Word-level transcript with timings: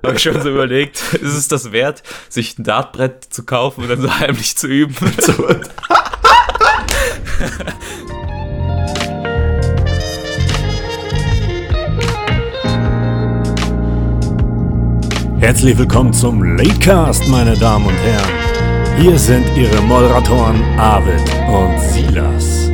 habe 0.04 0.16
ich 0.16 0.22
schon 0.22 0.40
so 0.40 0.48
überlegt, 0.50 1.14
ist 1.14 1.34
es 1.34 1.48
das 1.48 1.72
wert, 1.72 2.02
sich 2.28 2.58
ein 2.58 2.64
Dartbrett 2.64 3.24
zu 3.24 3.44
kaufen 3.44 3.82
und 3.82 3.88
dann 3.90 4.00
so 4.00 4.18
heimlich 4.18 4.56
zu 4.56 4.66
üben? 4.66 4.94
So. 5.18 5.34
Herzlich 15.38 15.76
willkommen 15.78 16.12
zum 16.12 16.56
Latecast, 16.56 17.26
meine 17.28 17.56
Damen 17.56 17.86
und 17.86 17.96
Herren. 17.96 18.30
Hier 18.98 19.18
sind 19.18 19.46
Ihre 19.56 19.80
Moderatoren 19.82 20.62
Arvid 20.78 21.22
und 21.48 21.80
Silas. 21.80 22.70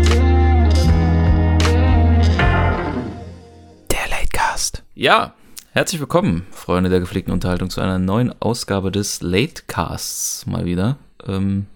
Der 3.90 4.08
Latecast. 4.10 4.82
Ja, 4.94 5.34
herzlich 5.76 6.00
willkommen, 6.00 6.46
Freunde 6.52 6.88
der 6.88 7.00
gepflegten 7.00 7.34
Unterhaltung, 7.34 7.68
zu 7.68 7.82
einer 7.82 7.98
neuen 7.98 8.32
Ausgabe 8.40 8.90
des 8.90 9.20
Latecasts 9.20 10.46
mal 10.46 10.64
wieder. 10.64 10.96
Ähm, 11.26 11.66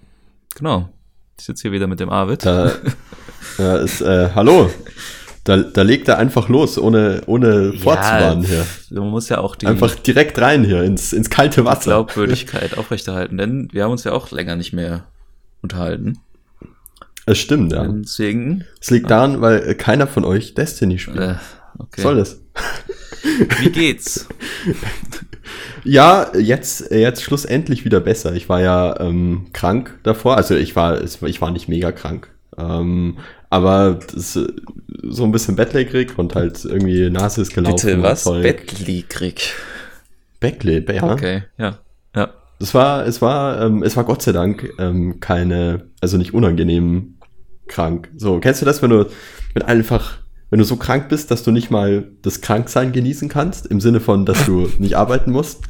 genau. 0.54 0.88
Ich 1.38 1.44
sitze 1.44 1.62
hier 1.62 1.72
wieder 1.72 1.86
mit 1.86 2.00
dem 2.00 2.08
Arvid. 2.08 2.46
Da, 2.46 2.72
da 3.58 3.76
ist, 3.76 4.00
äh, 4.00 4.30
hallo. 4.34 4.70
Da, 5.44 5.58
da 5.58 5.82
legt 5.82 6.08
er 6.08 6.16
einfach 6.16 6.48
los, 6.48 6.78
ohne, 6.78 7.24
ohne 7.26 7.74
vorzuwarnen 7.74 8.42
hier. 8.42 8.64
Man 8.88 9.10
muss 9.10 9.28
ja 9.28 9.36
auch 9.36 9.54
die 9.54 9.66
Einfach 9.66 9.94
direkt 9.96 10.40
rein 10.40 10.64
hier, 10.64 10.82
ins, 10.82 11.12
ins 11.12 11.28
kalte 11.28 11.66
Wasser. 11.66 11.90
Glaubwürdigkeit 11.90 12.78
aufrechterhalten, 12.78 13.36
denn 13.36 13.68
wir 13.70 13.84
haben 13.84 13.90
uns 13.90 14.04
ja 14.04 14.12
auch 14.12 14.30
länger 14.30 14.56
nicht 14.56 14.72
mehr 14.72 15.04
unterhalten. 15.60 16.20
Es 17.26 17.36
stimmt, 17.36 17.72
ja. 17.72 17.86
Deswegen. 17.86 18.64
Es 18.80 18.90
liegt 18.90 19.10
daran, 19.10 19.42
weil 19.42 19.74
keiner 19.74 20.06
von 20.06 20.24
euch 20.24 20.54
Destiny 20.54 20.98
spielt. 20.98 21.18
Äh, 21.18 21.34
okay. 21.78 22.00
Soll 22.00 22.16
das? 22.16 22.40
Wie 23.22 23.70
geht's? 23.70 24.28
Ja, 25.84 26.30
jetzt, 26.36 26.90
jetzt 26.90 27.22
schlussendlich 27.22 27.84
wieder 27.84 28.00
besser. 28.00 28.34
Ich 28.34 28.48
war 28.48 28.60
ja 28.60 28.98
ähm, 29.00 29.46
krank 29.52 29.98
davor. 30.02 30.36
Also 30.36 30.54
ich 30.54 30.76
war, 30.76 31.02
ich 31.02 31.40
war 31.40 31.50
nicht 31.50 31.68
mega 31.68 31.92
krank. 31.92 32.28
Ähm, 32.56 33.18
aber 33.48 33.98
so 34.14 35.24
ein 35.24 35.32
bisschen 35.32 35.56
bettlägerig 35.56 36.18
und 36.18 36.34
halt 36.34 36.64
irgendwie 36.64 37.10
Nase 37.10 37.42
ist 37.42 37.54
gelaufen. 37.54 37.86
Bitte 37.86 38.02
was? 38.02 38.24
Bettlägerig. 38.24 39.54
Backlib, 40.40 40.90
ja. 40.90 41.12
Okay, 41.12 41.42
ja. 41.58 41.78
Ja. 42.14 42.30
Es 42.58 42.74
war, 42.74 43.06
es 43.06 43.22
war, 43.22 43.60
ähm, 43.60 43.82
es 43.82 43.96
war 43.96 44.04
Gott 44.04 44.22
sei 44.22 44.32
Dank 44.32 44.70
ähm, 44.78 45.20
keine, 45.20 45.86
also 46.00 46.16
nicht 46.16 46.34
unangenehm 46.34 47.14
krank. 47.68 48.10
So, 48.16 48.38
kennst 48.40 48.60
du 48.62 48.66
das, 48.66 48.82
wenn 48.82 48.90
du 48.90 49.06
mit 49.54 49.64
einfach, 49.64 50.18
wenn 50.50 50.58
du 50.58 50.64
so 50.64 50.76
krank 50.76 51.08
bist, 51.08 51.30
dass 51.30 51.44
du 51.44 51.52
nicht 51.52 51.70
mal 51.70 52.08
das 52.22 52.40
Kranksein 52.40 52.92
genießen 52.92 53.28
kannst, 53.28 53.66
im 53.66 53.80
Sinne 53.80 54.00
von, 54.00 54.26
dass 54.26 54.44
du 54.46 54.68
nicht 54.78 54.96
arbeiten 54.96 55.30
musst? 55.30 55.62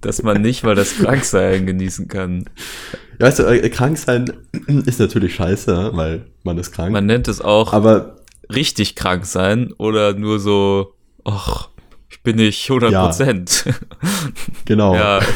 Dass 0.00 0.22
man 0.22 0.40
nicht 0.40 0.62
mal 0.62 0.74
das 0.74 0.96
Kranksein 0.96 1.66
genießen 1.66 2.08
kann. 2.08 2.44
Ja, 3.18 3.26
weißt 3.26 3.40
du, 3.40 3.42
äh, 3.44 3.68
krank 3.68 3.98
sein 3.98 4.32
ist 4.86 5.00
natürlich 5.00 5.34
scheiße, 5.34 5.90
weil 5.94 6.26
man 6.44 6.56
ist 6.56 6.70
krank. 6.70 6.92
Man 6.92 7.06
nennt 7.06 7.26
es 7.26 7.40
auch 7.40 7.72
aber 7.72 8.16
richtig 8.54 8.94
krank 8.94 9.26
sein 9.26 9.72
oder 9.76 10.14
nur 10.14 10.38
so, 10.38 10.94
ach, 11.24 11.68
ich 12.08 12.22
bin 12.22 12.36
nicht 12.36 12.70
100 12.70 12.92
Prozent. 12.94 13.64
genau. 14.64 14.94
Ja. 14.94 15.20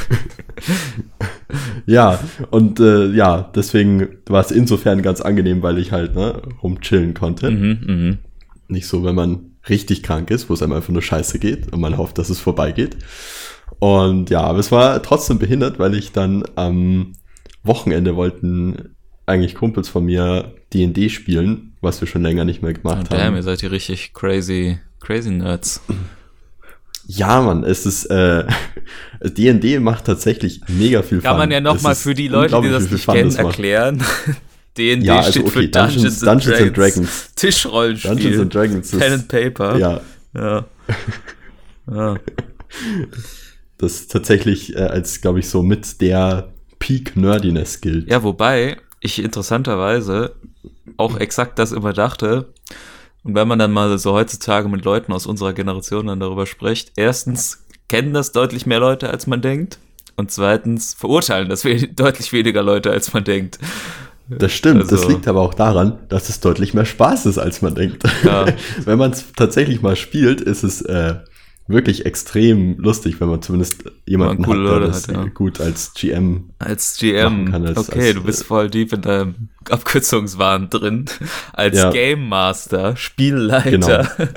Ja, 1.85 2.19
und 2.51 2.81
äh, 2.81 3.09
ja, 3.09 3.51
deswegen 3.55 4.09
war 4.27 4.41
es 4.41 4.51
insofern 4.51 5.03
ganz 5.03 5.21
angenehm, 5.21 5.63
weil 5.63 5.77
ich 5.77 5.93
halt 5.93 6.15
ne, 6.15 6.41
rumchillen 6.63 7.13
konnte. 7.13 7.51
mhm, 7.51 7.81
mhm. 7.85 8.19
Nicht 8.69 8.87
so, 8.87 9.05
wenn 9.05 9.15
man 9.15 9.51
richtig 9.69 10.03
krank 10.03 10.31
ist, 10.31 10.49
wo 10.49 10.55
es 10.55 10.63
einem 10.63 10.73
einfach 10.73 10.93
nur 10.93 11.03
scheiße 11.03 11.39
geht 11.39 11.73
und 11.73 11.81
man 11.81 11.97
hofft, 11.99 12.19
dass 12.19 12.31
es 12.31 12.41
vorbeigeht. 12.41 12.97
Und 13.79 14.31
ja, 14.31 14.43
aber 14.43 14.59
es 14.59 14.73
war 14.73 15.03
trotzdem 15.03 15.39
behindert, 15.39 15.79
weil 15.79 15.95
ich 15.95 16.13
dann 16.13 16.45
am 16.55 17.13
Wochenende 17.65 18.17
wollten 18.17 18.95
eigentlich 19.27 19.55
Kumpels 19.55 19.89
von 19.89 20.05
mir 20.05 20.55
D&D 20.73 21.09
spielen, 21.09 21.77
was 21.81 22.01
wir 22.01 22.09
schon 22.09 22.23
länger 22.23 22.45
nicht 22.45 22.63
mehr 22.63 22.73
gemacht 22.73 23.07
Oh, 23.11 23.15
damn, 23.15 23.21
haben. 23.21 23.37
ihr 23.37 23.43
seid 23.43 23.61
hier 23.61 23.71
richtig 23.71 24.13
crazy, 24.15 24.79
crazy 25.01 25.31
Nerds. 25.31 25.81
Ja, 27.07 27.41
Mann, 27.41 27.65
es 27.65 27.85
ist 27.87 28.07
äh, 28.07 28.45
D&D 29.23 29.79
macht 29.81 30.05
tatsächlich 30.05 30.61
mega 30.69 31.03
viel 31.03 31.21
Kann 31.21 31.33
Fun. 31.33 31.39
man 31.39 31.51
ja 31.51 31.61
nochmal 31.61 31.95
für 31.95 32.15
die 32.15 32.29
Leute, 32.29 32.61
die 32.63 32.69
das 32.71 32.91
nicht 32.91 33.07
kennen, 33.07 33.35
erklären. 33.35 34.03
D&D 34.79 35.05
Ja, 35.07 35.19
also 35.19 35.31
steht 35.33 35.49
für 35.51 35.59
okay, 35.59 35.69
Dungeons, 35.71 36.21
Dungeons- 36.21 36.21
Dungeons 36.21 36.61
and 36.63 36.77
Dragons. 36.77 37.35
Tischrollenspiel. 37.37 38.11
Dungeons 38.15 38.41
and 38.41 38.55
Dragons 38.55 38.91
Pen 38.91 39.13
and 39.13 39.29
Paper. 39.29 39.77
Ja, 39.79 40.01
Ja. 40.35 40.65
ja. 41.91 42.17
das 43.79 44.07
tatsächlich 44.09 44.75
äh, 44.77 44.81
als, 44.81 45.21
glaube 45.21 45.41
ich, 45.41 45.49
so 45.49 45.63
mit 45.63 46.01
der 46.01 46.49
Peak 46.79 47.17
Nerdiness 47.17 47.81
gilt. 47.81 48.09
Ja, 48.11 48.23
wobei 48.23 48.77
ich 49.01 49.23
interessanterweise 49.23 50.35
auch 50.97 51.17
exakt 51.19 51.59
das 51.59 51.73
immer 51.73 51.93
dachte. 51.93 52.53
Und 53.25 53.35
wenn 53.35 53.47
man 53.49 53.59
dann 53.59 53.73
mal 53.73 53.97
so 53.99 54.13
heutzutage 54.13 54.69
mit 54.69 54.85
Leuten 54.85 55.13
aus 55.13 55.27
unserer 55.27 55.53
Generation 55.53 56.07
dann 56.09 56.21
darüber 56.21 56.47
spricht, 56.47 56.93
erstens 56.97 57.65
kennen 57.89 58.13
das 58.15 58.33
deutlich 58.33 58.67
mehr 58.67 58.81
Leute, 58.81 59.11
als 59.11 59.27
man 59.27 59.43
denkt. 59.43 59.79
Und 60.17 60.31
zweitens 60.31 60.95
verurteilen 60.95 61.49
das 61.49 61.65
we 61.65 61.89
deutlich 61.97 62.33
weniger 62.33 62.63
Leute, 62.63 62.91
als 62.91 63.13
man 63.13 63.25
denkt. 63.25 63.59
Das 64.29 64.53
stimmt, 64.53 64.83
das 64.85 64.93
Also- 64.93 65.09
liegt 65.09 65.29
aber 65.29 65.41
auch 65.41 65.55
daran, 65.55 65.99
dass 66.09 66.29
es 66.29 66.41
deutlich 66.41 66.75
mehr 66.75 66.85
Spaß 66.87 67.27
ist, 67.27 67.39
als 67.39 67.61
man 67.63 67.75
denkt. 67.75 68.03
Ja. 68.25 68.47
wenn 68.85 68.99
man 68.99 69.11
es 69.13 69.25
tatsächlich 69.37 69.83
mal 69.83 69.97
spielt, 69.97 70.41
ist 70.41 70.63
es 70.63 70.81
äh, 70.83 71.17
wirklich 71.69 72.07
extrem 72.07 72.79
lustig, 72.79 73.21
wenn 73.21 73.29
man 73.29 73.43
zumindest 73.43 73.85
jemanden 74.07 74.43
man 74.43 74.51
hat, 74.67 74.67
der 74.67 74.81
das 74.81 75.09
hat, 75.09 75.15
ja. 75.17 75.25
gut 75.27 75.61
als 75.61 75.93
GM. 75.95 76.51
Als 76.59 76.97
GM. 76.99 77.51
Kann 77.51 77.67
als- 77.67 77.79
okay, 77.79 78.07
als, 78.09 78.15
du 78.15 78.23
bist 78.23 78.43
äh, 78.43 78.45
voll 78.45 78.71
deep 78.71 78.93
in 78.93 79.03
deinem 79.03 79.35
Abkürzungswahn 79.71 80.71
drin. 80.71 81.05
Als 81.53 81.77
Ja. 81.77 81.91
Game 81.91 82.29
Master, 82.29 82.97
Spielleiter. 82.97 84.11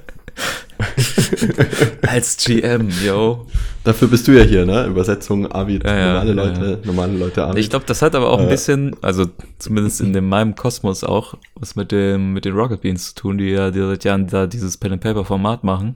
als 2.07 2.37
GM, 2.37 2.89
yo. 3.05 3.47
Dafür 3.83 4.07
bist 4.07 4.27
du 4.27 4.31
ja 4.31 4.43
hier, 4.43 4.65
ne? 4.65 4.85
Übersetzung 4.87 5.51
Avid, 5.51 5.83
Ja, 5.83 5.95
ja, 5.95 6.05
normale 6.23 6.29
ja, 6.29 6.33
Leute, 6.35 6.79
normale 6.85 7.13
Leute 7.17 7.43
Avid. 7.45 7.57
Ich 7.59 7.69
glaube, 7.69 7.85
das 7.87 8.01
hat 8.01 8.15
aber 8.15 8.29
auch 8.31 8.39
ein 8.39 8.47
Äh. 8.47 8.49
bisschen, 8.51 8.95
also 9.01 9.25
zumindest 9.59 10.01
in 10.01 10.13
dem, 10.13 10.27
meinem 10.27 10.55
Kosmos 10.55 11.03
auch, 11.03 11.35
was 11.55 11.75
mit 11.75 11.91
dem 11.91 12.33
mit 12.33 12.45
den 12.45 12.53
Rocket 12.55 12.81
Beans 12.81 13.09
zu 13.13 13.15
tun, 13.21 13.37
die 13.37 13.49
ja 13.49 13.71
die 13.71 13.79
seit 13.79 14.03
Jahren 14.03 14.27
da 14.27 14.47
dieses 14.47 14.77
Pen 14.77 14.93
and 14.93 15.01
Paper 15.01 15.23
Format 15.25 15.63
machen, 15.63 15.95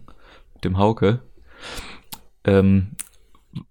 mit 0.53 0.63
dem 0.65 0.77
Hauke. 0.77 1.19
Ähm, 2.45 2.87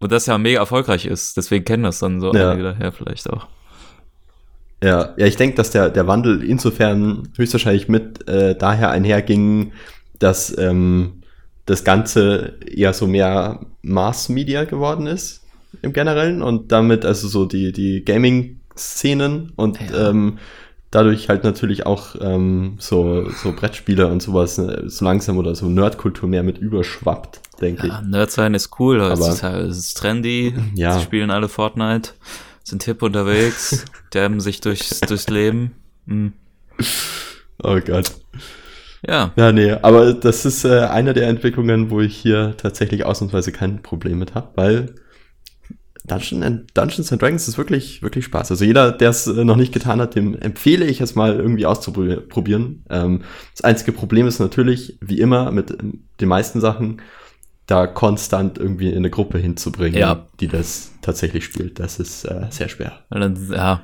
und 0.01 0.11
das 0.13 0.27
ja 0.27 0.37
mega 0.39 0.59
erfolgreich 0.59 1.07
ist, 1.07 1.37
deswegen 1.37 1.65
kennen 1.65 1.85
das 1.85 2.01
dann 2.01 2.21
so 2.21 2.33
Ja. 2.35 2.51
einige 2.51 2.65
daher 2.65 2.93
vielleicht 2.93 3.31
auch. 3.31 3.47
Ja, 4.83 5.15
ja, 5.17 5.27
ich 5.27 5.37
denke, 5.37 5.57
dass 5.57 5.71
der, 5.71 5.91
der 5.91 6.07
Wandel 6.07 6.43
insofern 6.45 7.29
höchstwahrscheinlich 7.37 7.89
mit 7.89 8.29
äh, 8.29 8.55
daher 8.57 8.91
einherging, 8.91 9.73
dass 10.19 10.57
ähm, 10.59 11.23
das 11.67 11.85
Ganze 11.85 12.59
eher 12.67 12.93
so 12.93 13.07
mehr 13.07 13.61
Mass-Media 13.83 14.65
geworden 14.65 15.07
ist 15.07 15.43
im 15.83 15.93
Generellen 15.93 16.43
und 16.43 16.73
damit 16.73 17.05
also 17.05 17.29
so 17.29 17.45
die, 17.45 17.73
die 17.73 18.05
Gaming-Szenen 18.05 19.53
und 19.57 19.79
Ja. 19.81 20.11
ähm, 20.11 20.39
dadurch 20.91 21.29
halt 21.29 21.45
natürlich 21.45 21.85
auch 21.85 22.17
ähm, 22.21 22.77
so, 22.79 23.29
so 23.31 23.53
Brettspiele 23.53 24.07
und 24.07 24.23
sowas 24.23 24.59
äh, 24.59 24.85
so 24.89 25.05
langsam 25.05 25.37
oder 25.37 25.55
so 25.55 25.67
Nerdkultur 25.67 26.29
mehr 26.29 26.43
mit 26.43 26.57
überschwappt, 26.59 27.41
denke 27.61 27.87
Ja, 27.89 28.01
Nerd 28.01 28.31
sein 28.31 28.55
ist 28.55 28.71
cool, 28.81 29.01
Aber- 29.03 29.13
es 29.29 29.35
ist, 29.35 29.43
halt, 29.43 29.69
ist 29.71 29.95
trendy, 29.99 30.55
Ja. 30.75 30.95
sie 30.99 31.03
spielen 31.05 31.31
alle 31.31 31.49
Fortnite, 31.51 32.13
sind 32.65 32.83
hip 32.85 33.03
unterwegs, 33.03 33.85
dabben 34.11 34.41
sich 34.41 34.61
durchs, 34.63 35.01
durchs 35.01 35.29
Leben. 35.29 35.73
Hm. 36.07 36.33
ich. 36.79 36.87
Oh 37.63 37.79
Gott. 37.85 38.13
Ja, 39.07 39.33
Ja, 39.37 39.53
nee, 39.53 39.71
aber 39.73 40.13
das 40.15 40.45
ist 40.45 40.65
äh, 40.65 40.81
eine 40.81 41.15
der 41.15 41.29
Entwicklungen, 41.29 41.91
wo 41.91 42.01
ich 42.01 42.17
hier 42.17 42.55
tatsächlich 42.57 43.05
ausnahmsweise 43.05 43.53
kein 43.53 43.83
Problem 43.83 44.19
mit 44.19 44.35
habe, 44.35 44.49
weil 44.57 44.95
Dungeon 46.05 46.43
and, 46.43 46.71
Dungeons 46.75 47.13
and 47.13 47.21
Dragons 47.21 47.47
ist 47.49 47.59
wirklich, 47.59 48.03
wirklich 48.03 48.25
Spaß. 48.25 48.51
Also 48.51 48.65
jeder, 48.65 48.93
der 48.93 49.11
es 49.11 49.27
äh, 49.27 49.45
noch 49.45 49.57
nicht 49.57 49.73
getan 49.75 50.01
hat, 50.01 50.15
dem 50.15 50.35
empfehle 50.35 50.87
ich 50.87 51.01
es 51.03 51.15
mal 51.15 51.37
irgendwie 51.37 51.67
auszuprobieren. 51.67 52.85
Ähm, 52.89 53.23
das 53.55 53.63
einzige 53.63 53.93
Problem 53.93 54.27
ist 54.27 54.39
natürlich, 54.39 54.99
wie 55.03 55.21
immer, 55.21 55.53
mit 55.53 55.71
ähm, 55.71 56.05
den 56.21 56.29
meisten 56.29 56.61
Sachen, 56.61 57.03
da 57.67 57.87
konstant 57.87 58.57
irgendwie 58.57 58.89
in 58.89 58.97
eine 58.97 59.11
Gruppe 59.11 59.37
hinzubringen, 59.39 60.01
Ja. 60.01 60.27
die 60.41 60.49
das 60.49 60.93
tatsächlich 61.03 61.45
spielt. 61.45 61.79
Das 61.79 62.01
ist 62.01 62.25
äh, 62.25 62.47
sehr 62.49 62.71
schwer. 62.71 63.01
Ja. 63.55 63.83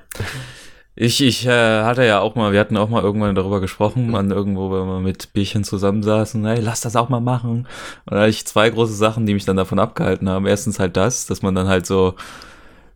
Ich, 0.96 1.20
ich 1.20 1.44
äh, 1.46 1.82
hatte 1.82 2.04
ja 2.04 2.20
auch 2.20 2.36
mal, 2.36 2.52
wir 2.52 2.60
hatten 2.60 2.76
auch 2.76 2.88
mal 2.88 3.02
irgendwann 3.02 3.34
darüber 3.34 3.60
gesprochen, 3.60 4.10
man 4.10 4.30
irgendwo, 4.30 4.70
wenn 4.70 4.86
wir 4.86 5.00
mit 5.00 5.32
Bierchen 5.32 5.64
zusammensaßen, 5.64 6.46
hey, 6.46 6.60
lass 6.60 6.82
das 6.82 6.94
auch 6.94 7.08
mal 7.08 7.20
machen. 7.20 7.66
Und 8.06 8.14
da 8.14 8.20
hatte 8.20 8.30
ich 8.30 8.46
zwei 8.46 8.70
große 8.70 8.94
Sachen, 8.94 9.26
die 9.26 9.34
mich 9.34 9.44
dann 9.44 9.56
davon 9.56 9.80
abgehalten 9.80 10.28
haben. 10.28 10.46
Erstens 10.46 10.78
halt 10.78 10.96
das, 10.96 11.26
dass 11.26 11.42
man 11.42 11.56
dann 11.56 11.66
halt 11.66 11.84
so, 11.84 12.14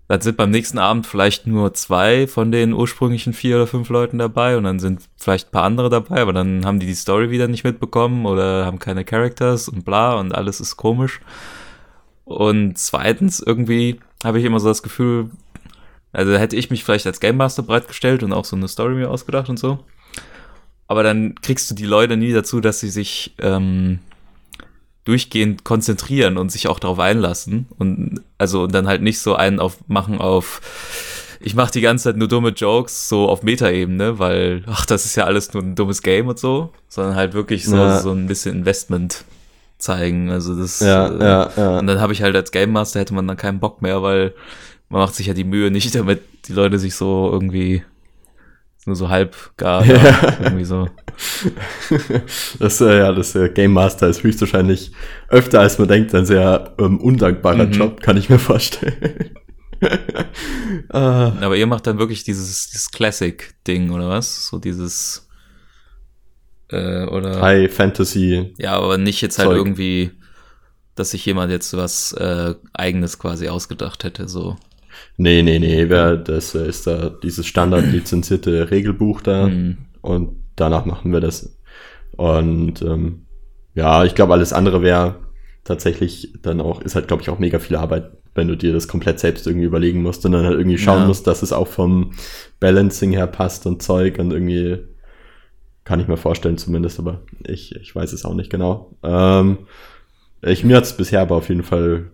dann 0.06 0.20
sind 0.20 0.36
beim 0.36 0.50
nächsten 0.50 0.78
Abend 0.78 1.08
vielleicht 1.08 1.48
nur 1.48 1.74
zwei 1.74 2.28
von 2.28 2.52
den 2.52 2.72
ursprünglichen 2.72 3.32
vier 3.32 3.56
oder 3.56 3.66
fünf 3.66 3.88
Leuten 3.88 4.18
dabei 4.18 4.56
und 4.56 4.64
dann 4.64 4.78
sind 4.78 5.02
vielleicht 5.16 5.48
ein 5.48 5.52
paar 5.52 5.64
andere 5.64 5.90
dabei, 5.90 6.20
aber 6.22 6.32
dann 6.32 6.64
haben 6.64 6.78
die 6.78 6.86
die 6.86 6.94
Story 6.94 7.30
wieder 7.30 7.48
nicht 7.48 7.64
mitbekommen 7.64 8.26
oder 8.26 8.64
haben 8.64 8.78
keine 8.78 9.04
Characters 9.04 9.68
und 9.68 9.84
bla 9.84 10.14
und 10.14 10.32
alles 10.34 10.60
ist 10.60 10.76
komisch. 10.76 11.20
Und 12.24 12.78
zweitens, 12.78 13.40
irgendwie 13.40 14.00
habe 14.22 14.38
ich 14.38 14.44
immer 14.44 14.60
so 14.60 14.68
das 14.68 14.82
Gefühl, 14.82 15.30
also 16.12 16.36
hätte 16.36 16.56
ich 16.56 16.70
mich 16.70 16.84
vielleicht 16.84 17.06
als 17.06 17.20
Game 17.20 17.36
Master 17.36 17.62
bereitgestellt 17.62 18.22
und 18.22 18.32
auch 18.32 18.44
so 18.44 18.56
eine 18.56 18.68
Story 18.68 18.94
mir 18.94 19.10
ausgedacht 19.10 19.48
und 19.48 19.58
so. 19.58 19.78
Aber 20.86 21.02
dann 21.02 21.34
kriegst 21.42 21.70
du 21.70 21.74
die 21.74 21.84
Leute 21.86 22.16
nie 22.16 22.32
dazu, 22.32 22.60
dass 22.60 22.80
sie 22.80 22.88
sich 22.88 23.34
ähm, 23.40 23.98
durchgehend 25.04 25.64
konzentrieren 25.64 26.38
und 26.38 26.50
sich 26.50 26.68
auch 26.68 26.78
darauf 26.78 26.98
einlassen. 26.98 27.66
Und 27.78 28.22
also 28.38 28.62
und 28.64 28.74
dann 28.74 28.86
halt 28.86 29.02
nicht 29.02 29.20
so 29.20 29.34
einen 29.34 29.60
auf 29.60 29.78
machen 29.86 30.18
auf 30.20 30.60
ich 31.40 31.54
mache 31.54 31.70
die 31.70 31.80
ganze 31.80 32.04
Zeit 32.04 32.16
nur 32.16 32.26
dumme 32.26 32.50
Jokes, 32.50 33.08
so 33.08 33.28
auf 33.28 33.44
Metaebene, 33.44 34.18
weil, 34.18 34.64
ach, 34.66 34.84
das 34.86 35.04
ist 35.04 35.14
ja 35.14 35.22
alles 35.24 35.54
nur 35.54 35.62
ein 35.62 35.76
dummes 35.76 36.02
Game 36.02 36.26
und 36.26 36.36
so, 36.36 36.72
sondern 36.88 37.14
halt 37.14 37.32
wirklich 37.32 37.64
so, 37.64 37.76
Ja. 37.76 38.00
so 38.00 38.10
ein 38.10 38.26
bisschen 38.26 38.56
Investment 38.56 39.24
zeigen. 39.78 40.30
Also 40.32 40.56
das 40.58 40.80
Ja, 40.80 41.06
äh, 41.06 41.20
ja, 41.20 41.50
ja. 41.56 41.78
und 41.78 41.86
dann 41.86 42.00
habe 42.00 42.12
ich 42.12 42.22
halt 42.22 42.34
als 42.34 42.50
Game 42.50 42.72
Master 42.72 42.98
hätte 42.98 43.14
man 43.14 43.28
dann 43.28 43.36
keinen 43.36 43.60
Bock 43.60 43.82
mehr, 43.82 44.02
weil 44.02 44.34
man 44.88 45.00
macht 45.02 45.14
sich 45.14 45.26
ja 45.26 45.34
die 45.34 45.44
Mühe 45.44 45.70
nicht, 45.70 45.94
damit 45.94 46.20
die 46.46 46.52
Leute 46.52 46.78
sich 46.78 46.94
so 46.94 47.30
irgendwie 47.32 47.82
nur 48.86 48.96
so 48.96 49.08
halb 49.10 49.36
gar 49.58 49.84
Ja. 49.84 50.38
irgendwie 50.42 50.64
so. 50.64 50.88
Das, 52.58 52.80
äh, 52.80 52.98
ja, 52.98 53.12
das 53.12 53.34
äh, 53.34 53.48
Game 53.50 53.72
Master 53.72 54.08
ist 54.08 54.22
höchstwahrscheinlich 54.22 54.92
öfter 55.28 55.60
als 55.60 55.78
man 55.78 55.88
denkt 55.88 56.14
ein 56.14 56.24
sehr 56.26 56.74
ähm, 56.78 56.98
undankbarer 57.00 57.66
Mhm. 57.66 57.72
Job, 57.72 58.00
kann 58.00 58.16
ich 58.16 58.28
mir 58.30 58.38
vorstellen. 58.38 59.30
ah, 60.90 61.32
Aber 61.40 61.56
ihr 61.56 61.66
macht 61.66 61.86
dann 61.86 61.98
wirklich 61.98 62.24
dieses, 62.24 62.68
dieses 62.70 62.90
Classic-Ding, 62.90 63.90
oder 63.90 64.08
was? 64.08 64.46
So 64.46 64.58
dieses 64.58 65.28
äh, 66.70 67.04
oder 67.06 67.40
High 67.42 67.72
Fantasy. 67.72 68.54
ja, 68.58 68.72
aber 68.76 68.98
nicht 68.98 69.20
jetzt 69.20 69.38
halt 69.38 69.48
Zeug. 69.48 69.56
irgendwie, 69.58 70.10
dass 70.94 71.10
sich 71.10 71.24
jemand 71.26 71.50
jetzt 71.50 71.76
was 71.76 72.12
äh, 72.12 72.54
eigenes 72.74 73.18
quasi 73.18 73.48
ausgedacht 73.48 74.04
hätte, 74.04 74.28
so. 74.28 74.56
Nee, 75.16 75.42
nee, 75.42 75.58
nee, 75.58 75.86
das 75.86 76.54
ist 76.54 76.86
da 76.86 77.10
dieses 77.22 77.46
standardlizenzierte 77.46 78.70
Regelbuch 78.70 79.20
da 79.20 79.46
Mhm. 79.48 79.78
und 80.00 80.36
danach 80.56 80.84
machen 80.84 81.12
wir 81.12 81.20
das. 81.20 81.56
Und 82.16 82.82
ähm, 82.82 83.26
ja, 83.74 84.04
ich 84.04 84.14
glaube, 84.14 84.32
alles 84.32 84.52
andere 84.52 84.82
wäre 84.82 85.16
tatsächlich 85.64 86.32
dann 86.42 86.60
auch, 86.60 86.80
ist 86.82 86.94
halt, 86.94 87.08
glaube 87.08 87.22
ich, 87.22 87.30
auch 87.30 87.38
mega 87.38 87.58
viel 87.58 87.76
Arbeit, 87.76 88.10
wenn 88.34 88.48
du 88.48 88.56
dir 88.56 88.72
das 88.72 88.88
komplett 88.88 89.18
selbst 89.20 89.46
irgendwie 89.46 89.66
überlegen 89.66 90.02
musst 90.02 90.24
und 90.24 90.32
dann 90.32 90.44
halt 90.44 90.58
irgendwie 90.58 90.78
schauen 90.78 91.00
Ja. 91.00 91.06
musst, 91.06 91.26
dass 91.26 91.42
es 91.42 91.52
auch 91.52 91.68
vom 91.68 92.12
Balancing 92.60 93.12
her 93.12 93.26
passt 93.26 93.66
und 93.66 93.82
Zeug 93.82 94.18
und 94.18 94.32
irgendwie 94.32 94.78
kann 95.84 96.00
ich 96.00 96.08
mir 96.08 96.16
vorstellen 96.16 96.58
zumindest, 96.58 96.98
aber 96.98 97.22
ich, 97.46 97.74
ich 97.76 97.94
weiß 97.94 98.12
es 98.12 98.24
auch 98.24 98.34
nicht 98.34 98.50
genau. 98.50 98.96
Ähm, 99.02 99.58
ich, 100.42 100.62
mir 100.64 100.76
hat 100.76 100.84
es 100.84 100.96
bisher 100.96 101.20
aber 101.22 101.36
auf 101.36 101.48
jeden 101.48 101.62
Fall 101.62 102.10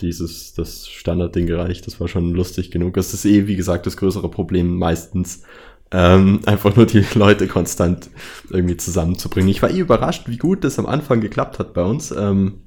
dieses, 0.00 0.54
das 0.54 0.88
Standardding 0.88 1.46
gereicht. 1.46 1.86
Das 1.86 2.00
war 2.00 2.08
schon 2.08 2.32
lustig 2.32 2.70
genug. 2.70 2.96
Es 2.96 3.14
ist 3.14 3.24
eh, 3.24 3.46
wie 3.46 3.56
gesagt, 3.56 3.86
das 3.86 3.96
größere 3.96 4.30
Problem 4.30 4.76
meistens. 4.76 5.42
Ähm, 5.90 6.40
einfach 6.46 6.74
nur 6.76 6.86
die 6.86 7.04
Leute 7.14 7.46
konstant 7.46 8.10
irgendwie 8.50 8.76
zusammenzubringen. 8.76 9.50
Ich 9.50 9.62
war 9.62 9.70
eh 9.70 9.78
überrascht, 9.78 10.28
wie 10.28 10.38
gut 10.38 10.64
das 10.64 10.78
am 10.78 10.86
Anfang 10.86 11.20
geklappt 11.20 11.58
hat 11.58 11.74
bei 11.74 11.82
uns. 11.82 12.10
Ähm, 12.10 12.60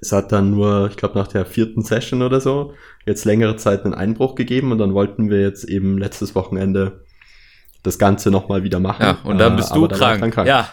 es 0.00 0.12
hat 0.12 0.32
dann 0.32 0.50
nur, 0.50 0.88
ich 0.90 0.96
glaube, 0.96 1.18
nach 1.18 1.28
der 1.28 1.46
vierten 1.46 1.82
Session 1.82 2.22
oder 2.22 2.40
so, 2.40 2.74
jetzt 3.06 3.24
längere 3.24 3.56
Zeit 3.56 3.84
einen 3.84 3.94
Einbruch 3.94 4.34
gegeben 4.34 4.72
und 4.72 4.78
dann 4.78 4.94
wollten 4.94 5.30
wir 5.30 5.40
jetzt 5.40 5.64
eben 5.64 5.96
letztes 5.96 6.34
Wochenende 6.34 7.04
das 7.86 7.98
Ganze 7.98 8.30
nochmal 8.30 8.62
wieder 8.62 8.80
machen. 8.80 9.02
Ja, 9.02 9.18
und 9.24 9.38
dann 9.38 9.54
Äh, 9.54 9.56
bist 9.56 9.72
aber 9.72 9.80
du 9.88 9.94
da 9.94 10.00
war 10.00 10.14
ich 10.14 10.20
krank. 10.20 10.34
dann 10.36 10.46
Ja, 10.46 10.68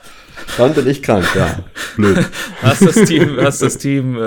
Dann 0.57 0.73
bin 0.73 0.87
ich 0.87 1.01
krank, 1.03 1.25
ja. 1.35 1.59
Blöd. 1.95 2.17
hast 2.61 2.81
das 2.85 2.95
Team, 3.05 3.37
hast 3.39 3.61
das 3.61 3.77
Team 3.77 4.17
äh, 4.17 4.25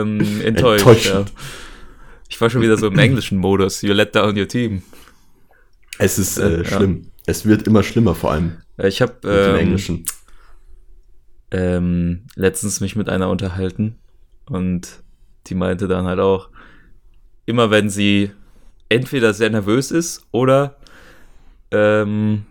ähm, 0.00 0.20
enttäuscht. 0.42 0.84
Enttäuschend. 0.86 1.28
Ja. 1.30 1.34
Ich 2.28 2.40
war 2.40 2.50
schon 2.50 2.60
wieder 2.62 2.76
so 2.76 2.86
im 2.88 2.98
englischen 2.98 3.38
Modus. 3.38 3.80
You 3.82 3.92
let 3.94 4.14
down 4.14 4.38
your 4.38 4.46
team. 4.46 4.82
Es 5.98 6.18
ist 6.18 6.38
Äh, 6.38 6.48
äh, 6.48 6.58
ja. 6.58 6.64
schlimm. 6.64 7.10
Es 7.26 7.44
wird 7.46 7.66
immer 7.66 7.82
schlimmer, 7.82 8.14
vor 8.14 8.32
allem 8.32 8.58
Äh, 8.76 8.88
Ich 8.88 9.00
habe 9.02 9.14
ähm, 9.24 9.56
Englischen. 9.56 10.04
ähm, 11.50 12.24
letztens 12.36 12.80
mich 12.80 12.96
mit 12.96 13.08
einer 13.08 13.28
unterhalten 13.30 13.96
und 14.46 15.02
die 15.46 15.54
meinte 15.54 15.88
dann 15.88 16.06
halt 16.06 16.20
auch, 16.20 16.50
immer 17.46 17.70
wenn 17.70 17.88
sie 17.88 18.30
entweder 18.90 19.32
sehr 19.34 19.50
nervös 19.50 19.90
ist 19.90 20.26
oder 20.30 20.76
ähm, 21.70 22.44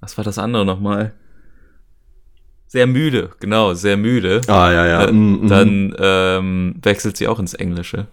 was 0.00 0.16
war 0.16 0.24
das 0.24 0.38
andere 0.38 0.64
nochmal? 0.64 1.12
Sehr 2.66 2.86
müde, 2.86 3.30
genau, 3.40 3.72
sehr 3.74 3.96
müde. 3.96 4.42
Ah, 4.46 4.70
ja, 4.70 4.86
ja. 4.86 5.04
Äh, 5.04 5.12
mm, 5.12 5.44
mm. 5.44 5.48
dann 5.48 5.96
ähm, 5.98 6.74
wechselt 6.82 7.16
sie 7.16 7.26
auch 7.26 7.38
ins 7.38 7.54
Englische. 7.54 8.06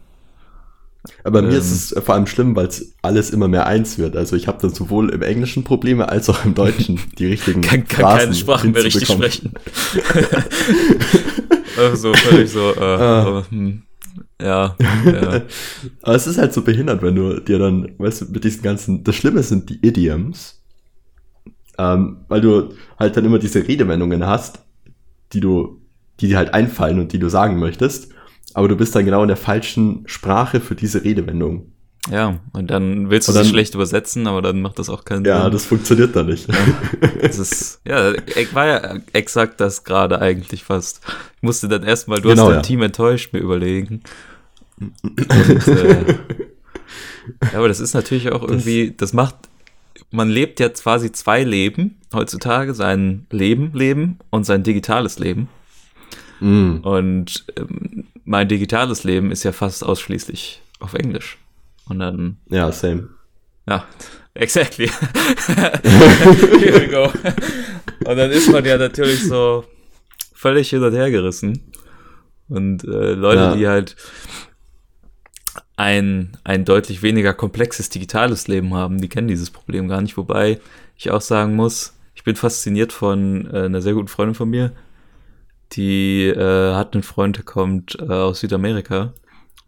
Aber 1.24 1.42
mir 1.42 1.50
ähm, 1.50 1.58
ist 1.58 1.72
es 1.72 2.04
vor 2.04 2.16
allem 2.16 2.28
schlimm, 2.28 2.56
weil 2.56 2.68
es 2.68 2.94
alles 3.02 3.32
immer 3.32 3.48
mehr 3.48 3.68
eins 3.68 3.98
wird. 3.98 4.16
Also 4.16 4.36
ich 4.36 4.48
habe 4.48 4.60
dann 4.62 4.74
sowohl 4.74 5.10
im 5.10 5.22
Englischen 5.22 5.64
Probleme 5.64 6.10
als 6.10 6.30
auch 6.30 6.46
im 6.46 6.56
Deutschen 6.56 7.00
die 7.18 7.28
richtigen 7.28 7.62
Kann, 7.62 7.88
kann 7.88 8.02
Phrasen 8.06 8.20
keine 8.20 8.34
Sprachen 8.36 8.72
mehr 8.72 8.84
richtig 8.84 9.08
sprechen. 9.08 9.54
also 11.78 12.14
völlig 12.14 12.52
so, 12.52 12.74
äh, 12.74 12.80
Ah. 12.80 13.44
hm, 13.50 13.84
ja, 14.42 14.76
ja. 15.06 15.42
Aber 16.02 16.16
es 16.16 16.28
ist 16.28 16.38
halt 16.38 16.54
so 16.54 16.62
behindert, 16.62 17.02
wenn 17.02 17.16
du 17.16 17.40
dir 17.40 17.60
dann, 17.60 17.94
weißt 17.98 18.22
du, 18.22 18.26
mit 18.26 18.44
diesen 18.44 18.64
ganzen, 18.64 19.04
das 19.04 19.16
Schlimme 19.16 19.44
sind 19.44 19.70
die 19.70 19.86
Idioms, 19.86 20.62
ähm, 21.78 22.18
weil 22.28 22.42
du 22.42 22.74
halt 23.00 23.16
dann 23.16 23.26
immer 23.26 23.40
diese 23.40 23.68
Redewendungen 23.68 24.26
hast, 24.26 24.60
die 25.34 25.40
du, 25.40 25.82
die 26.20 26.28
dir 26.28 26.38
halt 26.38 26.54
einfallen 26.54 27.00
und 27.00 27.14
die 27.14 27.20
du 27.20 27.30
sagen 27.30 27.60
möchtest, 27.60 28.12
aber 28.54 28.68
du 28.68 28.76
bist 28.76 28.96
dann 28.96 29.06
genau 29.06 29.22
in 29.22 29.28
der 29.28 29.38
falschen 29.38 30.04
Sprache 30.06 30.62
für 30.62 30.76
diese 30.76 31.04
Redewendung. 31.04 31.74
Ja, 32.12 32.40
und 32.54 32.70
dann 32.70 33.10
willst 33.10 33.28
du 33.28 33.34
dann- 33.34 33.46
schlecht 33.46 33.74
übersetzen, 33.74 34.28
aber 34.28 34.42
dann 34.44 34.62
macht 34.62 34.78
das 34.78 34.90
auch 34.90 35.06
keinen 35.06 35.26
Ja, 35.26 35.44
Sinn. 35.44 35.52
das 35.54 35.66
funktioniert 35.66 36.16
dann 36.16 36.28
nicht. 36.28 36.48
Das 37.22 37.40
ist, 37.40 37.82
ja, 37.84 38.14
war 38.54 38.66
ja 38.68 38.98
exakt 39.14 39.60
das 39.60 39.84
gerade 39.84 40.22
eigentlich 40.22 40.64
fast. 40.64 41.02
Ich 41.38 41.42
musste 41.44 41.68
dann 41.68 41.84
erstmal, 41.84 42.22
du 42.22 42.30
Genau, 42.30 42.44
hast 42.44 42.50
dein 42.50 42.56
ja. 42.58 42.62
Team 42.62 42.82
enttäuscht, 42.84 43.34
mir 43.34 43.40
überlegen. 43.40 44.02
Und, 44.80 44.94
äh, 45.68 46.06
ja, 47.52 47.58
aber 47.58 47.68
das 47.68 47.80
ist 47.80 47.94
natürlich 47.96 48.32
auch 48.32 48.44
irgendwie, 48.44 48.94
das 48.96 49.14
macht, 49.14 49.36
man 50.12 50.30
lebt 50.30 50.60
ja 50.60 50.70
quasi 50.70 51.12
zwei 51.12 51.44
Leben 51.44 51.96
heutzutage, 52.14 52.76
sein 52.76 53.26
Leben 53.32 53.72
leben 53.74 54.20
und 54.30 54.44
sein 54.46 54.62
digitales 54.64 55.18
Leben. 55.18 55.48
Mm. 56.40 56.78
Und 56.84 57.46
ähm, 57.58 58.06
mein 58.26 58.48
digitales 58.48 59.04
Leben 59.04 59.32
ist 59.32 59.44
ja 59.44 59.52
fast 59.52 59.84
ausschließlich 59.84 60.62
auf 60.80 60.94
Englisch. 60.94 61.38
Und 61.88 62.00
dann 62.00 62.38
Ja, 62.50 62.72
same. 62.72 63.10
ja, 63.68 63.86
exactly. 64.34 64.88
Here 65.48 66.82
we 66.82 66.88
go. 66.90 67.06
Und 68.10 68.18
dann 68.18 68.32
ist 68.32 68.52
man 68.52 68.66
ja 68.66 68.78
natürlich 68.78 69.24
so 69.28 69.64
völlig 70.34 70.70
hin 70.70 70.84
und 70.84 70.94
her 70.94 71.12
gerissen. 71.12 71.72
Und 72.50 72.84
äh, 72.84 73.14
Leute, 73.14 73.42
Ja. 73.42 73.56
die 73.56 73.68
halt 73.68 73.96
ein, 75.78 76.38
ein 76.44 76.66
deutlich 76.66 77.02
weniger 77.02 77.34
komplexes 77.34 77.90
digitales 77.90 78.48
Leben 78.48 78.74
haben, 78.74 79.00
die 79.02 79.10
kennen 79.10 79.28
dieses 79.28 79.52
Problem 79.52 79.88
gar 79.88 80.02
nicht. 80.02 80.18
Wobei 80.18 80.60
ich 80.96 81.12
auch 81.12 81.22
sagen 81.22 81.56
muss, 81.56 81.94
ich 82.14 82.24
bin 82.24 82.36
fasziniert 82.36 82.94
von 82.94 83.50
äh, 83.54 83.64
einer 83.66 83.82
sehr 83.82 83.94
guten 83.94 84.08
Freundin 84.08 84.36
von 84.36 84.50
mir. 84.50 84.72
Die 85.74 86.28
äh, 86.28 86.74
hat 86.74 86.94
einen 86.94 87.04
Freund, 87.04 87.38
der 87.38 87.44
kommt 87.44 87.98
äh, 88.00 88.04
aus 88.06 88.40
Südamerika 88.40 89.14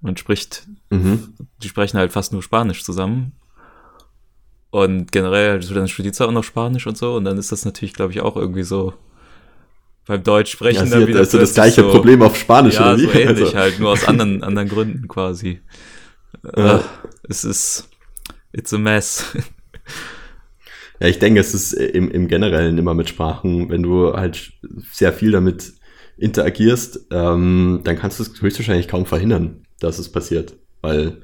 und 0.01 0.19
spricht 0.19 0.67
Mhm. 0.89 1.33
die 1.61 1.67
sprechen 1.69 1.97
halt 1.97 2.11
fast 2.11 2.31
nur 2.33 2.41
Spanisch 2.43 2.83
zusammen. 2.83 3.33
Und 4.69 5.11
generell, 5.11 5.51
also 5.51 5.73
dann 5.73 5.87
studiert 5.87 6.15
sie 6.15 6.25
auch 6.27 6.31
noch 6.31 6.43
Spanisch 6.43 6.87
und 6.87 6.97
so. 6.97 7.15
Und 7.15 7.25
dann 7.25 7.37
ist 7.37 7.51
das 7.51 7.65
natürlich, 7.65 7.93
glaube 7.93 8.11
ich, 8.11 8.21
auch 8.21 8.35
irgendwie 8.35 8.63
so 8.63 8.93
beim 10.05 10.23
Deutsch 10.23 10.51
sprechen 10.51 10.79
Ja, 10.79 10.85
sie 10.85 10.91
dann 10.91 11.01
hat 11.01 11.07
wieder 11.09 11.19
also 11.19 11.37
das 11.37 11.53
gleiche 11.53 11.81
so, 11.81 11.89
Problem 11.91 12.21
auf 12.21 12.37
Spanisch, 12.37 12.75
Ja, 12.75 12.93
oder 12.93 12.97
wie? 12.97 13.05
so 13.05 13.11
ähnlich 13.13 13.27
Also, 13.45 13.57
halt, 13.57 13.79
nur 13.79 13.89
aus 13.91 14.05
anderen, 14.07 14.43
anderen 14.43 14.69
Gründen 14.69 15.07
quasi. 15.07 15.61
Ja. 16.55 16.79
Äh, 16.79 16.81
es 17.29 17.43
ist, 17.45 17.89
it's 18.51 18.73
a 18.73 18.77
mess. 18.77 19.25
Ja, 20.99 21.07
ich 21.07 21.19
denke, 21.19 21.39
es 21.39 21.53
ist 21.53 21.73
im, 21.73 22.11
im 22.11 22.27
Generellen 22.27 22.77
immer 22.77 22.93
mit 22.93 23.07
Sprachen, 23.09 23.69
wenn 23.69 23.81
du 23.81 24.13
halt 24.13 24.51
sehr 24.91 25.13
viel 25.13 25.31
damit 25.31 25.73
interagierst, 26.17 27.07
ähm, 27.11 27.81
dann 27.83 27.97
kannst 27.97 28.19
du 28.19 28.23
es 28.23 28.41
höchstwahrscheinlich 28.41 28.87
kaum 28.87 29.05
verhindern, 29.05 29.63
dass 29.79 30.00
es 30.00 30.12
passiert. 30.12 30.55
Weil, 30.81 31.22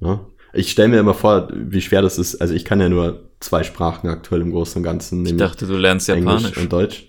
ja, 0.00 0.26
ich 0.52 0.70
stelle 0.70 0.88
mir 0.88 0.98
immer 1.00 1.14
vor, 1.14 1.48
wie 1.52 1.80
schwer 1.80 2.02
das 2.02 2.18
ist. 2.18 2.36
Also 2.40 2.54
ich 2.54 2.64
kann 2.64 2.80
ja 2.80 2.88
nur 2.88 3.30
zwei 3.40 3.62
Sprachen 3.62 4.08
aktuell 4.08 4.40
im 4.42 4.50
Großen 4.50 4.78
und 4.78 4.82
Ganzen, 4.82 5.24
Ich 5.24 5.36
dachte, 5.36 5.66
du 5.66 5.76
lernst 5.76 6.08
Englisch 6.08 6.34
Japanisch. 6.42 6.56
und 6.58 6.72
Deutsch. 6.72 7.06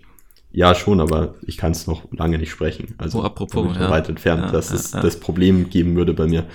Ja, 0.53 0.75
schon, 0.75 0.99
aber 0.99 1.35
ich 1.43 1.57
kann 1.57 1.71
es 1.71 1.87
noch 1.87 2.11
lange 2.11 2.37
nicht 2.37 2.51
sprechen. 2.51 2.93
Also 2.97 3.19
Oh, 3.19 3.23
apropos, 3.23 3.75
ja. 3.77 3.89
weit 3.89 4.09
entfernt, 4.09 4.43
Ja, 4.47 4.51
dass 4.51 4.69
ja, 4.69 4.75
es 4.75 4.91
das 4.91 5.17
Problem 5.19 5.69
geben 5.69 5.95
würde 5.95 6.13
bei 6.13 6.27
mir. 6.27 6.45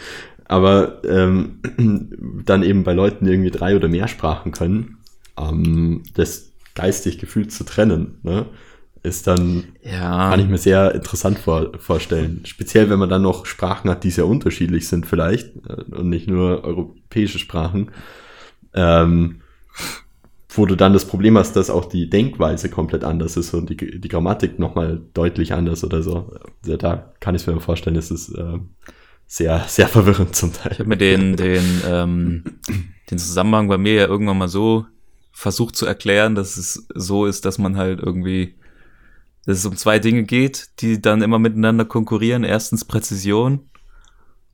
Aber 0.44 1.02
ähm, 1.04 1.61
dann 2.44 2.62
eben 2.62 2.85
bei 2.85 2.92
Leuten, 2.92 3.25
die 3.25 3.32
irgendwie 3.32 3.50
drei 3.50 3.75
oder 3.75 3.88
mehr 3.88 4.06
Sprachen 4.06 4.52
können, 4.52 4.99
ähm, 5.38 6.02
das 6.14 6.52
geistig 6.75 7.18
gefühlt 7.18 7.52
zu 7.52 7.64
trennen. 7.64 8.18
Ne? 8.23 8.46
Ist 9.06 9.26
dann, 9.26 9.64
Ja. 9.82 10.30
kann 10.30 10.40
ich 10.40 10.48
mir 10.48 10.58
sehr 10.58 10.94
interessant 10.94 11.38
vor, 11.38 11.72
vorstellen. 11.78 12.42
Speziell, 12.44 12.90
wenn 12.90 12.98
man 12.98 13.08
dann 13.08 13.22
noch 13.22 13.46
Sprachen 13.46 13.88
hat, 13.90 14.04
die 14.04 14.10
sehr 14.10 14.26
unterschiedlich 14.26 14.88
sind 14.88 15.06
vielleicht 15.06 15.56
äh, 15.68 15.82
und 15.94 16.08
nicht 16.10 16.28
nur 16.28 16.64
europäische 16.64 17.38
Sprachen. 17.38 17.90
Ähm, 18.75 19.40
wo 20.48 20.64
du 20.64 20.75
dann 20.75 20.92
das 20.94 21.04
Problem 21.06 21.36
hast, 21.36 21.54
dass 21.56 21.68
auch 21.70 21.84
die 21.84 22.08
Denkweise 22.08 22.70
komplett 22.70 23.04
anders 23.04 23.36
ist 23.36 23.52
und 23.52 23.68
die, 23.68 23.76
die 24.00 24.08
Grammatik 24.08 24.58
nochmal 24.58 25.02
deutlich 25.12 25.52
anders 25.52 25.84
oder 25.84 26.02
so. 26.02 26.32
Ja, 26.64 26.76
da 26.78 27.12
kann 27.20 27.34
ich 27.34 27.46
mir 27.46 27.60
vorstellen, 27.60 27.96
es 27.96 28.10
ist 28.10 28.30
äh, 28.30 28.58
sehr, 29.26 29.64
sehr 29.68 29.88
verwirrend 29.88 30.34
zum 30.34 30.50
Ich 30.50 30.56
Teil. 30.56 30.72
habe 30.78 30.88
mir 30.88 30.96
den, 30.96 31.36
den, 31.36 31.62
ähm, 31.86 32.44
den 33.10 33.18
Zusammenhang 33.18 33.68
bei 33.68 33.76
mir 33.76 33.94
ja 33.94 34.06
irgendwann 34.06 34.38
mal 34.38 34.48
so 34.48 34.86
versucht 35.32 35.76
zu 35.76 35.84
erklären, 35.84 36.34
dass 36.34 36.56
es 36.56 36.86
so 36.94 37.26
ist, 37.26 37.44
dass 37.44 37.58
man 37.58 37.76
halt 37.76 38.00
irgendwie, 38.00 38.54
dass 39.46 39.58
es 39.58 39.66
um 39.66 39.76
zwei 39.76 39.98
Dinge 39.98 40.24
geht, 40.24 40.80
die 40.80 41.00
dann 41.00 41.22
immer 41.22 41.38
miteinander 41.38 41.84
konkurrieren. 41.84 42.44
Erstens 42.44 42.84
Präzision 42.84 43.60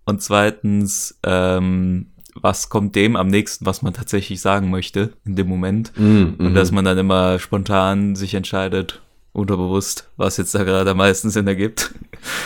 und 0.04 0.22
zweitens, 0.22 1.18
ähm, 1.22 2.08
was 2.34 2.68
kommt 2.68 2.96
dem 2.96 3.16
am 3.16 3.28
nächsten, 3.28 3.66
was 3.66 3.82
man 3.82 3.94
tatsächlich 3.94 4.40
sagen 4.40 4.70
möchte 4.70 5.12
in 5.25 5.37
dem 5.37 5.49
Moment. 5.49 5.92
Mm, 5.96 6.34
Und 6.38 6.50
mhm. 6.50 6.54
dass 6.54 6.72
man 6.72 6.84
dann 6.84 6.99
immer 6.99 7.38
spontan 7.38 8.16
sich 8.16 8.34
entscheidet, 8.34 9.02
unterbewusst, 9.32 10.11
was 10.16 10.37
jetzt 10.37 10.54
da 10.54 10.64
gerade 10.64 10.90
am 10.90 10.99
meisten 10.99 11.30
Sinn 11.30 11.46
ergibt. 11.46 11.94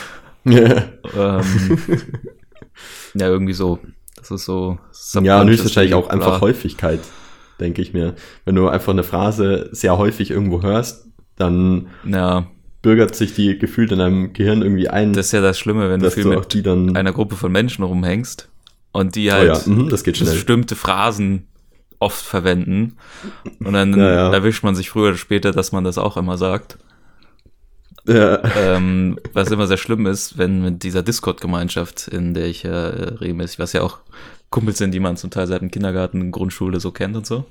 ähm, 0.45 1.43
ja, 3.15 3.27
irgendwie 3.27 3.53
so. 3.53 3.81
Das 4.17 4.31
ist 4.31 4.45
so. 4.45 4.79
Ja, 5.23 5.41
und 5.41 5.49
höchstwahrscheinlich 5.49 5.95
auch 5.95 6.09
einfach. 6.09 6.41
Häufigkeit, 6.41 7.01
denke 7.61 7.83
ich 7.83 7.93
mir. 7.93 8.15
Wenn 8.45 8.55
du 8.55 8.69
einfach 8.69 8.93
eine 8.93 9.03
Phrase 9.03 9.69
sehr 9.73 9.99
häufig 9.99 10.31
irgendwo 10.31 10.63
hörst, 10.63 11.06
dann 11.37 11.89
Ja, 12.05 12.47
bürgert 12.83 13.15
sich 13.17 13.35
die 13.35 13.59
gefühlt 13.59 13.93
in 13.93 13.99
deinem 13.99 14.33
Gehirn 14.33 14.63
irgendwie 14.63 14.89
ein, 14.89 15.13
das 15.13 15.27
ist 15.27 15.33
ja 15.33 15.41
das 15.41 15.59
Schlimme, 15.59 15.91
wenn 15.91 16.03
du 16.03 16.11
viel 16.11 16.25
du 16.25 16.35
auch 16.35 16.41
mit 16.41 16.53
die 16.55 16.63
dann. 16.63 16.97
einer 16.97 17.13
Gruppe 17.13 17.37
von 17.37 17.51
Menschen 17.53 17.85
rumhängst 17.85 18.49
und 18.93 19.15
die 19.17 19.29
oh 19.29 19.33
halt 19.33 19.49
ja, 19.49 19.63
mhm, 19.67 19.89
das 19.89 20.03
bestimmte 20.03 20.77
Phrasen 20.77 21.47
oft 21.99 22.25
verwenden. 22.25 22.97
Und 23.63 23.73
dann 23.73 23.93
Ja, 23.99 24.13
ja. 24.13 24.33
erwischt 24.33 24.63
man 24.63 24.75
sich 24.75 24.91
früher 24.91 25.09
oder 25.09 25.17
später, 25.17 25.53
dass 25.53 25.73
man 25.73 25.85
das 25.85 25.99
auch 25.99 26.17
immer 26.17 26.39
sagt. 26.39 26.79
Ja. 28.09 28.41
ähm, 28.55 29.19
was 29.33 29.51
immer 29.51 29.67
sehr 29.67 29.79
schlimm 29.79 30.07
ist, 30.07 30.39
wenn 30.39 30.63
mit 30.63 30.85
dieser 30.85 31.03
Discord-Gemeinschaft, 31.03 32.07
in 32.07 32.35
der 32.35 32.47
ich 32.47 32.65
äh, 32.65 32.69
regelmäßig, 32.69 33.59
was 33.59 33.73
ja 33.73 33.83
auch 33.83 33.99
Kumpels 34.51 34.79
sind, 34.79 34.93
die 34.93 35.01
man 35.01 35.17
zum 35.17 35.31
Teil 35.31 35.49
seit 35.49 35.61
dem 35.61 35.73
Kindergarten, 35.73 36.31
Grundschule 36.31 36.79
so 36.79 36.93
kennt 36.93 37.17
und 37.17 37.27
so. 37.27 37.47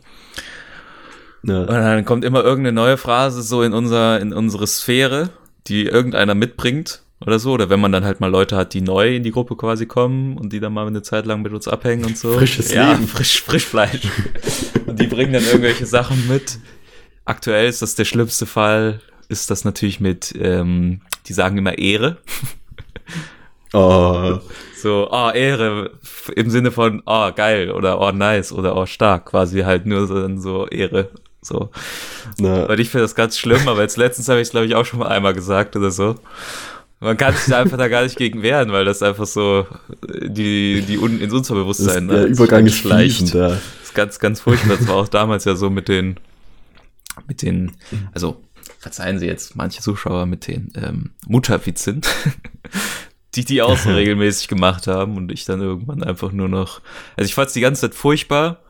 Und 1.48 1.54
Ja. 1.54 1.66
dann 1.66 2.06
kommt 2.06 2.26
immer 2.26 2.44
irgendeine 2.44 2.74
neue 2.76 2.98
Phrase 2.98 3.42
so 3.42 3.62
in 3.62 3.74
unser, 3.74 4.20
in 4.20 4.34
unsere 4.34 4.68
Sphäre, 4.68 5.30
die 5.68 5.86
irgendeiner 5.86 6.36
mitbringt 6.36 7.02
oder 7.22 7.40
so. 7.40 7.52
Oder 7.54 7.70
wenn 7.70 7.80
man 7.80 7.92
dann 7.92 8.04
halt 8.06 8.20
mal 8.20 8.30
Leute 8.32 8.56
hat, 8.58 8.74
die 8.74 8.82
neu 8.82 9.16
in 9.16 9.24
die 9.24 9.32
Gruppe 9.32 9.56
quasi 9.56 9.86
kommen 9.86 10.38
und 10.38 10.54
die 10.54 10.60
dann 10.60 10.74
mal 10.74 10.88
eine 10.88 11.02
Zeit 11.02 11.26
lang 11.26 11.42
mit 11.42 11.54
uns 11.54 11.68
abhängen 11.68 12.06
und 12.06 12.18
so. 12.18 12.34
Frisches 12.34 12.72
ja, 12.74 12.92
Leben. 12.94 13.08
frisch, 13.08 13.42
Frischfleisch. 13.42 14.02
und 14.86 15.00
die 15.00 15.08
bringen 15.08 15.34
dann 15.34 15.46
irgendwelche 15.46 15.86
Sachen 15.86 16.28
mit. 16.28 16.60
Aktuell 17.26 17.68
ist 17.68 17.82
das 17.82 17.96
der 17.96 18.06
schlimmste 18.06 18.46
Fall, 18.46 19.02
ist 19.30 19.50
das 19.50 19.66
natürlich 19.66 20.00
mit, 20.00 20.34
ähm, 20.40 21.02
die 21.28 21.34
sagen 21.34 21.58
immer 21.58 21.78
Ehre. 21.78 22.18
Oh, 23.74 24.40
So, 24.76 25.10
oh, 25.12 25.32
Ehre 25.32 25.92
im 26.36 26.50
Sinne 26.50 26.72
von, 26.72 27.02
oh, 27.06 27.32
geil 27.36 27.72
oder 27.72 28.00
oh, 28.00 28.12
nice 28.12 28.54
oder 28.54 28.78
oh, 28.78 28.86
stark, 28.86 29.26
quasi 29.26 29.62
halt 29.62 29.86
nur 29.86 30.08
so, 30.08 30.38
so 30.38 30.68
Ehre. 30.68 31.10
So. 31.46 31.70
na, 32.38 32.68
Weil 32.68 32.80
ich 32.80 32.90
finde 32.90 33.04
das 33.04 33.16
ganz 33.16 33.38
schlimm, 33.38 33.68
aber 33.68 33.82
jetzt 33.82 33.98
letztens 33.98 34.28
habe 34.30 34.40
ich 34.40 34.48
es, 34.48 34.52
glaube 34.52 34.66
ich, 34.66 34.76
auch 34.76 34.86
schon 34.86 35.00
mal 35.00 35.10
einmal 35.10 35.34
gesagt 35.34 35.76
oder 35.76 35.92
so. 35.92 36.16
Man 37.00 37.18
kann 37.18 37.36
sich 37.36 37.46
da 37.46 37.62
einfach 37.62 37.78
da 37.78 37.88
gar 37.88 38.04
nicht 38.04 38.18
gegen 38.18 38.42
wehren, 38.42 38.72
weil 38.72 38.86
das 38.86 39.04
einfach 39.04 39.28
so 39.28 39.68
äh, 40.08 40.30
die, 40.30 40.82
die 40.82 40.98
un, 40.98 41.20
ins 41.20 41.34
das, 41.34 41.40
Unterbewusstsein 41.40 42.08
der 42.08 42.22
ne, 42.22 42.26
Übergang 42.26 42.66
ist 42.66 42.78
schleicht. 42.78 43.18
fließend. 43.18 43.34
Ja. 43.34 43.50
Das 43.50 43.60
ist 43.84 43.96
ganz, 43.96 44.20
ganz 44.20 44.42
furchtbar. 44.42 44.78
Das 44.78 44.88
war 44.88 44.96
auch 44.96 45.08
damals 45.08 45.46
ja 45.46 45.56
so 45.56 45.70
mit 45.70 45.88
den, 45.88 46.16
mit 47.28 47.42
den, 47.42 47.74
also 48.14 48.42
verzeihen 48.80 49.20
Sie 49.20 49.28
jetzt 49.28 49.56
manche 49.56 49.82
Zuschauer 49.82 50.26
mit 50.26 50.48
den 50.48 50.72
ähm, 50.76 51.12
Mutterwitzen, 51.28 52.02
die 53.36 53.46
die 53.46 53.62
auch 53.62 53.78
so 53.78 53.90
regelmäßig 53.94 54.48
gemacht 54.48 54.88
haben 54.88 55.18
und 55.18 55.32
ich 55.32 55.46
dann 55.46 55.62
irgendwann 55.62 56.02
einfach 56.02 56.32
nur 56.32 56.48
noch, 56.48 56.82
also 57.18 57.28
ich 57.28 57.36
fand 57.36 57.48
es 57.48 57.54
die 57.54 57.62
ganze 57.62 57.82
Zeit 57.82 57.96
furchtbar. 57.96 58.62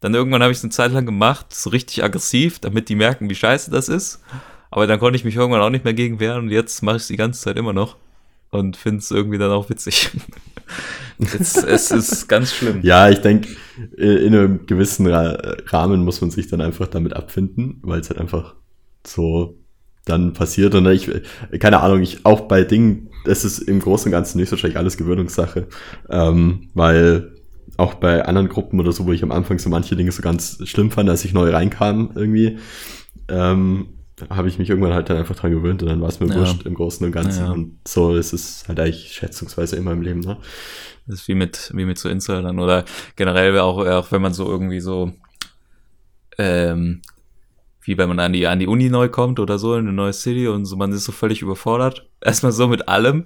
Dann 0.00 0.14
irgendwann 0.14 0.42
habe 0.42 0.52
ich 0.52 0.58
es 0.58 0.64
eine 0.64 0.70
Zeit 0.70 0.92
lang 0.92 1.06
gemacht, 1.06 1.54
so 1.54 1.70
richtig 1.70 2.04
aggressiv, 2.04 2.58
damit 2.58 2.88
die 2.88 2.94
merken, 2.94 3.30
wie 3.30 3.34
scheiße 3.34 3.70
das 3.70 3.88
ist. 3.88 4.20
Aber 4.70 4.86
dann 4.86 4.98
konnte 4.98 5.16
ich 5.16 5.24
mich 5.24 5.36
irgendwann 5.36 5.62
auch 5.62 5.70
nicht 5.70 5.84
mehr 5.84 5.94
gegen 5.94 6.20
wehren 6.20 6.44
und 6.44 6.50
jetzt 6.50 6.82
mache 6.82 6.96
ich 6.96 7.02
es 7.02 7.08
die 7.08 7.16
ganze 7.16 7.40
Zeit 7.40 7.56
immer 7.56 7.72
noch 7.72 7.96
und 8.50 8.76
finde 8.76 8.98
es 8.98 9.10
irgendwie 9.10 9.38
dann 9.38 9.50
auch 9.50 9.70
witzig. 9.70 10.10
Jetzt, 11.18 11.64
es 11.64 11.90
ist 11.90 12.28
ganz 12.28 12.52
schlimm. 12.52 12.80
Ja, 12.82 13.08
ich 13.08 13.20
denke, 13.20 13.48
in 13.96 14.34
einem 14.34 14.66
gewissen 14.66 15.06
Ra 15.06 15.56
Rahmen 15.66 16.04
muss 16.04 16.20
man 16.20 16.30
sich 16.30 16.48
dann 16.48 16.60
einfach 16.60 16.88
damit 16.88 17.14
abfinden, 17.14 17.78
weil 17.82 18.00
es 18.00 18.10
halt 18.10 18.20
einfach 18.20 18.54
so 19.06 19.56
dann 20.04 20.34
passiert. 20.34 20.74
Und 20.74 20.86
ich, 20.88 21.10
keine 21.58 21.80
Ahnung, 21.80 22.02
ich 22.02 22.26
auch 22.26 22.42
bei 22.42 22.64
Dingen, 22.64 23.08
es 23.24 23.44
ist 23.44 23.60
im 23.60 23.80
Großen 23.80 24.08
und 24.08 24.12
Ganzen 24.12 24.38
nicht 24.38 24.50
wahrscheinlich 24.50 24.78
alles 24.78 24.96
Gewöhnungssache, 24.96 25.68
ähm, 26.10 26.68
weil 26.74 27.35
auch 27.76 27.94
bei 27.94 28.24
anderen 28.24 28.48
Gruppen 28.48 28.80
oder 28.80 28.92
so, 28.92 29.06
wo 29.06 29.12
ich 29.12 29.22
am 29.22 29.32
Anfang 29.32 29.58
so 29.58 29.68
manche 29.68 29.96
Dinge 29.96 30.12
so 30.12 30.22
ganz 30.22 30.58
schlimm 30.68 30.90
fand, 30.90 31.08
als 31.10 31.24
ich 31.24 31.32
neu 31.32 31.50
reinkam 31.50 32.10
irgendwie, 32.14 32.58
ähm, 33.28 33.88
habe 34.30 34.48
ich 34.48 34.58
mich 34.58 34.70
irgendwann 34.70 34.94
halt 34.94 35.10
dann 35.10 35.18
einfach 35.18 35.36
dran 35.36 35.50
gewöhnt 35.50 35.82
und 35.82 35.90
dann 35.90 36.00
war 36.00 36.08
es 36.08 36.20
mir 36.20 36.28
Ja. 36.28 36.36
wurscht 36.36 36.64
im 36.64 36.74
Großen 36.74 37.04
und 37.04 37.12
Ganzen. 37.12 37.44
Ja. 37.44 37.52
Und 37.52 37.78
so 37.86 38.14
ist 38.16 38.32
es 38.32 38.64
halt 38.66 38.80
eigentlich 38.80 39.12
schätzungsweise 39.12 39.76
immer 39.76 39.92
im 39.92 40.00
Leben, 40.00 40.20
ne? 40.20 40.38
Das 41.06 41.20
ist 41.20 41.28
wie 41.28 41.34
mit, 41.34 41.70
wie 41.74 41.84
mit 41.84 41.98
so 41.98 42.08
Insidern 42.08 42.58
oder 42.58 42.84
generell 43.14 43.58
auch, 43.58 43.84
auch 43.86 44.10
wenn 44.12 44.22
man 44.22 44.32
so 44.32 44.46
irgendwie 44.46 44.80
so, 44.80 45.12
ähm, 46.38 47.02
wie 47.82 47.96
wenn 47.98 48.08
man 48.08 48.18
an 48.18 48.32
die, 48.32 48.46
an 48.46 48.58
die 48.58 48.66
Uni 48.66 48.88
neu 48.88 49.08
kommt 49.08 49.38
oder 49.38 49.58
so, 49.58 49.74
in 49.74 49.80
eine 49.80 49.92
neue 49.92 50.12
City 50.12 50.48
und 50.48 50.64
so, 50.64 50.76
man 50.76 50.92
ist 50.92 51.04
so 51.04 51.12
völlig 51.12 51.42
überfordert. 51.42 52.08
Erstmal 52.20 52.52
so 52.52 52.66
mit 52.68 52.88
allem. 52.88 53.24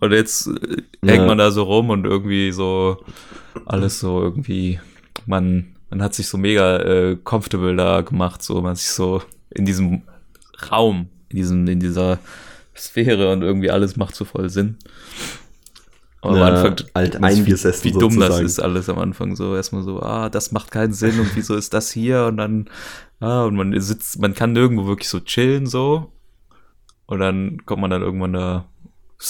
Und 0.00 0.12
jetzt 0.12 0.46
äh, 0.48 0.82
hängt 1.04 1.20
Ja. 1.22 1.26
man 1.26 1.38
da 1.38 1.50
so 1.50 1.62
rum 1.62 1.90
und 1.90 2.04
irgendwie 2.04 2.52
so, 2.52 2.98
alles 3.66 4.00
so 4.00 4.20
irgendwie, 4.22 4.80
man, 5.26 5.76
man 5.90 6.02
hat 6.02 6.14
sich 6.14 6.28
so 6.28 6.36
mega 6.38 6.78
äh, 6.78 7.16
comfortable 7.22 7.76
da 7.76 8.00
gemacht, 8.02 8.42
so, 8.42 8.60
man 8.60 8.76
sich 8.76 8.88
so 8.90 9.22
in 9.50 9.64
diesem 9.64 10.02
Raum, 10.70 11.08
in 11.28 11.36
diesem, 11.36 11.66
in 11.68 11.80
dieser 11.80 12.18
Sphäre 12.76 13.32
und 13.32 13.42
irgendwie 13.42 13.70
alles 13.70 13.96
macht 13.96 14.14
so 14.16 14.24
voll 14.24 14.50
Sinn. 14.50 14.76
Und 16.20 16.36
Ja, 16.36 16.46
am 16.48 16.54
Anfang, 16.54 16.76
alt 16.94 17.22
eingesessen 17.22 17.84
wie, 17.84 17.94
wie 17.94 17.98
dumm 17.98 18.18
das 18.18 18.28
sozusagen. 18.28 18.46
ist 18.46 18.58
alles 18.60 18.88
am 18.88 18.98
Anfang 18.98 19.36
so. 19.36 19.54
Erstmal 19.54 19.82
so, 19.82 20.00
ah, 20.02 20.28
das 20.30 20.52
macht 20.52 20.70
keinen 20.70 20.92
Sinn 20.94 21.20
und 21.20 21.36
wieso 21.36 21.54
ist 21.54 21.74
das 21.74 21.90
hier? 21.90 22.24
Und 22.26 22.38
dann, 22.38 22.68
ah, 23.20 23.44
und 23.44 23.54
man 23.56 23.78
sitzt, 23.80 24.18
man 24.20 24.34
kann 24.34 24.52
nirgendwo 24.52 24.86
wirklich 24.86 25.08
so 25.08 25.20
chillen 25.20 25.66
so. 25.66 26.12
Und 27.06 27.20
dann 27.20 27.64
kommt 27.66 27.82
man 27.82 27.90
dann 27.90 28.00
irgendwann 28.02 28.32
da, 28.32 28.64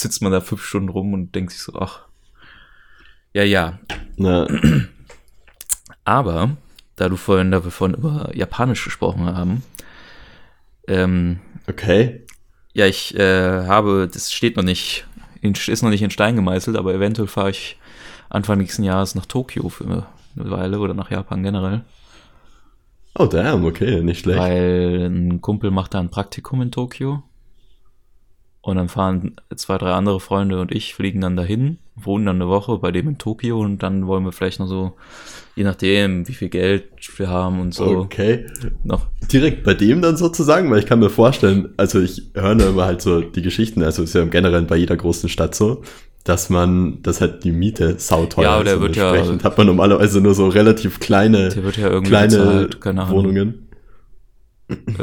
sitzt 0.01 0.21
man 0.21 0.31
da 0.31 0.41
fünf 0.41 0.63
Stunden 0.63 0.89
rum 0.89 1.13
und 1.13 1.33
denkt 1.35 1.51
sich 1.51 1.61
so, 1.61 1.73
ach, 1.75 2.01
ja, 3.33 3.43
ja. 3.43 3.79
Na, 4.17 4.47
Aber, 6.03 6.57
da 6.95 7.09
du 7.09 7.17
vorhin 7.17 7.51
davon 7.51 7.93
über 7.93 8.31
Japanisch 8.33 8.83
gesprochen 8.83 9.25
haben, 9.25 9.63
ähm, 10.87 11.39
okay. 11.67 12.23
ja, 12.73 12.85
ich 12.85 13.15
äh, 13.17 13.65
habe, 13.65 14.09
das 14.11 14.31
steht 14.31 14.55
noch 14.55 14.63
nicht, 14.63 15.05
in, 15.41 15.53
ist 15.53 15.81
noch 15.81 15.89
nicht 15.89 16.03
in 16.03 16.11
Stein 16.11 16.35
gemeißelt, 16.35 16.77
aber 16.77 16.93
eventuell 16.93 17.27
fahre 17.27 17.49
ich 17.49 17.77
Anfang 18.29 18.57
nächsten 18.59 18.83
Jahres 18.83 19.15
nach 19.15 19.25
Tokio 19.25 19.69
für 19.69 19.85
eine 19.85 20.05
Weile 20.35 20.79
oder 20.79 20.93
nach 20.93 21.11
Japan 21.11 21.43
generell, 21.43 21.83
Oh, 23.17 23.27
damn, 23.27 23.63
okay, 23.63 24.01
nicht 24.01 24.21
schlecht. 24.21 24.37
weil 24.39 25.05
ein 25.09 25.39
Kumpel 25.39 25.71
macht 25.71 25.93
da 25.93 25.99
ein 25.99 26.09
Praktikum 26.09 26.61
in 26.61 26.71
Tokio 26.71 27.23
und 28.65 28.77
dann 28.77 28.89
fahren 28.89 29.35
zwei, 29.55 29.77
drei 29.77 29.91
andere 29.91 30.19
Freunde 30.19 30.59
und 30.59 30.71
ich 30.71 30.95
fliegen 30.95 31.21
dann 31.21 31.35
dahin, 31.35 31.77
wohnen 31.95 32.25
dann 32.25 32.37
eine 32.41 32.49
Woche 32.49 32.77
bei 32.79 32.91
dem 32.91 33.07
in 33.09 33.17
Tokio 33.19 33.59
und 33.59 33.83
dann 33.83 34.07
wollen 34.07 34.23
wir 34.25 34.31
vielleicht 34.31 34.59
noch 34.59 34.65
so, 34.67 34.93
je 35.55 35.63
nachdem, 35.63 36.27
wie 36.27 36.33
viel 36.33 36.49
Geld 36.49 36.85
wir 37.17 37.29
haben 37.29 37.59
und 37.59 37.73
so, 37.75 37.85
Okay. 37.85 38.45
noch 38.83 39.05
Direkt 39.31 39.63
bei 39.63 39.75
dem 39.75 40.01
dann 40.01 40.17
sozusagen, 40.17 40.71
weil 40.71 40.79
ich 40.79 40.87
kann 40.87 40.99
mir 40.99 41.11
vorstellen, 41.11 41.69
also 41.77 41.99
ich 42.01 42.23
höre 42.33 42.55
da 42.55 42.69
immer 42.69 42.85
halt 42.85 43.01
so 43.03 43.21
die 43.21 43.41
Geschichten, 43.43 43.83
also 43.83 44.01
ist 44.01 44.15
ja 44.15 44.21
im 44.23 44.31
Generellen 44.31 44.65
bei 44.65 44.77
jeder 44.77 44.97
großen 44.97 45.29
Stadt 45.29 45.53
so, 45.53 45.83
dass 46.23 46.49
man, 46.49 47.03
dass 47.03 47.21
halt 47.21 47.43
die 47.43 47.51
Miete 47.51 47.99
sauteuer 47.99 48.43
Ja, 48.45 48.57
ist. 48.57 48.65
der 48.65 48.75
und 48.77 48.81
wird 48.81 48.95
ja- 48.95 49.13
entsprechend 49.13 49.43
hat 49.43 49.57
man 49.59 49.67
normalerweise 49.67 50.21
nur 50.21 50.33
so 50.33 50.47
relativ 50.47 50.99
kleine, 50.99 51.49
der 51.49 51.63
wird 51.63 51.77
ja 51.77 51.89
irgendwie 51.89 52.09
kleine 52.09 52.67
bezahlt. 52.67 53.11
Wohnungen. 53.11 53.64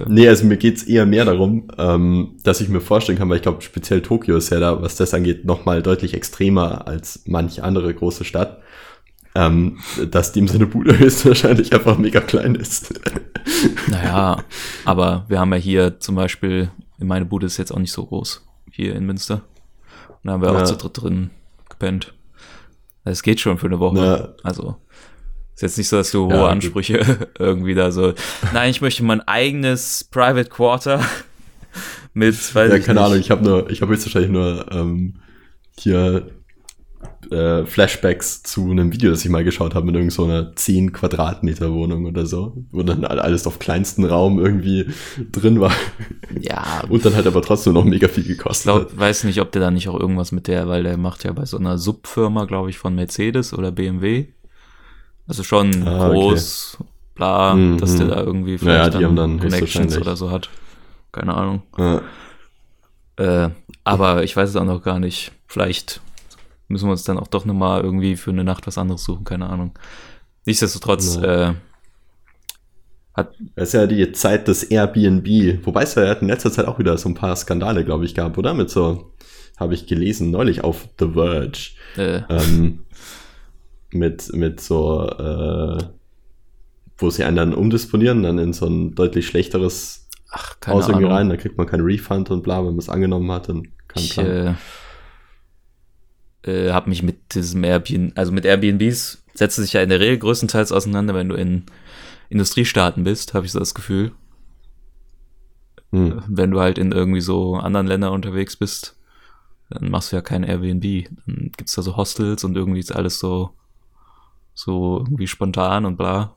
Nee, 0.08 0.28
also 0.28 0.44
mir 0.44 0.56
geht's 0.56 0.82
eher 0.82 1.06
mehr 1.06 1.24
darum, 1.24 1.68
ähm, 1.78 2.36
dass 2.42 2.60
ich 2.60 2.68
mir 2.68 2.80
vorstellen 2.80 3.16
kann, 3.18 3.28
weil 3.28 3.36
ich 3.36 3.42
glaube, 3.42 3.62
speziell 3.62 4.02
Tokio 4.02 4.36
ist 4.36 4.50
ja 4.50 4.58
da, 4.58 4.82
was 4.82 4.96
das 4.96 5.14
angeht, 5.14 5.44
nochmal 5.44 5.82
deutlich 5.82 6.14
extremer 6.14 6.86
als 6.88 7.22
manch 7.26 7.62
andere 7.62 7.94
große 7.94 8.24
Stadt. 8.24 8.60
ähm, 9.34 9.78
dass 10.10 10.32
dem 10.32 10.46
seine 10.48 10.66
Bude 10.66 10.98
höchstwahrscheinlich 10.98 11.72
einfach 11.72 11.96
mega 11.96 12.20
klein 12.20 12.54
ist. 12.54 12.92
Naja, 13.88 14.44
aber 14.84 15.24
wir 15.28 15.40
haben 15.40 15.52
ja 15.52 15.58
hier 15.58 16.00
zum 16.00 16.16
Beispiel, 16.16 16.70
meine 16.98 17.24
Bude 17.24 17.46
ist 17.46 17.56
jetzt 17.56 17.72
auch 17.72 17.78
nicht 17.78 17.92
so 17.92 18.04
groß, 18.04 18.44
hier 18.70 18.94
in 18.94 19.06
Münster. 19.06 19.42
Und 20.08 20.16
da 20.24 20.32
haben 20.32 20.42
wir 20.42 20.52
Ja. 20.52 20.58
auch 20.60 20.64
zu 20.64 20.76
dritt 20.76 21.00
drin 21.00 21.30
gepennt. 21.70 22.12
Es 23.04 23.22
geht 23.22 23.40
schon 23.40 23.56
für 23.58 23.66
eine 23.68 23.80
Woche. 23.80 23.98
Ja. 23.98 24.28
Also, 24.42 24.76
ist 25.54 25.62
jetzt 25.62 25.78
nicht 25.78 25.88
so, 25.88 25.96
dass 25.96 26.10
du 26.10 26.26
hohe 26.26 26.34
Ja. 26.34 26.48
Ansprüche 26.48 27.28
irgendwie 27.38 27.74
da 27.74 27.90
so. 27.92 28.14
Nein, 28.52 28.70
ich 28.70 28.80
möchte 28.80 29.04
mein 29.04 29.20
eigenes 29.20 30.04
Private 30.10 30.48
Quarter 30.48 31.00
mit, 32.14 32.34
weiß 32.54 32.70
ja, 32.70 32.76
ich 32.76 32.84
keine 32.84 33.00
nicht. 33.00 33.06
Ahnung, 33.06 33.18
ich 33.20 33.30
habe 33.30 33.44
nur, 33.44 33.70
ich 33.70 33.80
habe 33.82 33.92
höchstwahrscheinlich 33.92 34.30
nur 34.32 34.66
ähm, 34.72 35.14
hier 35.78 36.26
äh, 37.30 37.64
Flashbacks 37.64 38.42
zu 38.42 38.70
einem 38.70 38.92
Video, 38.92 39.10
das 39.10 39.24
ich 39.24 39.30
mal 39.30 39.44
geschaut 39.44 39.74
habe, 39.74 39.86
mit 39.86 39.94
irgend 39.94 40.12
so 40.12 40.24
einer 40.24 40.54
10 40.54 40.92
Quadratmeter 40.92 41.72
Wohnung 41.72 42.04
oder 42.06 42.26
so, 42.26 42.56
wo 42.72 42.82
dann 42.82 43.04
alles 43.04 43.46
auf 43.46 43.58
kleinsten 43.58 44.04
Raum 44.04 44.38
irgendwie 44.38 44.86
drin 45.30 45.60
war 45.60 45.72
Ja, 46.40 46.82
und 46.88 47.04
dann 47.04 47.14
halt 47.14 47.26
aber 47.26 47.40
trotzdem 47.40 47.72
noch 47.72 47.84
mega 47.84 48.08
viel 48.08 48.24
Ich 48.24 48.36
gekostet. 48.36 48.64
glaub, 48.64 48.98
weiß 48.98 49.24
nicht, 49.24 49.40
ob 49.40 49.50
der 49.52 49.62
da 49.62 49.70
nicht 49.70 49.88
auch 49.88 49.98
irgendwas 49.98 50.32
mit 50.32 50.46
der, 50.46 50.68
weil 50.68 50.82
der 50.82 50.96
macht 50.98 51.24
ja 51.24 51.32
bei 51.32 51.46
so 51.46 51.56
einer 51.56 51.78
Subfirma, 51.78 52.44
glaube 52.44 52.70
ich, 52.70 52.78
von 52.78 52.94
Mercedes 52.94 53.54
oder 53.54 53.72
BMW. 53.72 54.26
Also 55.26 55.42
schon 55.42 55.86
Ah, 55.86 56.08
okay. 56.08 56.14
groß, 56.14 56.78
bla, 57.14 57.54
Mhm. 57.54 57.78
dass 57.78 57.96
der 57.96 58.06
da 58.08 58.20
irgendwie 58.20 58.52
Naja, 58.56 58.84
vielleicht 58.84 58.98
die 59.00 59.04
haben 59.04 59.16
dann 59.16 59.38
Connections 59.40 59.96
oder 59.96 60.16
so 60.16 60.30
hat. 60.30 60.48
Keine 61.12 61.34
Ahnung. 61.34 61.62
Ja. 61.78 62.02
Äh, 63.16 63.50
aber 63.84 64.22
ich 64.24 64.36
weiß 64.36 64.48
es 64.50 64.56
auch 64.56 64.64
noch 64.64 64.82
gar 64.82 64.98
nicht. 64.98 65.32
Vielleicht 65.46 66.00
müssen 66.68 66.86
wir 66.86 66.92
uns 66.92 67.04
dann 67.04 67.18
auch 67.18 67.26
doch 67.28 67.44
nochmal 67.44 67.82
irgendwie 67.82 68.16
für 68.16 68.30
eine 68.30 68.44
Nacht 68.44 68.66
was 68.66 68.78
anderes 68.78 69.04
suchen, 69.04 69.24
keine 69.24 69.48
Ahnung. 69.48 69.72
Nichtsdestotrotz, 70.46 71.16
Ja. 71.16 71.50
äh, 71.50 71.54
hat, 73.14 73.34
Das 73.56 73.68
ist 73.68 73.74
ja 73.74 73.86
die 73.86 74.10
Zeit 74.12 74.48
des 74.48 74.64
Airbnb, 74.64 75.66
wobei 75.66 75.82
es 75.82 75.94
ja 75.94 76.10
in 76.14 76.28
letzter 76.28 76.50
Zeit 76.50 76.66
auch 76.66 76.78
wieder 76.78 76.96
so 76.96 77.08
ein 77.10 77.14
paar 77.14 77.36
Skandale, 77.36 77.84
glaube 77.84 78.06
ich, 78.06 78.14
gab, 78.14 78.38
oder? 78.38 78.54
Mit 78.54 78.70
so, 78.70 79.12
habe 79.60 79.74
ich 79.74 79.86
gelesen, 79.86 80.30
neulich 80.30 80.64
auf 80.64 80.88
The 80.98 81.10
Verge. 81.12 81.70
äh, 81.96 82.22
ähm, 82.30 82.84
mit, 83.94 84.32
mit 84.32 84.60
so, 84.60 85.08
äh, 85.08 85.78
wo 86.98 87.10
sie 87.10 87.24
einen 87.24 87.36
dann 87.36 87.54
umdisponieren, 87.54 88.22
dann 88.22 88.38
in 88.38 88.52
so 88.52 88.66
ein 88.66 88.94
deutlich 88.94 89.26
schlechteres 89.26 90.08
ach, 90.30 90.58
keine 90.60 90.76
Haus 90.76 90.88
irgendwie 90.88 91.06
Ahnung. 91.06 91.16
rein, 91.16 91.28
da 91.28 91.36
kriegt 91.36 91.58
man 91.58 91.66
keinen 91.66 91.84
Refund 91.84 92.30
und 92.30 92.42
bla, 92.42 92.58
wenn 92.58 92.70
man 92.70 92.78
es 92.78 92.88
angenommen 92.88 93.30
hat, 93.30 93.48
dann 93.48 93.68
kann 93.88 94.02
Ich 94.02 94.18
äh, 94.18 94.54
äh, 96.42 96.72
habe 96.72 96.88
mich 96.88 97.02
mit 97.02 97.34
diesem 97.34 97.64
Airbnb, 97.64 98.12
also 98.16 98.32
mit 98.32 98.44
Airbnbs 98.44 99.24
setzt 99.34 99.56
sich 99.56 99.72
ja 99.72 99.82
in 99.82 99.88
der 99.88 100.00
Regel 100.00 100.18
größtenteils 100.18 100.72
auseinander, 100.72 101.14
wenn 101.14 101.28
du 101.28 101.34
in 101.34 101.64
Industriestaaten 102.28 103.04
bist, 103.04 103.34
habe 103.34 103.46
ich 103.46 103.52
so 103.52 103.58
das 103.58 103.74
Gefühl. 103.74 104.12
Hm. 105.90 106.22
Wenn 106.26 106.50
du 106.50 106.60
halt 106.60 106.78
in 106.78 106.92
irgendwie 106.92 107.20
so 107.20 107.56
anderen 107.56 107.86
Ländern 107.86 108.12
unterwegs 108.12 108.56
bist, 108.56 108.96
dann 109.68 109.90
machst 109.90 110.12
du 110.12 110.16
ja 110.16 110.22
kein 110.22 110.42
Airbnb. 110.42 111.08
Dann 111.26 111.50
gibt's 111.56 111.74
da 111.74 111.82
so 111.82 111.96
Hostels 111.96 112.44
und 112.44 112.56
irgendwie 112.56 112.80
ist 112.80 112.94
alles 112.94 113.18
so, 113.18 113.50
so 114.54 114.98
irgendwie 114.98 115.26
spontan 115.26 115.84
und 115.84 115.96
bla. 115.96 116.36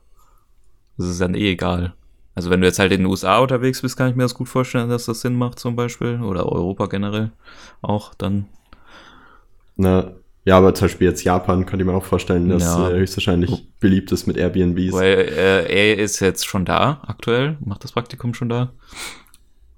Das 0.98 1.06
ist 1.08 1.20
dann 1.20 1.34
eh 1.34 1.52
egal. 1.52 1.94
Also 2.34 2.50
wenn 2.50 2.60
du 2.60 2.66
jetzt 2.66 2.78
halt 2.78 2.92
in 2.92 3.00
den 3.00 3.06
USA 3.06 3.38
unterwegs 3.38 3.80
bist, 3.82 3.96
kann 3.96 4.10
ich 4.10 4.16
mir 4.16 4.22
das 4.24 4.34
gut 4.34 4.48
vorstellen, 4.48 4.88
dass 4.90 5.06
das 5.06 5.20
Sinn 5.22 5.36
macht 5.36 5.58
zum 5.58 5.74
Beispiel. 5.76 6.20
Oder 6.22 6.50
Europa 6.50 6.86
generell 6.86 7.32
auch 7.82 8.14
dann. 8.14 8.46
Na, 9.76 10.12
ja, 10.44 10.56
aber 10.58 10.74
zum 10.74 10.84
Beispiel 10.86 11.08
jetzt 11.08 11.24
Japan 11.24 11.66
könnte 11.66 11.82
ich 11.82 11.86
mir 11.90 11.96
auch 11.96 12.04
vorstellen, 12.04 12.48
dass 12.48 12.62
Ja. 12.62 12.90
äh, 12.90 12.98
höchstwahrscheinlich 12.98 13.66
beliebt 13.80 14.12
ist 14.12 14.26
mit 14.26 14.36
Airbnbs. 14.36 14.92
Weil 14.92 15.18
äh, 15.18 15.90
er 15.92 15.98
ist 15.98 16.20
jetzt 16.20 16.46
schon 16.46 16.64
da, 16.64 17.02
aktuell, 17.06 17.56
macht 17.64 17.84
das 17.84 17.92
Praktikum 17.92 18.32
schon 18.34 18.48
da. 18.48 18.72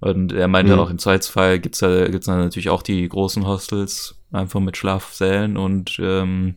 Und 0.01 0.33
er 0.33 0.47
meinte 0.47 0.75
Mhm. 0.75 0.79
auch, 0.81 0.91
im 0.91 0.99
Zweifelsfall 0.99 1.59
gibt's 1.59 1.79
da, 1.81 2.07
gibt's 2.09 2.27
da 2.27 2.37
natürlich 2.37 2.69
auch 2.69 2.83
die 2.83 3.09
großen 3.09 3.47
Hostels, 3.47 4.17
einfach 4.31 4.61
mit 4.61 4.77
Schlafsälen 4.77 5.57
und 5.57 5.99
ähm, 6.01 6.57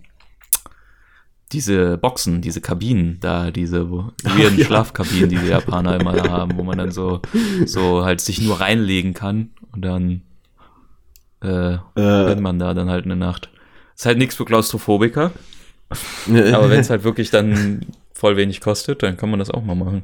diese 1.51 1.97
Boxen, 1.97 2.41
diese 2.41 2.61
Kabinen 2.61 3.19
da, 3.19 3.51
diese 3.51 3.89
weirden 3.91 4.57
ja. 4.57 4.65
Schlafkabinen, 4.65 5.29
die 5.29 5.37
die 5.37 5.47
Japaner 5.47 5.99
immer 5.99 6.13
da 6.13 6.29
haben, 6.29 6.57
wo 6.57 6.63
man 6.63 6.77
dann 6.77 6.91
so, 6.91 7.21
so 7.65 8.03
halt 8.05 8.21
sich 8.21 8.41
nur 8.41 8.59
reinlegen 8.59 9.13
kann 9.13 9.51
und 9.71 9.83
dann 9.83 10.21
äh, 11.41 11.77
Äh, 11.95 12.35
man 12.35 12.59
da 12.59 12.73
dann 12.73 12.89
halt 12.89 13.05
eine 13.05 13.15
Nacht. 13.15 13.49
Ist 13.95 14.05
halt 14.05 14.17
nichts 14.17 14.35
für 14.35 14.45
Klaustrophobiker, 14.45 15.31
aber 16.27 16.69
wenn 16.69 16.79
es 16.79 16.89
halt 16.91 17.03
wirklich 17.03 17.29
dann 17.29 17.85
voll 18.13 18.37
wenig 18.37 18.61
kostet, 18.61 19.03
dann 19.03 19.17
kann 19.17 19.29
man 19.29 19.39
das 19.39 19.51
auch 19.51 19.63
mal 19.63 19.75
machen. 19.75 20.03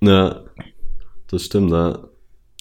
ja, 0.00 0.40
das 1.28 1.42
stimmt, 1.42 1.70
ja. 1.70 1.98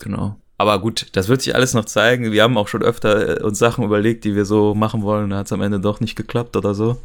Genau. 0.01 0.37
Aber 0.57 0.79
gut, 0.79 1.07
das 1.13 1.27
wird 1.27 1.41
sich 1.41 1.55
alles 1.55 1.73
noch 1.73 1.85
zeigen. 1.85 2.31
Wir 2.31 2.43
haben 2.43 2.57
auch 2.57 2.67
schon 2.67 2.83
öfter 2.83 3.41
äh, 3.41 3.43
uns 3.43 3.59
Sachen 3.59 3.83
überlegt, 3.83 4.23
die 4.23 4.35
wir 4.35 4.45
so 4.45 4.73
machen 4.75 5.01
wollen. 5.01 5.29
Da 5.29 5.37
hat 5.37 5.47
es 5.47 5.51
am 5.51 5.61
Ende 5.61 5.79
doch 5.79 5.99
nicht 5.99 6.15
geklappt 6.15 6.55
oder 6.55 6.73
so. 6.73 6.97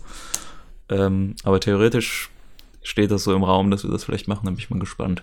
Ähm, 0.91 1.35
aber 1.45 1.61
theoretisch 1.61 2.31
steht 2.83 3.11
das 3.11 3.25
so 3.25 3.35
im 3.35 3.45
Raum, 3.45 3.71
dass 3.71 3.85
wir 3.85 3.91
das 3.91 4.05
vielleicht 4.05 4.29
machen. 4.29 4.45
Da 4.45 4.51
bin 4.51 4.59
ich 4.59 4.71
mal 4.71 4.79
gespannt. 4.81 5.23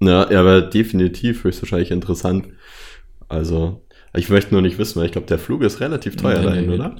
Ja, 0.00 0.24
er 0.24 0.44
wäre 0.44 0.68
definitiv 0.68 1.44
höchstwahrscheinlich 1.44 1.90
interessant. 1.90 2.48
Also, 3.28 3.82
ich 4.14 4.28
möchte 4.28 4.52
nur 4.52 4.62
nicht 4.62 4.78
wissen, 4.78 4.98
weil 4.98 5.06
ich 5.06 5.12
glaube, 5.12 5.28
der 5.28 5.38
Flug 5.38 5.62
ist 5.62 5.80
relativ 5.80 6.16
teuer 6.16 6.40
Nee, 6.40 6.44
dahin, 6.44 6.66
nee. 6.66 6.74
oder? 6.74 6.96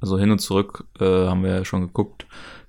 Also 0.00 0.18
hin 0.18 0.30
und 0.30 0.38
zurück 0.38 0.84
äh, 1.00 1.04
haben 1.04 1.42
wir 1.42 1.50
ja 1.50 1.64
schon 1.64 1.80
geguckt. 1.80 2.26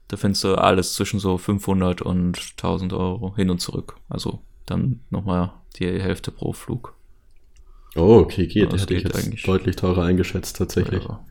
Da 0.08 0.18
findest 0.18 0.44
du 0.44 0.56
alles 0.56 0.94
zwischen 0.94 1.20
so 1.20 1.38
500 1.38 2.02
und 2.02 2.40
1000 2.58 2.94
Euro 2.94 3.36
hin 3.36 3.50
und 3.50 3.60
zurück. 3.60 3.96
Also 4.10 4.40
dann 4.66 5.02
nochmal 5.10 5.54
die 5.78 5.88
Hälfte 5.88 6.32
pro 6.32 6.54
Flug. 6.54 6.94
Oh, 7.96 8.18
okay, 8.20 8.48
geht. 8.48 8.74
Das 8.74 8.84
Hätte 8.84 8.94
ich 8.96 9.04
geht 9.04 9.14
jetzt 9.14 9.26
eigentlich. 9.26 9.44
deutlich 9.44 9.76
teurer 9.76 10.04
eingeschätzt, 10.04 10.58
tatsächlich. 10.58 11.04
Ja. 11.04 11.26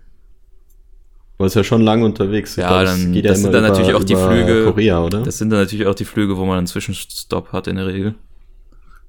Man 1.39 1.47
ist 1.47 1.55
ja 1.55 1.65
schon 1.65 1.83
lange 1.83 2.05
unterwegs. 2.05 2.53
Ich 2.53 2.59
Ja, 2.63 2.69
glaub, 2.69 2.85
dann- 2.97 3.15
es 3.17 3.23
das 3.23 3.41
sind 3.41 3.53
dann 3.53 3.63
natürlich 3.65 3.95
auch 3.95 4.05
die 4.05 4.13
über 4.13 4.31
Flüge- 4.31 4.65
Korea, 4.67 5.03
oder? 5.03 5.23
Das 5.23 5.39
sind 5.39 5.51
dann 5.51 5.61
natürlich 5.61 5.87
auch 5.87 5.95
die 5.95 6.05
Flüge, 6.05 6.37
wo 6.37 6.45
man 6.45 6.59
einen 6.59 6.67
Zwischenstopp 6.67 7.53
hat 7.53 7.67
in 7.67 7.77
der 7.77 7.87
Regel. 7.87 8.15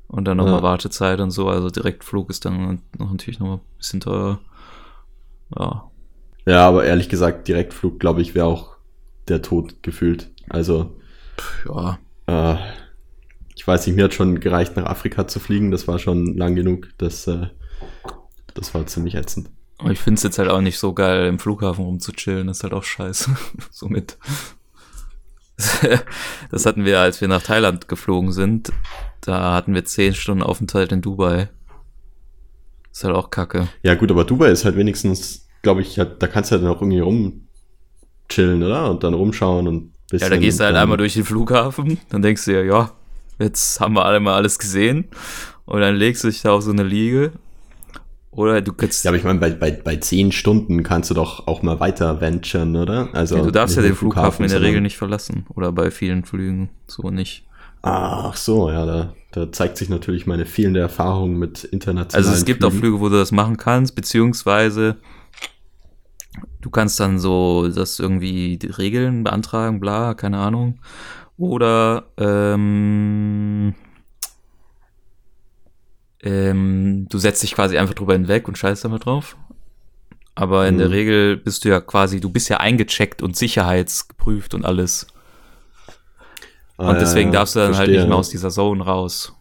Und 0.07 0.25
dann 0.25 0.37
nochmal 0.37 0.55
Ja. 0.57 0.63
Wartezeit 0.63 1.19
und 1.19 1.31
so. 1.31 1.49
Also 1.49 1.69
Direktflug 1.69 2.29
ist 2.29 2.45
dann 2.45 2.81
noch 2.97 3.11
natürlich 3.11 3.39
nochmal 3.39 3.57
ein 3.57 3.77
bisschen 3.77 3.99
teurer. 3.99 4.39
Ja. 5.57 5.91
ja, 6.47 6.67
aber 6.67 6.85
ehrlich 6.85 7.09
gesagt, 7.09 7.47
Direktflug, 7.47 7.99
glaube 7.99 8.21
ich, 8.21 8.33
wäre 8.35 8.45
auch 8.47 8.75
der 9.27 9.41
Tod 9.41 9.83
gefühlt. 9.83 10.29
Also, 10.49 10.95
Ja. 11.67 11.99
äh, 12.27 12.55
ich 13.55 13.67
weiß 13.67 13.85
nicht, 13.87 13.95
mir 13.95 14.05
hat 14.05 14.13
schon 14.13 14.39
gereicht, 14.39 14.75
nach 14.75 14.85
Afrika 14.85 15.27
zu 15.27 15.39
fliegen. 15.39 15.71
Das 15.71 15.87
war 15.87 15.99
schon 15.99 16.35
lang 16.37 16.55
genug. 16.55 16.87
Das, 16.97 17.27
äh, 17.27 17.47
das 18.53 18.73
war 18.73 18.85
ziemlich 18.87 19.15
ätzend. 19.15 19.49
Aber 19.77 19.91
ich 19.91 19.99
finde 19.99 20.19
es 20.19 20.23
jetzt 20.23 20.37
halt 20.39 20.49
auch 20.49 20.61
nicht 20.61 20.79
so 20.79 20.93
geil, 20.93 21.27
im 21.27 21.39
Flughafen 21.39 21.85
rumzuchillen. 21.85 22.47
Das 22.47 22.57
ist 22.57 22.63
halt 22.63 22.73
auch 22.73 22.83
scheiße. 22.83 23.35
Somit. 23.71 24.17
das 26.51 26.65
hatten 26.65 26.85
wir, 26.85 26.99
als 26.99 27.21
wir 27.21 27.27
nach 27.27 27.41
Thailand 27.41 27.87
geflogen 27.87 28.31
sind. 28.31 28.71
Da 29.21 29.53
hatten 29.53 29.73
wir 29.73 29.85
zehn 29.85 30.13
Stunden 30.13 30.43
Aufenthalt 30.43 30.91
in 30.91 31.01
Dubai. 31.01 31.49
Ist 32.91 33.03
halt 33.03 33.15
auch 33.15 33.29
kacke. 33.29 33.67
Ja, 33.83 33.95
gut, 33.95 34.11
aber 34.11 34.23
Dubai 34.23 34.49
ist 34.49 34.65
halt 34.65 34.77
wenigstens, 34.77 35.47
glaube 35.61 35.81
ich, 35.81 35.95
da 35.95 36.27
kannst 36.27 36.51
du 36.51 36.57
dann 36.57 36.67
auch 36.67 36.81
irgendwie 36.81 36.99
rumchillen, 36.99 38.63
oder? 38.63 38.89
Und 38.91 39.03
dann 39.03 39.13
rumschauen 39.13 39.67
und 39.67 39.93
Ja, 40.11 40.29
da 40.29 40.37
gehst 40.37 40.59
du 40.59 40.65
halt 40.65 40.75
einmal 40.75 40.97
durch 40.97 41.13
den 41.13 41.25
Flughafen, 41.25 41.99
dann 42.09 42.21
denkst 42.21 42.45
du 42.45 42.53
ja, 42.53 42.61
ja, 42.61 42.91
jetzt 43.39 43.79
haben 43.79 43.95
wir 43.95 44.05
alle 44.05 44.19
mal 44.19 44.35
alles 44.35 44.59
gesehen. 44.59 45.09
Und 45.65 45.81
dann 45.81 45.95
legst 45.95 46.23
du 46.23 46.27
dich 46.27 46.41
da 46.41 46.51
auf 46.51 46.61
so 46.61 46.71
eine 46.71 46.83
Liege. 46.83 47.33
Oder 48.35 48.61
du 48.61 48.73
kannst. 48.73 49.03
Ja, 49.05 49.11
aber 49.11 49.17
ich 49.17 49.23
meine, 49.23 49.39
bei, 49.39 49.51
bei, 49.51 49.71
bei 49.71 49.95
zehn 49.95 50.31
Stunden 50.31 50.83
kannst 50.83 51.09
du 51.09 51.13
doch 51.13 51.47
auch 51.47 51.61
mal 51.61 51.79
weiter 51.79 52.19
venturen, 52.21 52.75
oder? 52.75 53.09
Also 53.13 53.37
Ja, 53.37 53.43
du 53.43 53.51
darfst 53.51 53.75
ja 53.77 53.81
den 53.81 53.91
nur 53.91 53.97
Flughafen 53.97 54.45
in 54.45 54.51
der 54.51 54.61
Regel 54.61 54.81
nicht 54.81 54.97
verlassen. 54.97 55.45
Oder 55.55 55.71
bei 55.71 55.89
vielen 55.89 56.25
Flügen 56.25 56.69
so 56.87 57.09
nicht. 57.09 57.45
Ach 57.81 58.35
so, 58.35 58.69
ja, 58.71 58.85
da, 58.85 59.13
da 59.31 59.51
zeigt 59.51 59.77
sich 59.77 59.89
natürlich 59.89 60.25
meine 60.25 60.45
fehlende 60.45 60.79
Erfahrung 60.79 61.37
mit 61.37 61.63
internationalen 61.63 62.25
Also 62.27 62.37
es 62.37 62.43
gibt 62.45 62.63
auch 62.65 62.71
Flügen. 62.71 62.81
Flüge, 62.81 62.99
wo 62.99 63.09
du 63.09 63.15
das 63.17 63.31
machen 63.31 63.57
kannst, 63.57 63.95
beziehungsweise 63.95 64.97
du 66.61 66.69
kannst 66.71 66.99
dann 66.99 67.19
so 67.19 67.69
das 67.69 67.99
irgendwie 67.99 68.57
die 68.57 68.67
Regeln 68.67 69.23
beantragen, 69.23 69.79
bla, 69.79 70.13
keine 70.15 70.39
Ahnung. 70.39 70.79
Oder 71.37 72.05
ähm, 72.17 73.75
ähm, 76.21 77.07
du 77.09 77.17
setzt 77.17 77.43
dich 77.43 77.53
quasi 77.53 77.77
einfach 77.77 77.93
drüber 77.93 78.13
hinweg 78.13 78.47
und 78.47 78.57
scheißt 78.57 78.85
einfach 78.85 78.99
drauf. 78.99 79.37
Aber 80.33 80.67
in 80.67 80.75
Mhm. 80.75 80.79
der 80.79 80.89
Regel 80.91 81.37
bist 81.37 81.63
du 81.63 81.69
ja 81.69 81.79
quasi, 81.81 82.19
du 82.19 82.29
bist 82.29 82.49
ja 82.49 82.57
eingecheckt 82.57 83.21
und 83.21 83.35
sicherheitsgeprüft 83.37 84.53
und 84.53 84.65
alles. 84.65 85.07
Ah, 86.77 86.89
Und 86.89 86.99
deswegen 86.99 87.29
ja, 87.29 87.33
ja, 87.35 87.39
darfst 87.39 87.55
du 87.55 87.59
dann 87.59 87.67
halt 87.69 87.75
verstehe. 87.77 87.99
nicht 87.99 88.07
mehr 88.09 88.17
aus 88.17 88.29
dieser 88.29 88.49
Zone 88.49 88.83
raus. 88.83 89.33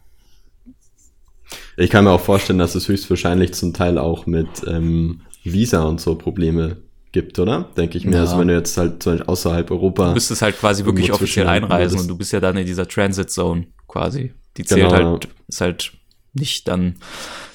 Ich 1.76 1.90
kann 1.90 2.04
mir 2.04 2.12
auch 2.12 2.20
vorstellen, 2.20 2.58
dass 2.60 2.74
es 2.76 2.86
höchstwahrscheinlich 2.88 3.52
zum 3.54 3.72
Teil 3.74 3.98
auch 3.98 4.26
mit 4.26 4.48
ähm, 4.68 5.22
Visa 5.42 5.82
und 5.82 6.00
so 6.00 6.14
Probleme 6.14 6.76
gibt, 7.10 7.38
oder? 7.40 7.68
Denke 7.76 7.98
ich 7.98 8.04
mir. 8.06 8.14
Ja. 8.16 8.20
Also 8.20 8.38
wenn 8.38 8.48
du 8.48 8.54
jetzt 8.54 8.76
halt 8.76 9.02
zum 9.02 9.12
Beispiel 9.14 9.26
außerhalb 9.26 9.70
Europa. 9.70 10.08
Du 10.08 10.14
müsstest 10.14 10.42
halt 10.42 10.58
quasi 10.58 10.84
wirklich 10.84 11.12
offiziell 11.12 11.48
einreisen 11.48 11.98
und 11.98 12.06
du 12.08 12.16
bist 12.16 12.32
ja 12.32 12.38
dann 12.40 12.56
in 12.56 12.66
dieser 12.66 12.86
Transit 12.86 13.30
Zone 13.30 13.66
quasi. 13.88 14.32
Die 14.56 14.64
zählt 14.64 14.88
Genau. 14.90 15.12
halt, 15.12 15.28
ist 15.48 15.60
halt 15.60 15.92
nicht 16.34 16.68
dann, 16.68 16.96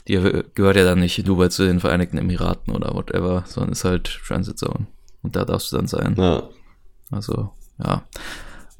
die 0.07 0.13
gehört 0.55 0.75
ja 0.77 0.83
dann 0.83 0.99
nicht 0.99 1.27
Dubai 1.27 1.49
zu 1.49 1.65
den 1.65 1.79
Vereinigten 1.79 2.17
Emiraten 2.17 2.73
oder 2.73 2.93
whatever, 2.93 3.43
sondern 3.47 3.71
ist 3.73 3.83
halt 3.85 4.19
Transit 4.25 4.57
Zone. 4.57 4.87
Und 5.21 5.35
da 5.35 5.45
darfst 5.45 5.71
du 5.71 5.77
dann 5.77 5.87
sein. 5.87 6.15
ja, 6.17 6.43
Also, 7.11 7.51
ja. 7.83 8.03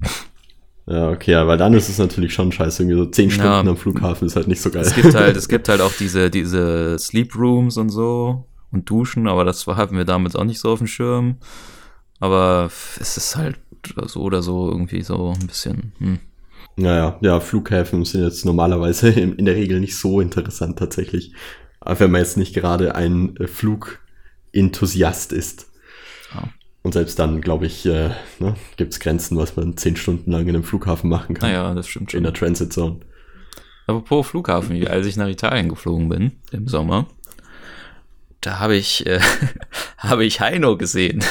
ja, 0.87 1.09
okay, 1.11 1.31
ja, 1.31 1.47
weil 1.47 1.57
dann 1.57 1.73
ist 1.73 1.89
es 1.89 1.97
natürlich 1.97 2.33
schon 2.33 2.51
scheiße. 2.51 2.83
Irgendwie 2.83 2.97
so 2.97 3.05
zehn 3.07 3.29
Stunden 3.29 3.49
Ja. 3.51 3.59
am 3.59 3.77
Flughafen 3.77 4.25
ist 4.27 4.35
halt 4.35 4.47
nicht 4.47 4.61
so 4.61 4.71
geil. 4.71 4.81
Es 4.83 4.95
gibt 4.95 5.13
halt, 5.15 5.35
es 5.37 5.47
gibt 5.49 5.69
halt 5.69 5.81
auch 5.81 5.93
diese, 5.99 6.29
diese 6.29 6.97
Sleep 6.97 7.35
Rooms 7.35 7.77
und 7.77 7.89
so 7.89 8.45
und 8.71 8.89
Duschen, 8.89 9.27
aber 9.27 9.43
das 9.45 9.67
hatten 9.67 9.97
wir 9.97 10.05
damals 10.05 10.35
auch 10.35 10.45
nicht 10.45 10.59
so 10.59 10.71
auf 10.71 10.79
dem 10.79 10.87
Schirm. 10.87 11.37
Aber 12.19 12.69
es 12.99 13.17
ist 13.17 13.35
halt 13.35 13.59
so 14.07 14.21
oder 14.21 14.41
so 14.41 14.69
irgendwie 14.69 15.01
so 15.03 15.33
ein 15.39 15.47
bisschen, 15.47 15.93
hm. 15.99 16.19
Naja, 16.79 17.17
ja, 17.21 17.39
Flughäfen 17.41 18.05
sind 18.05 18.23
jetzt 18.23 18.45
normalerweise 18.45 19.09
in, 19.09 19.33
in 19.37 19.45
der 19.45 19.55
Regel 19.55 19.79
nicht 19.79 19.97
so 19.97 20.21
interessant 20.21 20.79
tatsächlich. 20.79 21.33
Aber 21.81 21.99
wenn 21.99 22.11
man 22.11 22.21
jetzt 22.21 22.37
nicht 22.37 22.53
gerade 22.53 22.95
ein 22.95 23.35
äh, 23.37 23.47
Flugenthusiast 23.47 25.33
ist. 25.33 25.67
Ja. 26.33 26.49
Und 26.81 26.93
selbst 26.93 27.19
dann, 27.19 27.41
glaube 27.41 27.65
ich, 27.65 27.85
äh, 27.85 28.11
ne, 28.39 28.55
gibt 28.77 28.93
es 28.93 28.99
Grenzen, 28.99 29.37
was 29.37 29.55
man 29.57 29.75
zehn 29.75 29.97
Stunden 29.97 30.31
lang 30.31 30.43
in 30.43 30.55
einem 30.55 30.63
Flughafen 30.63 31.09
machen 31.09 31.35
kann. 31.35 31.49
Naja, 31.49 31.73
das 31.73 31.87
stimmt 31.87 32.13
In 32.13 32.17
schon. 32.19 32.23
der 32.23 32.33
Transit 32.33 32.71
Zone. 32.71 32.99
Apropos 33.85 34.27
Flughafen, 34.27 34.87
als 34.87 35.07
ich 35.07 35.17
nach 35.17 35.27
Italien 35.27 35.67
geflogen 35.67 36.09
bin 36.09 36.31
im 36.51 36.67
Sommer, 36.67 37.07
da 38.39 38.59
habe 38.59 38.75
ich, 38.75 39.05
äh, 39.05 39.19
habe 39.97 40.23
ich 40.23 40.39
Heino 40.39 40.77
gesehen. 40.77 41.23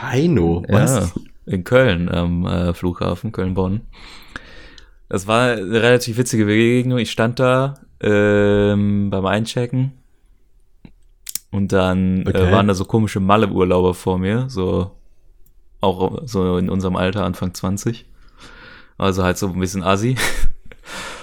Heino, 0.00 0.64
was? 0.68 1.12
Ja, 1.14 1.22
in 1.46 1.64
Köln 1.64 2.08
am 2.08 2.46
äh, 2.46 2.72
Flughafen, 2.74 3.32
Köln-Bonn. 3.32 3.82
Das 5.08 5.26
war 5.26 5.52
eine 5.52 5.82
relativ 5.82 6.16
witzige 6.16 6.44
Begegnung. 6.46 6.98
Ich 6.98 7.10
stand 7.10 7.38
da 7.38 7.74
ähm, 8.00 9.10
beim 9.10 9.26
Einchecken 9.26 9.92
und 11.50 11.72
dann 11.72 12.24
Okay. 12.26 12.48
äh, 12.48 12.52
waren 12.52 12.68
da 12.68 12.74
so 12.74 12.84
komische 12.84 13.20
Malle-Urlauber 13.20 13.94
vor 13.94 14.18
mir, 14.18 14.46
so 14.48 14.92
auch 15.80 16.22
so 16.24 16.56
in 16.56 16.70
unserem 16.70 16.96
Alter, 16.96 17.24
Anfang 17.24 17.52
20. 17.54 18.06
Also 18.98 19.22
halt 19.24 19.36
so 19.36 19.48
ein 19.48 19.58
bisschen 19.58 19.82
assi. 19.82 20.16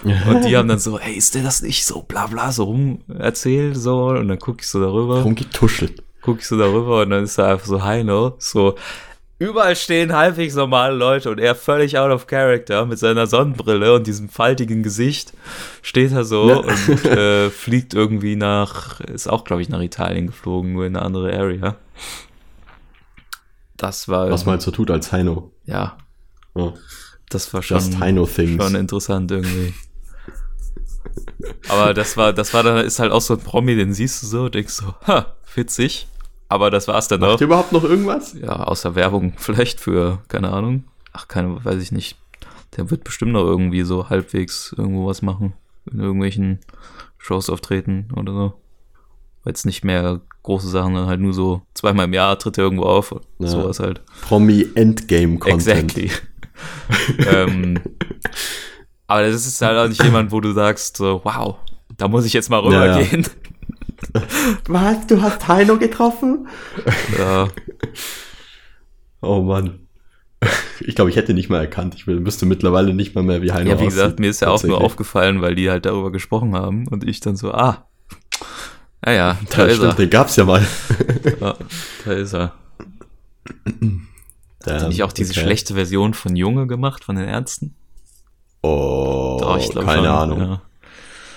Und 0.04 0.46
die 0.46 0.56
haben 0.56 0.70
dann 0.70 0.80
so, 0.80 0.98
hey, 0.98 1.14
ist 1.14 1.36
der 1.36 1.44
das 1.44 1.62
nicht 1.62 1.86
so 1.86 2.02
bla 2.04 2.28
bla 2.28 2.54
so 2.54 2.64
rum 2.64 3.00
erzählt 3.10 3.76
so 3.76 4.08
und 4.08 4.30
dann 4.30 4.40
gucke 4.40 4.62
ich 4.62 4.68
so 4.68 4.80
darüber 4.80 5.22
Rumgetuschelt. 5.24 6.02
guck 6.22 6.40
ich 6.40 6.48
so 6.48 6.58
darüber 6.58 7.02
und 7.02 7.10
dann 7.10 7.26
ist 7.26 7.38
da 7.38 7.52
einfach 7.52 7.66
so 7.66 7.84
Heino, 7.84 8.36
so 8.40 8.76
überall 9.40 9.76
stehen 9.76 10.14
halbwegs 10.14 10.54
normale 10.56 10.96
Leute 10.96 11.32
und 11.32 11.40
er 11.40 11.56
völlig 11.56 11.98
out 11.98 12.12
of 12.12 12.28
character 12.28 12.86
mit 12.86 13.00
seiner 13.00 13.26
Sonnenbrille 13.26 13.94
und 13.94 14.06
diesem 14.06 14.30
faltigen 14.30 14.84
Gesicht 14.84 15.34
steht 15.82 16.12
er 16.12 16.24
so 16.26 16.50
Ja. 16.50 16.56
und 16.58 17.06
äh, 17.06 17.50
fliegt 17.50 17.94
irgendwie 17.94 18.36
nach, 18.36 19.00
ist 19.00 19.28
auch 19.28 19.44
glaube 19.46 19.62
ich 19.62 19.70
nach 19.70 19.82
Italien 19.82 20.28
geflogen, 20.28 20.74
nur 20.74 20.86
in 20.86 20.96
eine 20.96 21.06
andere 21.06 21.34
Area. 21.34 21.76
Das 23.78 24.08
war, 24.10 24.30
Was 24.30 24.46
man 24.46 24.54
halt 24.54 24.62
so 24.62 24.72
tut 24.72 24.92
als 24.92 25.12
Heino. 25.14 25.52
ja, 25.66 25.98
Ja. 26.56 26.74
das 27.30 27.54
war 27.54 27.64
schon, 27.64 27.80
schon 28.60 28.76
interessant 28.76 29.32
irgendwie. 29.32 29.74
Aber 31.70 31.94
das 31.94 32.18
war, 32.18 32.34
das 32.34 32.54
war 32.54 32.64
dann, 32.64 32.84
ist 32.86 33.00
halt 33.00 33.12
auch 33.14 33.22
so 33.22 33.36
ein 33.36 33.40
Promi, 33.40 33.76
den 33.76 33.94
siehst 33.94 34.22
du 34.24 34.28
so, 34.28 34.50
denkst 34.50 34.74
so, 34.74 34.94
ha, 35.08 35.34
witzig. 35.56 36.08
Aber 36.50 36.72
das 36.72 36.88
war's 36.88 37.08
dann 37.08 37.24
auch. 37.24 37.30
Macht 37.30 37.42
ihr 37.42 37.48
überhaupt 37.48 37.72
noch 37.72 37.84
irgendwas? 37.84 38.34
Ja, 38.34 38.64
außer 38.64 38.96
Werbung 38.96 39.34
vielleicht 39.38 39.80
für, 39.80 40.20
keine 40.28 40.52
Ahnung. 40.52 40.84
Ach, 41.14 41.28
keine, 41.28 41.64
weiß 41.64 41.82
ich 41.82 41.92
nicht. 41.92 42.18
Der 42.76 42.90
wird 42.92 43.04
bestimmt 43.04 43.32
noch 43.32 43.46
irgendwie 43.46 43.84
so 43.84 44.10
halbwegs 44.10 44.74
irgendwo 44.76 45.06
was 45.06 45.22
machen. 45.22 45.54
In 45.92 46.00
irgendwelchen 46.00 46.60
Shows 47.18 47.50
auftreten 47.50 48.10
oder 48.16 48.34
so. 48.34 48.54
Jetzt 49.46 49.66
nicht 49.66 49.84
mehr 49.84 50.22
große 50.44 50.68
Sachen, 50.68 50.96
dann 50.96 51.08
halt 51.08 51.20
nur 51.20 51.34
so 51.34 51.62
zweimal 51.74 52.06
im 52.06 52.14
Jahr 52.14 52.38
tritt 52.38 52.58
er 52.58 52.64
irgendwo 52.64 52.84
auf. 52.84 53.16
Ja. 53.40 53.48
Sowas 53.48 53.80
halt. 53.80 54.02
Promi 54.22 54.68
Endgame 54.76 55.38
Content. 55.38 55.68
Exactly. 55.68 56.12
ähm, 57.32 57.80
aber 59.08 59.22
das 59.22 59.46
ist 59.46 59.62
halt 59.62 59.78
auch 59.78 59.88
nicht 59.88 60.04
jemand, 60.04 60.32
wo 60.32 60.42
du 60.42 60.52
sagst, 60.52 60.98
so, 60.98 61.22
wow, 61.24 61.56
da 61.98 62.08
muss 62.08 62.26
ich 62.26 62.34
jetzt 62.34 62.50
mal 62.50 62.64
Ja, 62.72 63.00
ja. 63.00 63.08
Was? 64.68 65.08
Du 65.08 65.22
hast 65.22 65.48
Heino 65.48 65.78
getroffen? 65.78 66.48
Ja, 67.18 67.48
Oh 69.22 69.42
Mann. 69.42 69.88
Ich 70.80 70.96
glaube, 70.96 71.10
ich 71.10 71.18
hätte 71.18 71.34
nicht 71.34 71.50
mal 71.50 71.60
erkannt. 71.60 71.94
Ich 71.96 72.08
wüsste 72.08 72.46
mittlerweile 72.46 72.94
nicht 72.94 73.14
mal 73.14 73.24
mehr, 73.24 73.42
wie 73.42 73.52
Heino 73.52 73.72
ja, 73.72 73.76
wie 73.80 73.88
aussieht. 73.88 73.90
gesagt, 73.90 74.20
mir 74.20 74.30
ist 74.30 74.40
ja 74.40 74.50
auch 74.50 74.64
nur 74.64 74.80
aufgefallen, 74.82 75.42
weil 75.42 75.56
die 75.56 75.70
halt 75.70 75.86
darüber 75.86 76.12
gesprochen 76.12 76.56
haben 76.56 76.88
und 76.88 77.04
ich 77.06 77.20
dann 77.20 77.36
so, 77.36 77.52
ah, 77.52 77.86
naja, 79.06 79.38
da 79.50 79.58
Ja, 79.64 79.66
ist 79.66 79.76
stimmt, 79.78 79.92
er. 79.94 79.96
den 79.98 80.10
gab's 80.10 80.36
ja 80.38 80.46
mal. 80.46 80.66
Ja, 81.42 81.56
da 82.06 82.12
ist 82.14 82.34
er. 82.34 82.54
Hat 84.66 84.82
er 84.82 84.88
nicht 84.88 85.04
auch 85.04 85.12
diese 85.12 85.32
okay. 85.32 85.42
schlechte 85.42 85.74
Version 85.74 86.14
von 86.14 86.36
Junge 86.38 86.68
gemacht, 86.68 87.04
von 87.04 87.16
den 87.18 87.28
Ärzten? 87.28 87.76
Oh, 88.62 89.38
Doch, 89.42 89.58
ich 89.58 89.70
glaub 89.70 89.86
keine 89.86 90.08
schon, 90.08 90.16
Ahnung. 90.16 90.40
Ja. 90.42 90.62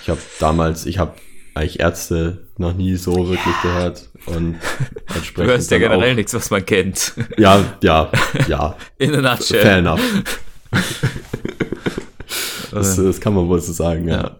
Ich 0.02 0.08
habe 0.10 0.20
damals, 0.38 0.86
ich 0.86 0.98
habe 0.98 1.14
eigentlich 1.54 1.80
Ärzte 1.80 2.46
noch 2.56 2.74
nie 2.74 2.96
so 2.96 3.28
wirklich 3.28 3.54
gehört 3.62 4.08
und 4.26 4.56
Du 5.08 5.14
entsprechend 5.14 5.50
hörst 5.50 5.70
ja 5.70 5.78
generell 5.78 6.12
auch, 6.12 6.16
nichts, 6.16 6.34
was 6.34 6.50
man 6.50 6.64
kennt. 6.64 7.14
Ja, 7.36 7.76
ja, 7.82 8.10
ja. 8.48 8.76
In 8.98 9.14
a 9.14 9.34
nutshell. 9.34 9.62
Fair 9.62 9.78
enough. 9.78 10.00
Das, 12.70 12.96
das 12.96 13.20
kann 13.20 13.34
man 13.34 13.48
wohl 13.48 13.60
so 13.60 13.70
sagen, 13.74 14.08
ja. 14.08 14.38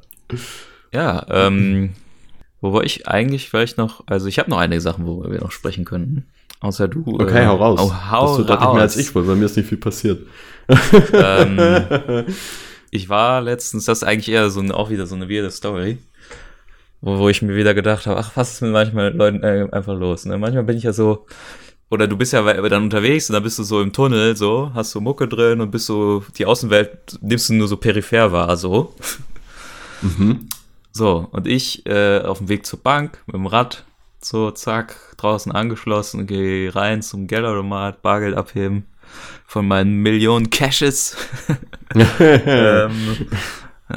Ja, 0.90 1.26
ähm, 1.28 1.90
wo 2.62 2.72
war 2.72 2.82
ich 2.82 3.06
eigentlich 3.06 3.50
vielleicht 3.50 3.76
noch, 3.76 4.04
also 4.06 4.26
ich 4.26 4.38
habe 4.38 4.48
noch 4.48 4.56
einige 4.56 4.80
Sachen, 4.80 5.06
worüber 5.06 5.30
wir 5.30 5.40
noch 5.42 5.52
sprechen 5.52 5.84
könnten. 5.84 6.24
Außer 6.60 6.88
du. 6.88 7.04
Okay, 7.06 7.42
äh, 7.42 7.46
hau 7.46 7.56
raus. 7.56 7.80
Oh, 7.82 7.92
hau 8.10 8.26
das 8.28 8.38
wird 8.38 8.48
deutlich 8.48 8.66
raus. 8.66 8.74
mehr 8.74 8.82
als 8.82 8.96
ich, 8.96 9.14
weil 9.14 9.24
bei 9.24 9.34
mir 9.34 9.44
ist 9.44 9.58
nicht 9.58 9.68
viel 9.68 9.76
passiert. 9.76 10.26
ähm, 11.12 12.24
ich 12.90 13.08
war 13.08 13.42
letztens, 13.42 13.84
das 13.84 13.98
ist 13.98 14.04
eigentlich 14.04 14.30
eher 14.30 14.48
so 14.48 14.60
eine, 14.60 14.74
auch 14.74 14.88
wieder 14.88 15.06
so 15.06 15.14
eine 15.14 15.28
weirde 15.28 15.50
Story, 15.50 15.98
wo, 17.02 17.18
wo 17.18 17.28
ich 17.28 17.42
mir 17.42 17.54
wieder 17.54 17.74
gedacht 17.74 18.06
habe, 18.06 18.18
ach, 18.18 18.30
was 18.36 18.54
ist 18.54 18.62
mit 18.62 18.72
manchmal 18.72 19.12
Leuten 19.12 19.42
äh, 19.42 19.68
einfach 19.70 19.94
los? 19.94 20.24
Ne? 20.24 20.38
Manchmal 20.38 20.64
bin 20.64 20.78
ich 20.78 20.84
ja 20.84 20.92
so, 20.92 21.26
oder 21.90 22.08
du 22.08 22.16
bist 22.16 22.32
ja 22.32 22.42
dann 22.42 22.84
unterwegs 22.84 23.28
und 23.28 23.34
dann 23.34 23.42
bist 23.42 23.58
du 23.58 23.64
so 23.64 23.82
im 23.82 23.92
Tunnel, 23.92 24.36
so, 24.36 24.70
hast 24.72 24.92
so 24.92 25.00
Mucke 25.00 25.28
drin 25.28 25.60
und 25.60 25.70
bist 25.70 25.86
so, 25.86 26.24
die 26.38 26.46
Außenwelt 26.46 27.18
nimmst 27.20 27.50
du 27.50 27.54
nur 27.54 27.68
so 27.68 27.76
peripher 27.76 28.32
wahr, 28.32 28.56
so. 28.56 28.94
Mhm. 30.00 30.48
So, 30.92 31.28
und 31.32 31.46
ich 31.46 31.84
äh, 31.86 32.20
auf 32.20 32.38
dem 32.38 32.48
Weg 32.48 32.66
zur 32.66 32.78
Bank 32.78 33.18
mit 33.26 33.34
dem 33.34 33.46
Rad, 33.46 33.84
so 34.20 34.50
zack, 34.52 34.96
draußen 35.16 35.52
angeschlossen, 35.52 36.26
gehe 36.26 36.74
rein 36.74 37.02
zum 37.02 37.26
Geldautomat, 37.26 38.02
Bargeld 38.02 38.36
abheben 38.36 38.86
von 39.46 39.66
meinen 39.66 39.96
Millionen 39.96 40.50
Cashes. 40.50 41.16
ähm, 42.20 42.90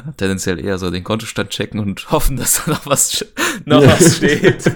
tendenziell 0.16 0.64
eher 0.64 0.78
so 0.78 0.90
den 0.90 1.04
Kontostand 1.04 1.50
checken 1.50 1.80
und 1.80 2.10
hoffen, 2.10 2.36
dass 2.36 2.64
da 2.64 2.72
noch 2.72 2.86
was, 2.86 3.24
noch 3.64 3.82
was 3.82 4.16
steht. 4.18 4.70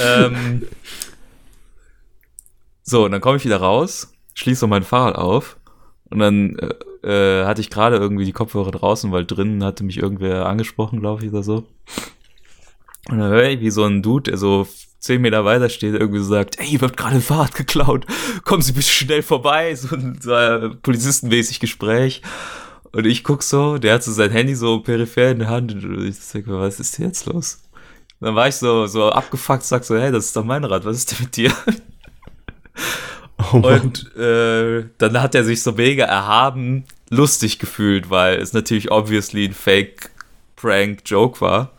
ähm, 0.00 0.62
so, 2.82 3.04
und 3.04 3.12
dann 3.12 3.20
komme 3.20 3.36
ich 3.36 3.44
wieder 3.44 3.58
raus, 3.58 4.12
schließe 4.34 4.66
mein 4.66 4.82
Fahrrad 4.82 5.16
auf 5.16 5.56
und 6.10 6.18
dann 6.18 6.56
äh, 6.58 6.74
äh, 7.06 7.44
hatte 7.44 7.60
ich 7.60 7.70
gerade 7.70 7.96
irgendwie 7.96 8.24
die 8.24 8.32
Kopfhörer 8.32 8.70
draußen, 8.70 9.12
weil 9.12 9.26
drinnen 9.26 9.64
hatte 9.64 9.84
mich 9.84 9.98
irgendwer 9.98 10.46
angesprochen, 10.46 11.00
glaube 11.00 11.24
ich, 11.24 11.32
oder 11.32 11.42
so. 11.42 11.66
Und 13.08 13.18
dann 13.18 13.30
höre 13.30 13.50
ich, 13.50 13.60
wie 13.60 13.70
so 13.70 13.84
ein 13.84 14.02
Dude, 14.02 14.30
der 14.30 14.38
so 14.38 14.66
zehn 15.00 15.20
Meter 15.20 15.44
weiter 15.44 15.68
steht, 15.68 15.94
irgendwie 15.94 16.20
so 16.20 16.26
sagt, 16.26 16.60
ey, 16.60 16.80
wird 16.80 16.96
gerade 16.96 17.16
ein 17.16 17.22
Fahrrad 17.22 17.54
geklaut, 17.56 18.06
kommen 18.44 18.62
Sie 18.62 18.72
bitte 18.72 18.88
schnell 18.88 19.22
vorbei, 19.22 19.74
so 19.74 19.96
ein, 19.96 20.18
so 20.20 20.32
ein 20.32 20.78
polizistenmäßig 20.80 21.58
Gespräch. 21.58 22.22
Und 22.92 23.06
ich 23.06 23.24
guck 23.24 23.42
so, 23.42 23.78
der 23.78 23.94
hat 23.94 24.04
so 24.04 24.12
sein 24.12 24.30
Handy 24.30 24.54
so 24.54 24.80
peripher 24.80 25.30
in 25.30 25.40
der 25.40 25.48
Hand 25.48 25.72
und 25.72 26.06
ich 26.06 26.18
denke 26.32 26.50
mir, 26.50 26.60
was 26.60 26.78
ist 26.78 26.98
denn 26.98 27.06
jetzt 27.06 27.26
los? 27.26 27.62
Und 28.20 28.26
dann 28.26 28.34
war 28.34 28.48
ich 28.48 28.56
so, 28.56 28.86
so 28.86 29.10
abgefuckt, 29.10 29.64
sag 29.64 29.84
so, 29.84 29.96
hey, 29.96 30.12
das 30.12 30.26
ist 30.26 30.36
doch 30.36 30.44
mein 30.44 30.64
Rad, 30.64 30.84
was 30.84 30.98
ist 30.98 31.12
denn 31.12 31.18
mit 31.22 31.36
dir? 31.36 31.52
Oh. 33.52 33.56
Und 33.56 34.14
äh, 34.16 34.84
dann 34.98 35.20
hat 35.20 35.34
er 35.34 35.44
sich 35.44 35.62
so 35.62 35.72
mega 35.72 36.04
erhaben 36.04 36.84
lustig 37.10 37.58
gefühlt, 37.58 38.08
weil 38.08 38.38
es 38.40 38.52
natürlich 38.52 38.90
obviously 38.90 39.46
ein 39.46 39.52
Fake-Prank-Joke 39.52 41.40
war. 41.40 41.72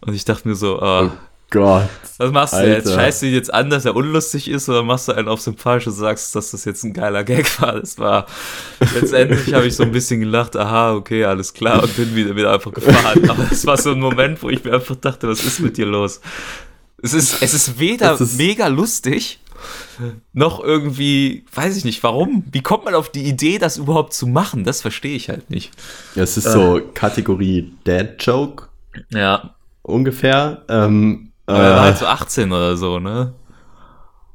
Und 0.00 0.14
ich 0.14 0.24
dachte 0.24 0.46
mir 0.46 0.54
so, 0.54 0.80
äh, 0.80 1.10
Gott. 1.50 1.88
was 2.18 2.32
machst 2.32 2.54
du 2.54 2.66
jetzt? 2.66 2.86
Alter. 2.88 3.00
Scheißt 3.00 3.22
du 3.22 3.26
ihn 3.26 3.34
jetzt 3.34 3.52
an, 3.54 3.70
dass 3.70 3.84
er 3.84 3.94
unlustig 3.94 4.48
ist, 4.50 4.68
oder 4.68 4.82
machst 4.82 5.06
du 5.08 5.12
einen 5.12 5.28
auf 5.28 5.40
sympathisch 5.40 5.86
und 5.86 5.92
sagst, 5.92 6.34
dass 6.34 6.50
das 6.50 6.64
jetzt 6.64 6.82
ein 6.84 6.92
geiler 6.92 7.22
Gag 7.24 7.60
war? 7.60 7.78
Das 7.80 7.98
war, 7.98 8.26
letztendlich 8.94 9.54
habe 9.54 9.66
ich 9.66 9.76
so 9.76 9.82
ein 9.84 9.92
bisschen 9.92 10.20
gelacht, 10.20 10.56
aha, 10.56 10.94
okay, 10.94 11.24
alles 11.24 11.52
klar, 11.54 11.82
und 11.82 11.94
bin 11.96 12.14
wieder, 12.16 12.34
wieder 12.34 12.52
einfach 12.52 12.72
gefahren. 12.72 13.28
Aber 13.30 13.46
es 13.50 13.64
war 13.66 13.76
so 13.76 13.92
ein 13.92 14.00
Moment, 14.00 14.42
wo 14.42 14.50
ich 14.50 14.64
mir 14.64 14.74
einfach 14.74 14.96
dachte, 14.96 15.28
was 15.28 15.44
ist 15.44 15.60
mit 15.60 15.76
dir 15.76 15.86
los? 15.86 16.20
Es 17.02 17.12
ist, 17.14 17.42
es 17.42 17.54
ist 17.54 17.78
weder 17.78 18.18
ist- 18.18 18.36
mega 18.38 18.66
lustig, 18.66 19.38
noch 20.32 20.62
irgendwie, 20.62 21.44
weiß 21.54 21.76
ich 21.76 21.84
nicht, 21.84 22.02
warum? 22.02 22.44
Wie 22.50 22.60
kommt 22.62 22.84
man 22.84 22.94
auf 22.94 23.10
die 23.10 23.24
Idee, 23.24 23.58
das 23.58 23.76
überhaupt 23.76 24.12
zu 24.12 24.26
machen? 24.26 24.64
Das 24.64 24.82
verstehe 24.82 25.14
ich 25.16 25.28
halt 25.28 25.48
nicht. 25.50 25.70
Es 26.16 26.36
ist 26.36 26.50
so 26.50 26.80
Kategorie 26.94 27.72
Dad 27.84 28.16
Joke 28.22 28.64
Ja. 29.10 29.54
ungefähr. 29.82 30.62
Ähm, 30.68 31.30
Aber 31.46 31.58
er 31.58 31.76
war 31.76 31.78
äh, 31.78 31.86
halt 31.86 31.98
so 31.98 32.06
18 32.06 32.52
oder 32.52 32.76
so, 32.76 32.98
ne? 32.98 33.34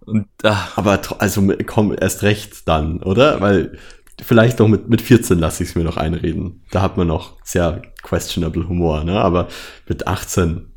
Und 0.05 0.27
ah, 0.43 0.69
aber 0.75 0.99
also 1.19 1.47
komm, 1.65 1.95
erst 1.99 2.23
recht 2.23 2.67
dann, 2.67 3.03
oder? 3.03 3.41
Weil 3.41 3.77
vielleicht 4.21 4.59
noch 4.59 4.67
mit, 4.67 4.89
mit 4.89 5.01
14 5.01 5.39
lasse 5.39 5.63
ich 5.63 5.69
es 5.69 5.75
mir 5.75 5.83
noch 5.83 5.97
einreden. 5.97 6.65
Da 6.71 6.81
hat 6.81 6.97
man 6.97 7.07
noch 7.07 7.35
sehr 7.43 7.81
questionable 8.01 8.67
Humor, 8.67 9.03
ne? 9.03 9.21
Aber 9.21 9.47
mit 9.87 10.07
18. 10.07 10.71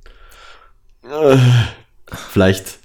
Äh, 1.05 1.37
vielleicht, 2.31 2.79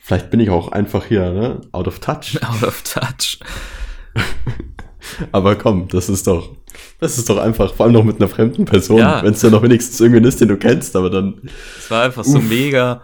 vielleicht 0.00 0.30
bin 0.30 0.40
ich 0.40 0.50
auch 0.50 0.72
einfach 0.72 1.06
hier, 1.06 1.30
ne? 1.32 1.60
Out 1.72 1.88
of 1.88 1.98
touch. 1.98 2.38
out 2.42 2.62
of 2.62 2.82
touch. 2.82 3.38
Aber 5.32 5.56
komm, 5.56 5.88
das 5.88 6.08
ist 6.08 6.26
doch, 6.26 6.54
das 7.02 7.18
ist 7.18 7.28
doch 7.28 7.38
einfach, 7.38 7.74
vor 7.74 7.84
allem 7.84 7.92
noch 7.92 8.04
mit 8.04 8.16
einer 8.16 8.28
fremden 8.28 8.64
Person, 8.64 8.98
Ja. 8.98 9.22
wenn 9.22 9.34
es 9.34 9.42
ja 9.42 9.50
noch 9.50 9.62
wenigstens 9.62 10.00
irgendwen 10.00 10.24
ist, 10.24 10.40
den 10.40 10.48
du 10.48 10.56
kennst, 10.56 10.96
aber 10.96 11.10
dann 11.10 11.42
Es 11.78 11.90
war 11.90 12.04
einfach 12.04 12.24
so 12.24 12.38
Uff. 12.38 12.44
mega 12.48 13.02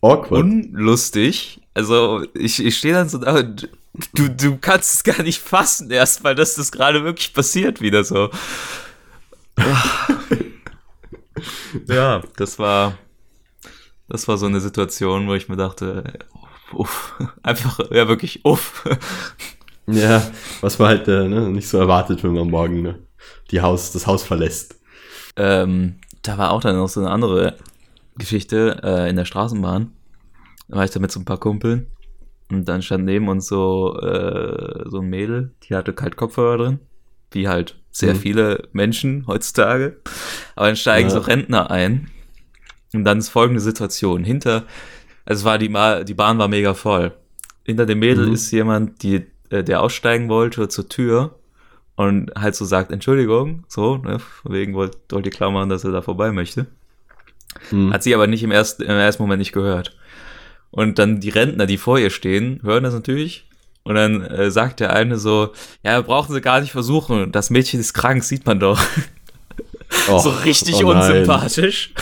awkward. 0.00 0.42
unlustig. 0.42 1.60
Also 1.74 2.24
ich, 2.34 2.64
ich 2.64 2.76
stehe 2.78 2.94
dann 2.94 3.08
so 3.08 3.18
da 3.18 3.36
und 3.38 3.68
du, 4.14 4.28
du 4.28 4.56
kannst 4.58 4.94
es 4.94 5.04
gar 5.04 5.22
nicht 5.22 5.40
fassen 5.40 5.90
erstmal, 5.90 6.34
dass 6.34 6.54
das 6.54 6.72
gerade 6.72 7.04
wirklich 7.04 7.32
passiert 7.34 7.80
wieder 7.80 8.04
so. 8.04 8.30
ja, 11.88 12.22
das 12.36 12.58
war 12.58 12.96
das 14.08 14.26
war 14.26 14.38
so 14.38 14.46
eine 14.46 14.60
Situation, 14.60 15.28
wo 15.28 15.34
ich 15.34 15.48
mir 15.48 15.56
dachte, 15.56 16.18
uff, 16.72 17.14
einfach, 17.42 17.78
ja 17.92 18.08
wirklich, 18.08 18.44
uff. 18.44 18.84
Ja, 19.86 20.22
was 20.60 20.78
man 20.78 20.88
halt 20.88 21.08
äh, 21.08 21.26
ne, 21.28 21.48
nicht 21.50 21.68
so 21.68 21.78
erwartet, 21.78 22.22
wenn 22.22 22.32
man 22.34 22.48
morgen 22.48 22.82
ne, 22.82 22.98
die 23.50 23.60
Haus, 23.60 23.92
das 23.92 24.06
Haus 24.06 24.22
verlässt. 24.22 24.76
Ähm, 25.36 25.96
da 26.22 26.38
war 26.38 26.50
auch 26.52 26.60
dann 26.60 26.76
noch 26.76 26.88
so 26.88 27.00
eine 27.00 27.10
andere 27.10 27.56
Geschichte 28.16 28.80
äh, 28.82 29.08
in 29.10 29.16
der 29.16 29.24
Straßenbahn. 29.24 29.92
Da 30.68 30.76
war 30.76 30.84
ich 30.84 30.90
da 30.90 31.00
mit 31.00 31.10
so 31.10 31.18
ein 31.20 31.24
paar 31.24 31.38
Kumpeln 31.38 31.86
und 32.50 32.68
dann 32.68 32.82
stand 32.82 33.04
neben 33.04 33.28
uns 33.28 33.46
so, 33.46 33.98
äh, 34.00 34.88
so 34.88 35.00
ein 35.00 35.08
Mädel, 35.08 35.54
die 35.64 35.74
hatte 35.74 35.92
kalt 35.92 36.16
Kopfhörer 36.16 36.58
drin, 36.58 36.78
wie 37.32 37.48
halt 37.48 37.76
sehr 37.90 38.14
Mhm. 38.14 38.18
viele 38.18 38.68
Menschen 38.72 39.26
heutzutage. 39.26 39.96
Aber 40.54 40.66
dann 40.66 40.76
steigen 40.76 41.08
Ja. 41.08 41.14
so 41.14 41.20
Rentner 41.20 41.70
ein 41.70 42.10
und 42.92 43.04
dann 43.04 43.18
ist 43.18 43.28
folgende 43.30 43.60
Situation. 43.60 44.22
Hinter, 44.24 44.64
also 45.24 45.40
es 45.40 45.44
war 45.44 45.58
die, 45.58 45.68
Ma 45.68 46.04
die 46.04 46.14
Bahn 46.14 46.38
war 46.38 46.48
mega 46.48 46.74
voll. 46.74 47.12
Hinter 47.64 47.86
dem 47.86 47.98
Mädel 48.00 48.26
Mhm. 48.28 48.32
ist 48.34 48.50
jemand, 48.50 49.02
die, 49.02 49.26
äh, 49.50 49.62
der 49.62 49.82
aussteigen 49.82 50.28
wollte 50.28 50.68
zur 50.68 50.88
Tür 50.88 51.34
und 51.96 52.32
halt 52.34 52.54
so 52.54 52.64
sagt, 52.64 52.90
Entschuldigung, 52.90 53.64
so, 53.68 53.98
ne, 53.98 54.18
wegen 54.44 54.74
wollte 54.74 54.98
wollt 55.10 55.26
ihr 55.26 55.32
klar 55.32 55.50
machen, 55.50 55.68
dass 55.68 55.84
er 55.84 55.92
da 55.92 56.02
vorbei 56.02 56.32
möchte. 56.32 56.66
Hm. 57.68 57.92
Hat 57.92 58.02
sie 58.02 58.14
aber 58.14 58.26
nicht 58.26 58.42
im 58.42 58.50
ersten, 58.50 58.82
im 58.82 58.90
ersten 58.90 59.22
Moment 59.22 59.40
nicht 59.40 59.52
gehört. 59.52 59.96
Und 60.70 60.98
dann 60.98 61.20
die 61.20 61.30
Rentner, 61.30 61.66
die 61.66 61.78
vor 61.78 61.98
ihr 61.98 62.10
stehen, 62.10 62.60
hören 62.62 62.84
das 62.84 62.94
natürlich. 62.94 63.48
Und 63.82 63.96
dann 63.96 64.22
äh, 64.22 64.50
sagt 64.50 64.80
der 64.80 64.92
eine 64.92 65.18
so, 65.18 65.52
ja, 65.82 66.00
brauchen 66.00 66.32
sie 66.32 66.40
gar 66.40 66.60
nicht 66.60 66.72
versuchen, 66.72 67.32
das 67.32 67.50
Mädchen 67.50 67.80
ist 67.80 67.92
krank, 67.92 68.22
sieht 68.22 68.46
man 68.46 68.60
doch. 68.60 68.80
Och, 70.08 70.22
so 70.22 70.30
richtig 70.30 70.84
oh 70.84 70.90
unsympathisch. 70.90 71.92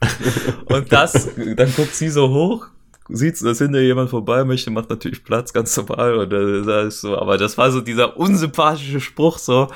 Und 0.66 0.92
das, 0.92 1.28
dann 1.56 1.74
guckt 1.74 1.94
sie 1.94 2.08
so 2.08 2.30
hoch, 2.30 2.66
sieht, 3.08 3.42
dass 3.42 3.58
hinter 3.58 3.80
jemand 3.80 4.10
vorbei 4.10 4.44
möchte, 4.44 4.70
macht 4.70 4.90
natürlich 4.90 5.24
Platz, 5.24 5.52
ganz 5.52 5.76
normal. 5.76 6.16
Und 6.16 6.30
dann 6.30 6.66
da 6.66 6.82
ist 6.82 7.00
so, 7.00 7.18
aber 7.18 7.38
das 7.38 7.58
war 7.58 7.70
so 7.70 7.80
dieser 7.80 8.16
unsympathische 8.16 9.00
Spruch, 9.00 9.38
so, 9.38 9.68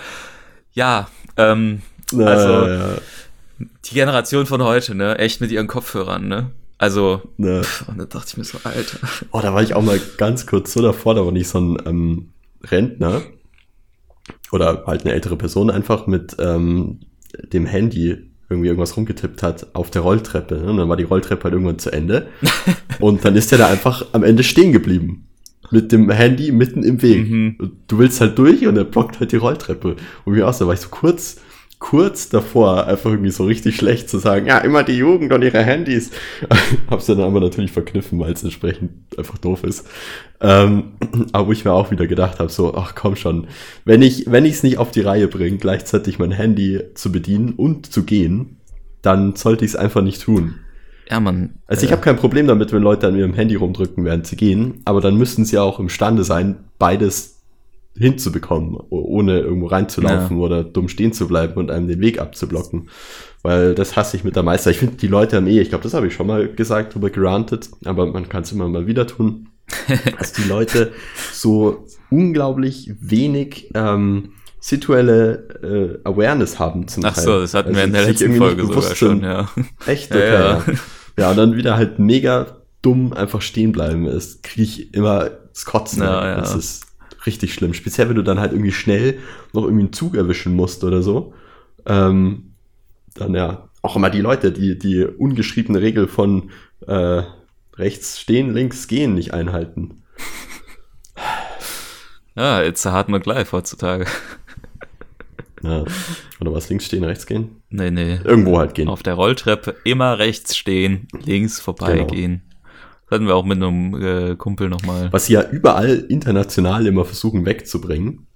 ja, 0.72 1.08
ähm, 1.36 1.82
Ja, 2.12 2.26
also 2.26 2.66
ja, 2.66 2.88
die 3.58 3.94
Generation 3.94 4.46
von 4.46 4.62
heute, 4.62 4.94
ne, 4.94 5.18
echt 5.18 5.40
mit 5.40 5.50
ihren 5.50 5.66
Kopfhörern, 5.66 6.28
ne? 6.28 6.50
Also, 6.78 7.22
ne. 7.38 7.62
pff, 7.62 7.88
und 7.88 7.98
da 7.98 8.04
dachte 8.04 8.26
ich 8.28 8.36
mir 8.36 8.44
so, 8.44 8.58
Alter. 8.64 8.98
Oh, 9.32 9.40
da 9.40 9.54
war 9.54 9.62
ich 9.62 9.74
auch 9.74 9.82
mal 9.82 9.98
ganz 10.18 10.46
kurz 10.46 10.72
so 10.72 10.82
davor, 10.82 11.14
da 11.14 11.24
war 11.24 11.32
nicht 11.32 11.48
so 11.48 11.58
ein 11.58 11.78
ähm, 11.86 12.28
Rentner 12.62 13.22
oder 14.52 14.84
halt 14.86 15.04
eine 15.04 15.14
ältere 15.14 15.36
Person 15.36 15.70
einfach 15.70 16.06
mit 16.06 16.36
ähm, 16.38 17.00
dem 17.52 17.64
Handy 17.64 18.30
irgendwie 18.48 18.68
irgendwas 18.68 18.96
rumgetippt 18.96 19.42
hat 19.42 19.66
auf 19.74 19.90
der 19.90 20.02
Rolltreppe. 20.02 20.56
Ne? 20.56 20.70
Und 20.70 20.76
dann 20.76 20.88
war 20.88 20.96
die 20.96 21.04
Rolltreppe 21.04 21.44
halt 21.44 21.54
irgendwann 21.54 21.78
zu 21.78 21.92
Ende. 21.92 22.28
Und 23.00 23.24
dann 23.24 23.36
ist 23.36 23.52
er 23.52 23.58
da 23.58 23.66
einfach 23.68 24.06
am 24.12 24.22
Ende 24.22 24.42
stehen 24.42 24.72
geblieben. 24.72 25.26
Mit 25.72 25.90
dem 25.90 26.10
Handy 26.10 26.52
mitten 26.52 26.84
im 26.84 27.02
Weg. 27.02 27.28
Mhm. 27.28 27.56
Und 27.58 27.72
Du 27.88 27.98
willst 27.98 28.20
halt 28.20 28.38
durch 28.38 28.64
und 28.68 28.76
er 28.76 28.84
blockt 28.84 29.18
halt 29.18 29.32
die 29.32 29.36
Rolltreppe. 29.36 29.96
Und 30.24 30.34
wie 30.36 30.44
aus, 30.44 30.58
da 30.58 30.66
war 30.68 30.74
ich 30.74 30.80
so 30.80 30.88
kurz, 30.90 31.40
kurz 31.78 32.30
davor, 32.30 32.86
einfach 32.86 33.10
irgendwie 33.10 33.30
so 33.30 33.44
richtig 33.44 33.76
schlecht 33.76 34.08
zu 34.08 34.18
sagen, 34.18 34.46
ja, 34.46 34.58
immer 34.58 34.82
die 34.82 34.96
Jugend 34.96 35.32
und 35.32 35.42
ihre 35.42 35.62
Handys. 35.62 36.10
Hab's 36.90 37.06
dann 37.06 37.20
aber 37.20 37.40
natürlich 37.40 37.72
verkniffen, 37.72 38.18
weil 38.18 38.32
es 38.32 38.42
entsprechend 38.42 38.90
einfach 39.18 39.38
doof 39.38 39.62
ist. 39.62 39.86
Ähm, 40.40 40.92
aber 41.32 41.48
wo 41.48 41.52
ich 41.52 41.64
mir 41.64 41.72
auch 41.72 41.90
wieder 41.90 42.06
gedacht 42.06 42.38
habe, 42.38 42.50
so, 42.50 42.74
ach 42.74 42.94
komm 42.94 43.16
schon, 43.16 43.46
wenn 43.84 44.02
ich 44.02 44.24
wenn 44.26 44.44
ich 44.44 44.54
es 44.54 44.62
nicht 44.62 44.78
auf 44.78 44.90
die 44.90 45.02
Reihe 45.02 45.28
bringe, 45.28 45.58
gleichzeitig 45.58 46.18
mein 46.18 46.32
Handy 46.32 46.80
zu 46.94 47.12
bedienen 47.12 47.52
und 47.52 47.92
zu 47.92 48.04
gehen, 48.04 48.56
dann 49.02 49.36
sollte 49.36 49.64
ich 49.64 49.72
es 49.72 49.76
einfach 49.76 50.02
nicht 50.02 50.22
tun. 50.22 50.56
Ja, 51.10 51.20
man. 51.20 51.60
Also 51.66 51.86
ich 51.86 51.92
habe 51.92 52.02
kein 52.02 52.16
Problem 52.16 52.46
damit, 52.46 52.72
wenn 52.72 52.82
Leute 52.82 53.06
an 53.06 53.16
ihrem 53.16 53.34
Handy 53.34 53.54
rumdrücken, 53.54 54.04
während 54.04 54.26
sie 54.26 54.36
gehen, 54.36 54.80
aber 54.84 55.00
dann 55.00 55.16
müssten 55.16 55.44
sie 55.44 55.58
auch 55.58 55.78
imstande 55.78 56.24
sein, 56.24 56.56
beides 56.78 57.35
hinzubekommen, 57.98 58.76
ohne 58.90 59.40
irgendwo 59.40 59.66
reinzulaufen 59.66 60.38
oder 60.38 60.64
dumm 60.64 60.88
stehen 60.88 61.12
zu 61.12 61.28
bleiben 61.28 61.54
und 61.54 61.70
einem 61.70 61.88
den 61.88 62.00
Weg 62.00 62.20
abzublocken. 62.20 62.88
Weil 63.42 63.74
das 63.74 63.96
hasse 63.96 64.16
ich 64.16 64.24
mit 64.24 64.36
der 64.36 64.42
Meister. 64.42 64.70
Ich 64.70 64.78
finde, 64.78 64.96
die 64.96 65.06
Leute 65.06 65.36
haben 65.36 65.46
eh, 65.46 65.60
ich 65.60 65.68
glaube, 65.68 65.84
das 65.84 65.94
habe 65.94 66.06
ich 66.06 66.14
schon 66.14 66.26
mal 66.26 66.48
gesagt, 66.48 66.94
drüber 66.94 67.10
gerantet, 67.10 67.70
aber 67.84 68.06
man 68.06 68.28
kann 68.28 68.42
es 68.42 68.52
immer 68.52 68.68
mal 68.68 68.86
wieder 68.86 69.06
tun, 69.06 69.48
dass 70.18 70.32
die 70.32 70.48
Leute 70.48 70.92
so 71.32 71.86
unglaublich 72.10 72.92
wenig 73.00 73.70
ähm, 73.74 74.30
situelle 74.60 76.00
äh, 76.02 76.08
Awareness 76.08 76.58
haben 76.58 76.88
zum 76.88 77.04
Ach 77.04 77.14
Teil. 77.14 77.24
so, 77.24 77.40
das 77.40 77.54
hatten 77.54 77.70
wir 77.74 77.82
Also 77.82 77.86
in 77.86 77.92
der 77.92 78.06
letzten 78.06 78.34
Folge 78.36 78.66
sogar 78.66 78.94
schon, 78.94 79.22
ja. 79.22 79.48
Echt? 79.86 80.10
Ja, 80.10 80.16
Okay, 80.16 80.32
ja. 80.32 80.40
ja. 80.40 80.64
ja. 81.18 81.30
und 81.30 81.36
dann 81.36 81.56
wieder 81.56 81.76
halt 81.76 81.98
mega 81.98 82.46
dumm 82.82 83.12
einfach 83.12 83.42
stehen 83.42 83.72
bleiben 83.72 84.06
ist, 84.06 84.42
kriege 84.42 84.62
ich 84.62 84.94
immer 84.94 85.30
das 85.52 85.64
Kotzen. 85.64 86.02
Ja, 86.02 86.28
ja. 86.28 86.36
Das 86.36 86.54
ist 86.54 86.85
richtig 87.26 87.54
schlimm. 87.54 87.74
Speziell, 87.74 88.08
wenn 88.08 88.16
du 88.16 88.22
dann 88.22 88.40
halt 88.40 88.52
irgendwie 88.52 88.72
schnell 88.72 89.18
noch 89.52 89.64
irgendwie 89.64 89.84
einen 89.84 89.92
Zug 89.92 90.16
erwischen 90.16 90.54
musst 90.54 90.84
oder 90.84 91.02
so. 91.02 91.34
Ähm, 91.86 92.52
dann 93.14 93.34
ja, 93.34 93.68
auch 93.82 93.96
immer 93.96 94.10
die 94.10 94.20
Leute, 94.20 94.52
die 94.52 94.78
die 94.78 95.04
ungeschriebene 95.04 95.80
Regel 95.80 96.08
von 96.08 96.50
äh, 96.86 97.22
rechts 97.76 98.20
stehen, 98.20 98.52
links 98.52 98.88
gehen 98.88 99.14
nicht 99.14 99.32
einhalten. 99.32 100.02
Ja, 102.34 102.62
it's 102.64 102.86
a 102.86 102.92
hard 102.92 103.08
McLife 103.08 103.52
heutzutage. 103.52 104.06
Ja. 105.62 105.84
Oder 106.38 106.52
was, 106.52 106.68
links 106.68 106.84
stehen, 106.84 107.02
rechts 107.02 107.26
gehen? 107.26 107.62
Nee, 107.70 107.90
nee. 107.90 108.20
Irgendwo 108.22 108.58
halt 108.58 108.74
gehen. 108.74 108.88
Auf 108.88 109.02
der 109.02 109.14
Rolltreppe 109.14 109.74
immer 109.84 110.18
rechts 110.18 110.56
stehen, 110.56 111.08
links 111.24 111.60
vorbeigehen. 111.60 112.42
Hatten 113.10 113.26
wir 113.26 113.36
auch 113.36 113.44
mit 113.44 113.62
einem 113.62 113.94
äh, 114.02 114.36
Kumpel 114.36 114.68
nochmal. 114.68 115.08
was 115.12 115.26
sie 115.26 115.34
ja 115.34 115.48
überall 115.50 116.04
international 116.08 116.86
immer 116.86 117.04
versuchen 117.04 117.46
wegzubringen, 117.46 118.26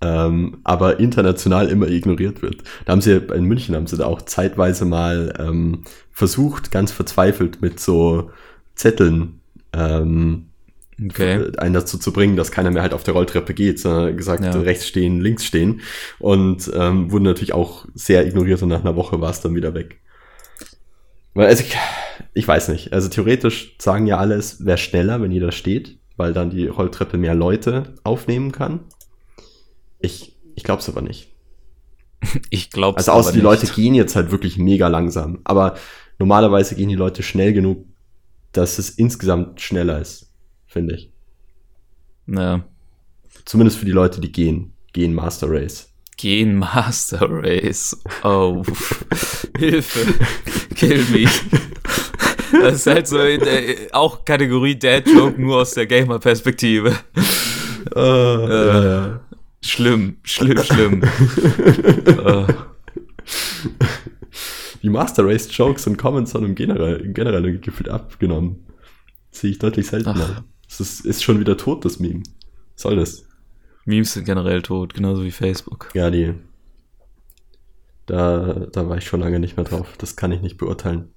ähm, 0.00 0.58
aber 0.64 0.98
international 1.00 1.68
immer 1.68 1.88
ignoriert 1.88 2.40
wird. 2.40 2.62
Da 2.86 2.92
haben 2.92 3.00
sie 3.00 3.12
in 3.16 3.44
München 3.44 3.74
haben 3.74 3.86
sie 3.86 3.96
da 3.96 4.06
auch 4.06 4.22
zeitweise 4.22 4.84
mal 4.84 5.34
ähm, 5.38 5.82
versucht, 6.10 6.70
ganz 6.70 6.90
verzweifelt 6.92 7.60
mit 7.60 7.80
so 7.80 8.30
Zetteln 8.74 9.40
ähm, 9.72 10.44
Okay. 11.00 11.52
einen 11.58 11.74
dazu 11.74 11.96
zu 11.96 12.12
bringen, 12.12 12.34
dass 12.34 12.50
keiner 12.50 12.72
mehr 12.72 12.82
halt 12.82 12.92
auf 12.92 13.04
der 13.04 13.14
Rolltreppe 13.14 13.54
geht, 13.54 13.78
sondern 13.78 14.16
gesagt, 14.16 14.42
Ja. 14.44 14.50
rechts 14.60 14.84
stehen, 14.88 15.20
links 15.20 15.44
stehen. 15.44 15.80
Und 16.18 16.68
ähm, 16.74 17.12
wurden 17.12 17.22
natürlich 17.22 17.54
auch 17.54 17.86
sehr 17.94 18.26
ignoriert 18.26 18.60
und 18.64 18.70
nach 18.70 18.80
einer 18.80 18.96
Woche 18.96 19.20
war 19.20 19.30
es 19.30 19.40
dann 19.40 19.54
wieder 19.54 19.74
weg. 19.74 20.00
Weil, 21.34 21.46
also 21.46 21.62
ich, 21.62 21.76
ich 22.34 22.46
weiß 22.46 22.68
nicht. 22.68 22.92
Also 22.92 23.08
theoretisch 23.08 23.76
sagen 23.78 24.06
ja 24.06 24.18
alle, 24.18 24.34
es 24.34 24.64
wäre 24.64 24.78
schneller, 24.78 25.20
wenn 25.20 25.30
jeder 25.30 25.52
steht, 25.52 25.98
weil 26.16 26.32
dann 26.32 26.50
die 26.50 26.66
Rolltreppe 26.66 27.16
mehr 27.16 27.34
Leute 27.34 27.94
aufnehmen 28.04 28.52
kann. 28.52 28.80
Ich, 29.98 30.36
ich 30.54 30.64
glaube 30.64 30.80
es 30.80 30.88
aber 30.88 31.02
nicht. 31.02 31.28
Ich 32.50 32.70
glaube 32.70 32.98
Also 32.98 33.12
außer 33.12 33.32
die 33.32 33.40
Leute 33.40 33.66
gehen 33.66 33.94
jetzt 33.94 34.16
halt 34.16 34.32
wirklich 34.32 34.58
mega 34.58 34.88
langsam. 34.88 35.38
Aber 35.44 35.76
normalerweise 36.18 36.74
gehen 36.74 36.88
die 36.88 36.96
Leute 36.96 37.22
schnell 37.22 37.52
genug, 37.52 37.86
dass 38.52 38.78
es 38.78 38.90
insgesamt 38.90 39.60
schneller 39.60 40.00
ist, 40.00 40.32
finde 40.66 40.96
ich. 40.96 41.12
Ja. 42.26 42.64
Zumindest 43.44 43.78
für 43.78 43.86
die 43.86 43.92
Leute, 43.92 44.20
die 44.20 44.32
gehen. 44.32 44.72
Gehen 44.92 45.14
Master 45.14 45.48
Race. 45.48 45.92
Gehen 46.18 46.56
Master 46.56 47.26
Race. 47.30 47.96
Oh. 48.22 48.62
Hilfe. 49.56 50.14
Kill 50.74 51.02
me. 51.12 51.30
Das 52.52 52.74
ist 52.74 52.86
halt 52.86 53.06
so 53.06 53.18
in 53.20 53.40
der, 53.40 53.60
auch 53.92 54.24
Kategorie 54.24 54.78
Dad-Joke, 54.78 55.40
nur 55.40 55.62
aus 55.62 55.72
der 55.72 55.86
Gamer-Perspektive. 55.86 56.92
Äh, 57.94 58.00
ja, 58.00 58.84
ja. 58.84 59.20
Schlimm, 59.62 60.18
schlimm, 60.22 60.58
schlimm. 60.62 61.02
Äh, 61.02 62.52
Die 64.82 64.90
Master 64.90 65.24
Race 65.26 65.48
Jokes 65.50 65.86
und 65.86 65.98
Comments 65.98 66.34
haben 66.34 66.46
im 66.46 66.54
generell, 66.54 67.00
im 67.00 67.14
generell 67.14 67.58
gefühlt 67.58 67.88
abgenommen. 67.88 68.66
Sehe 69.30 69.50
ich 69.50 69.58
deutlich 69.58 69.86
seltener. 69.86 70.44
Es 70.68 70.80
ist, 70.80 71.04
ist 71.06 71.22
schon 71.22 71.40
wieder 71.40 71.56
tot, 71.56 71.84
das 71.84 72.00
Meme. 72.00 72.22
Was 72.74 72.82
soll 72.82 72.96
das? 72.96 73.24
Memes 73.88 74.12
sind 74.12 74.24
generell 74.24 74.62
tot, 74.62 74.94
genauso 74.94 75.24
wie 75.24 75.30
Facebook. 75.30 75.88
Ja, 75.94 76.10
die. 76.10 76.34
Da, 78.06 78.66
da 78.70 78.88
war 78.88 78.98
ich 78.98 79.06
schon 79.06 79.20
lange 79.20 79.40
nicht 79.40 79.56
mehr 79.56 79.64
drauf. 79.64 79.86
Das 79.98 80.14
kann 80.14 80.30
ich 80.30 80.40
nicht 80.40 80.58
beurteilen. 80.58 81.08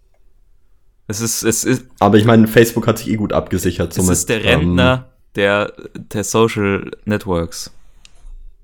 Es 1.07 1.19
ist, 1.21 1.43
es 1.43 1.63
ist, 1.63 1.85
Aber 1.99 2.17
ich 2.17 2.25
meine, 2.25 2.47
Facebook 2.47 2.87
hat 2.87 2.97
sich 2.97 3.09
eh 3.09 3.15
gut 3.17 3.33
abgesichert. 3.33 3.91
es 3.91 3.97
somit, 3.97 4.13
ist 4.13 4.29
der 4.29 4.43
Rentner 4.43 5.09
der, 5.35 5.73
der 5.95 6.23
Social 6.23 6.91
Networks. 7.05 7.71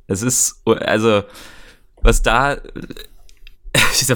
Es 0.07 0.21
ist, 0.21 0.61
also, 0.65 1.23
was 2.01 2.21
da, 2.21 2.53
es 3.73 4.09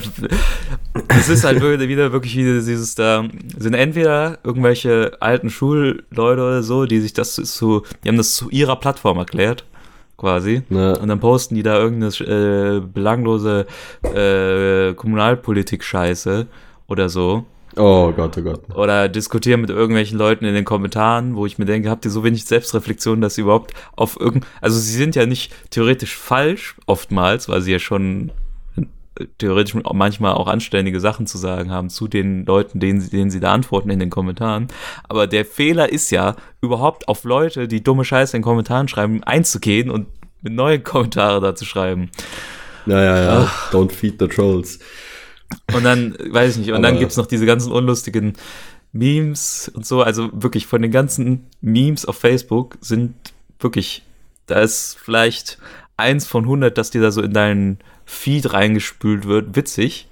ist 1.29 1.43
halt 1.43 1.61
wieder, 1.61 1.87
wieder 1.87 2.11
wirklich 2.13 2.35
wieder 2.35 2.53
dieses 2.61 2.95
da, 2.95 3.25
sind 3.57 3.73
entweder 3.73 4.39
irgendwelche 4.43 5.17
alten 5.19 5.49
Schulleute 5.49 6.41
oder 6.41 6.63
so, 6.63 6.85
die 6.85 7.01
sich 7.01 7.11
das 7.13 7.35
zu, 7.35 7.83
die 8.03 8.07
haben 8.07 8.17
das 8.17 8.35
zu 8.35 8.49
ihrer 8.49 8.77
Plattform 8.77 9.17
erklärt, 9.17 9.65
quasi. 10.21 10.61
Ne, 10.69 10.97
Und 10.97 11.09
dann 11.09 11.19
posten 11.19 11.55
die 11.55 11.63
da 11.63 11.77
irgendeine 11.77 12.77
äh, 12.77 12.79
belanglose 12.79 13.65
äh, 14.03 14.93
Kommunalpolitik-Scheiße 14.93 16.47
oder 16.87 17.09
so. 17.09 17.45
oh 17.75 18.11
Gott, 18.11 18.37
oh 18.37 18.41
Gott. 18.41 18.75
Oder 18.75 19.09
diskutieren 19.09 19.61
mit 19.61 19.69
irgendwelchen 19.69 20.17
Leuten 20.17 20.45
in 20.45 20.53
den 20.53 20.65
Kommentaren, 20.65 21.35
wo 21.35 21.45
ich 21.45 21.57
mir 21.57 21.65
denke, 21.65 21.89
habt 21.89 22.05
ihr 22.05 22.11
so 22.11 22.23
wenig 22.23 22.45
Selbstreflexion, 22.45 23.21
dass 23.21 23.35
sie 23.35 23.41
überhaupt 23.41 23.73
auf 23.95 24.19
irgend... 24.19 24.45
Also 24.59 24.77
sie 24.77 24.95
sind 24.97 25.15
ja 25.15 25.25
nicht 25.25 25.53
theoretisch 25.71 26.15
falsch 26.15 26.75
oftmals, 26.85 27.49
weil 27.49 27.61
sie 27.61 27.71
ja 27.71 27.79
schon 27.79 28.31
theoretisch 29.37 29.75
manchmal 29.93 30.33
auch 30.33 30.47
anständige 30.47 30.99
Sachen 30.99 31.27
zu 31.27 31.37
sagen 31.37 31.71
haben 31.71 31.89
zu 31.89 32.07
den 32.07 32.45
Leuten, 32.45 32.79
denen 32.79 33.01
sie, 33.01 33.09
denen 33.09 33.29
sie 33.29 33.39
da 33.39 33.53
antworten 33.53 33.89
in 33.89 33.99
den 33.99 34.09
Kommentaren. 34.09 34.67
Aber 35.07 35.27
der 35.27 35.45
Fehler 35.45 35.91
ist 35.91 36.11
ja, 36.11 36.35
überhaupt 36.61 37.07
auf 37.07 37.23
Leute, 37.23 37.67
die 37.67 37.83
dumme 37.83 38.05
Scheiße 38.05 38.35
in 38.35 38.41
den 38.41 38.45
Kommentaren 38.45 38.87
schreiben, 38.87 39.23
einzugehen 39.23 39.89
und 39.89 40.07
mit 40.41 40.53
neuen 40.53 40.83
Kommentare 40.83 41.41
da 41.41 41.55
zu 41.55 41.65
schreiben. 41.65 42.09
Ja, 42.85 43.03
ja, 43.03 43.23
ja. 43.23 43.51
Don't 43.71 43.91
feed 43.91 44.15
the 44.19 44.27
trolls. 44.27 44.79
Und 45.73 45.83
dann, 45.83 46.15
weiß 46.17 46.53
ich 46.53 46.57
nicht, 46.59 46.71
und 46.71 46.81
dann 46.81 46.93
Aber- 46.93 46.99
gibt's 46.99 47.17
noch 47.17 47.27
diese 47.27 47.45
ganzen 47.45 47.71
unlustigen 47.71 48.33
Memes 48.93 49.69
und 49.73 49.85
so. 49.85 50.01
Also 50.01 50.29
wirklich 50.33 50.65
von 50.65 50.81
den 50.81 50.91
ganzen 50.91 51.47
Memes 51.61 52.05
auf 52.05 52.17
Facebook 52.17 52.77
sind 52.81 53.13
wirklich, 53.59 54.03
da 54.47 54.59
ist 54.61 54.97
vielleicht 55.01 55.59
eins 56.01 56.27
von 56.27 56.43
100, 56.43 56.77
dass 56.77 56.91
dir 56.91 57.01
da 57.01 57.11
so 57.11 57.21
in 57.21 57.33
deinen 57.33 57.79
Feed 58.05 58.51
reingespült 58.53 59.25
wird, 59.25 59.55
witzig. 59.55 60.07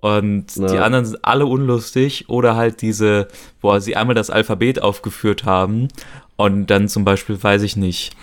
Und 0.00 0.56
Ja. 0.56 0.66
die 0.66 0.78
anderen 0.78 1.04
sind 1.04 1.18
alle 1.24 1.46
unlustig 1.46 2.28
oder 2.28 2.56
halt 2.56 2.82
diese, 2.82 3.28
wo 3.60 3.78
sie 3.78 3.96
einmal 3.96 4.14
das 4.14 4.30
Alphabet 4.30 4.82
aufgeführt 4.82 5.44
haben 5.44 5.88
und 6.36 6.66
dann 6.66 6.88
zum 6.88 7.04
Beispiel, 7.04 7.40
weiß 7.42 7.62
ich 7.62 7.76
nicht, 7.76 8.16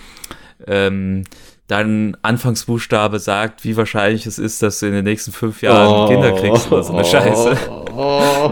ähm, 0.68 1.24
dann 1.68 2.18
Anfangsbuchstabe 2.24 3.20
sagt, 3.20 3.64
wie 3.64 3.78
wahrscheinlich 3.78 4.26
es 4.26 4.40
ist, 4.40 4.62
dass 4.64 4.80
du 4.80 4.88
in 4.88 4.92
den 4.94 5.06
nächsten 5.06 5.32
fünf 5.32 5.62
Jahren 5.62 6.10
Kinder 6.10 6.32
kriegst 6.34 6.72
oder 6.72 6.84
so 6.84 6.94
eine 6.94 7.06
Scheiße. 7.06 7.56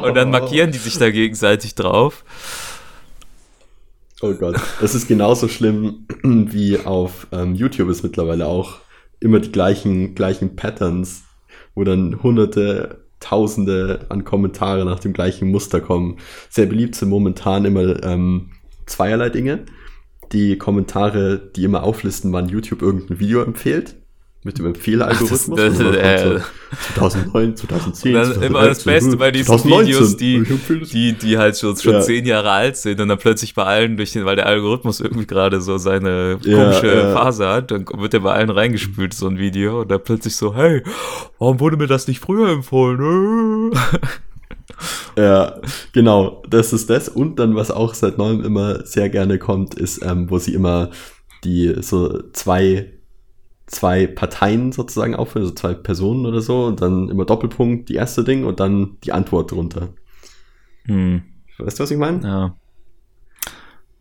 Und 0.03 0.15
dann 0.15 0.30
markieren 0.30 0.71
die 0.71 0.77
sich 0.77 0.97
da 0.99 1.10
gegenseitig 1.10 1.73
drauf. 1.75 2.23
Oh 4.21 4.34
Gott. 4.34 4.56
Das 4.82 4.95
ist 4.95 5.08
genauso 5.08 5.47
schlimm 5.47 6.08
wie 6.23 6.80
auf 6.80 7.27
ähm, 7.32 7.53
YouTube 7.53 7.89
ist 7.89 8.03
mittlerweile 8.03 8.47
auch 8.47 8.80
immer 9.19 9.39
die 9.39 9.51
gleichen, 9.51 10.15
gleichen 10.15 10.56
Patterns, 10.56 11.23
wo 11.75 11.84
dann 11.84 12.23
hunderte, 12.23 13.06
tausende 13.19 14.06
an 14.10 14.23
Kommentare 14.23 14.86
nach 14.86 14.99
dem 14.99 15.13
gleichen 15.13 15.49
Muster 15.49 15.82
kommen. 15.82 16.17
Sehr 16.49 16.65
beliebt 16.65 16.95
sind 16.95 17.10
momentan 17.10 17.65
immer 17.65 18.03
ähm, 18.03 18.51
zweierlei 18.88 19.30
Dinge. 19.30 19.65
Die 20.32 20.58
Kommentare, 20.58 21.38
die 21.56 21.63
immer 21.63 21.84
auflisten, 21.84 22.34
wann 22.34 22.49
YouTube 22.49 22.82
irgendein 22.82 23.19
Video 23.19 23.43
empfiehlt. 23.43 23.95
Mit 24.47 24.60
dem. 24.60 24.73
Das- 24.73 25.19
das- 25.29 25.45
dann 25.45 25.93
äh, 25.93 26.39
kommt 26.39 26.43
so 26.95 26.99
2009, 26.99 27.55
2010. 27.57 28.15
Und 28.15 28.21
dann 28.21 28.43
immer 28.43 28.65
das 28.65 28.79
2013, 28.79 28.86
Beste 28.93 29.17
bei 29.17 29.31
diesen 29.31 29.57
2019. 29.60 29.88
Videos, 29.88 30.17
die, 30.17 30.86
die, 30.91 31.13
die 31.17 31.38
halt 31.38 31.57
schon, 31.57 31.75
schon 31.75 31.93
Ja. 31.95 31.99
zehn 32.01 32.25
Jahre 32.25 32.49
alt 32.51 32.77
sind 32.77 33.01
und 33.01 33.10
dann 33.10 33.17
plötzlich 33.17 33.53
bei 33.55 33.63
allen 33.65 33.97
durch 33.97 34.13
den, 34.13 34.23
weil 34.23 34.38
der 34.38 34.45
Algorithmus 34.45 35.01
irgendwie 35.01 35.27
gerade 35.27 35.60
so 35.60 35.77
seine 35.77 36.38
komische 36.41 36.95
ja. 36.95 37.12
Phase 37.13 37.45
hat, 37.47 37.71
dann 37.71 37.86
wird 37.97 38.13
der 38.13 38.21
bei 38.21 38.31
allen 38.31 38.49
reingespült, 38.49 39.13
so 39.13 39.27
ein 39.27 39.38
Video, 39.38 39.81
und 39.81 39.91
dann 39.91 40.01
plötzlich 40.01 40.36
so, 40.38 40.55
hey, 40.55 40.81
warum 41.39 41.60
wurde 41.60 41.75
mir 41.75 41.88
das 41.88 42.07
nicht 42.07 42.19
früher 42.21 42.49
empfohlen? 42.49 43.71
Ja, 45.17 45.60
genau, 45.93 46.43
das 46.47 46.71
ist 46.73 46.89
das. 46.89 47.10
Und 47.10 47.39
dann, 47.39 47.55
was 47.55 47.71
auch 47.71 47.95
seit 47.95 48.17
neuem 48.19 48.43
immer 48.43 48.86
sehr 48.86 49.10
gerne 49.10 49.39
kommt, 49.39 49.73
ist, 49.73 50.03
ähm, 50.05 50.29
wo 50.29 50.38
sie 50.38 50.53
immer 50.53 50.89
die 51.43 51.73
so 51.81 52.21
zwei, 52.33 52.93
zwei 53.67 54.08
Parteien 54.08 54.71
sozusagen 54.71 55.15
aufführen, 55.15 55.43
also 55.43 55.56
zwei 55.56 55.73
Personen 55.73 56.25
oder 56.25 56.41
so, 56.41 56.65
und 56.65 56.82
dann 56.82 57.10
immer 57.10 57.25
Doppelpunkt, 57.25 57.89
die 57.89 57.95
erste 57.95 58.23
Ding 58.23 58.45
und 58.45 58.60
dann 58.60 58.97
die 59.03 59.12
Antwort 59.12 59.51
drunter. 59.51 59.93
hm, 60.86 61.21
Weißt 61.60 61.80
du, 61.80 61.84
was 61.84 61.91
ich 61.91 61.97
meine? 61.97 62.21
ja. 62.23 62.56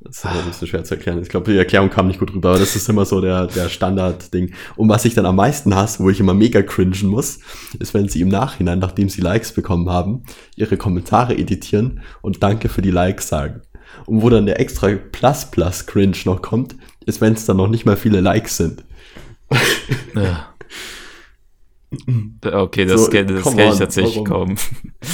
Das 0.00 0.18
ist 0.18 0.26
aber 0.26 0.38
ein 0.38 0.46
bisschen 0.46 0.68
schwer 0.68 0.84
zu 0.84 0.94
erklären. 0.94 1.20
Ich 1.20 1.28
glaube, 1.30 1.50
die 1.50 1.58
Erklärung 1.58 1.90
kam 1.90 2.06
nicht 2.06 2.20
gut 2.20 2.32
rüber, 2.32 2.50
aber 2.50 2.58
das 2.60 2.76
ist 2.76 2.88
immer 2.88 3.04
so 3.04 3.20
der, 3.20 3.48
der 3.48 3.68
Standard-Ding. 3.68 4.52
Und 4.76 4.88
was 4.88 5.04
ich 5.04 5.14
dann 5.14 5.26
am 5.26 5.34
meisten 5.34 5.74
hasse, 5.74 6.02
wo 6.04 6.10
ich 6.10 6.20
immer 6.20 6.34
mega 6.34 6.62
cringen 6.62 7.08
muss, 7.08 7.40
ist, 7.80 7.92
wenn 7.92 8.08
sie 8.08 8.20
im 8.20 8.28
Nachhinein, 8.28 8.78
nachdem 8.78 9.08
sie 9.08 9.20
Likes 9.20 9.52
bekommen 9.52 9.90
haben, 9.90 10.22
ihre 10.54 10.76
Kommentare 10.76 11.36
editieren 11.36 12.02
und 12.22 12.42
Danke 12.42 12.68
für 12.68 12.82
die 12.82 12.92
Likes 12.92 13.26
sagen. 13.26 13.62
Und 14.04 14.22
wo 14.22 14.30
dann 14.30 14.46
der 14.46 14.60
extra 14.60 14.90
Plus-Plus-Cringe 14.90 16.18
noch 16.26 16.40
kommt, 16.42 16.76
ist, 17.04 17.20
wenn 17.20 17.32
es 17.32 17.46
dann 17.46 17.56
noch 17.56 17.68
nicht 17.68 17.86
mal 17.86 17.96
viele 17.96 18.20
Likes 18.20 18.58
sind. 18.58 18.84
Ja. 20.14 20.52
Okay, 22.44 22.84
das 22.84 23.04
So, 23.04 23.10
kenne 23.10 23.40
kenn 23.40 23.72
ich 23.72 23.78
tatsächlich 23.78 24.14
warum? 24.16 24.24
kaum. 24.26 24.56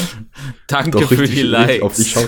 Danke 0.69 0.91
Doch 1.01 1.09
für 1.09 1.27
die 1.27 1.43
Likes. 1.43 2.09
schau, 2.09 2.23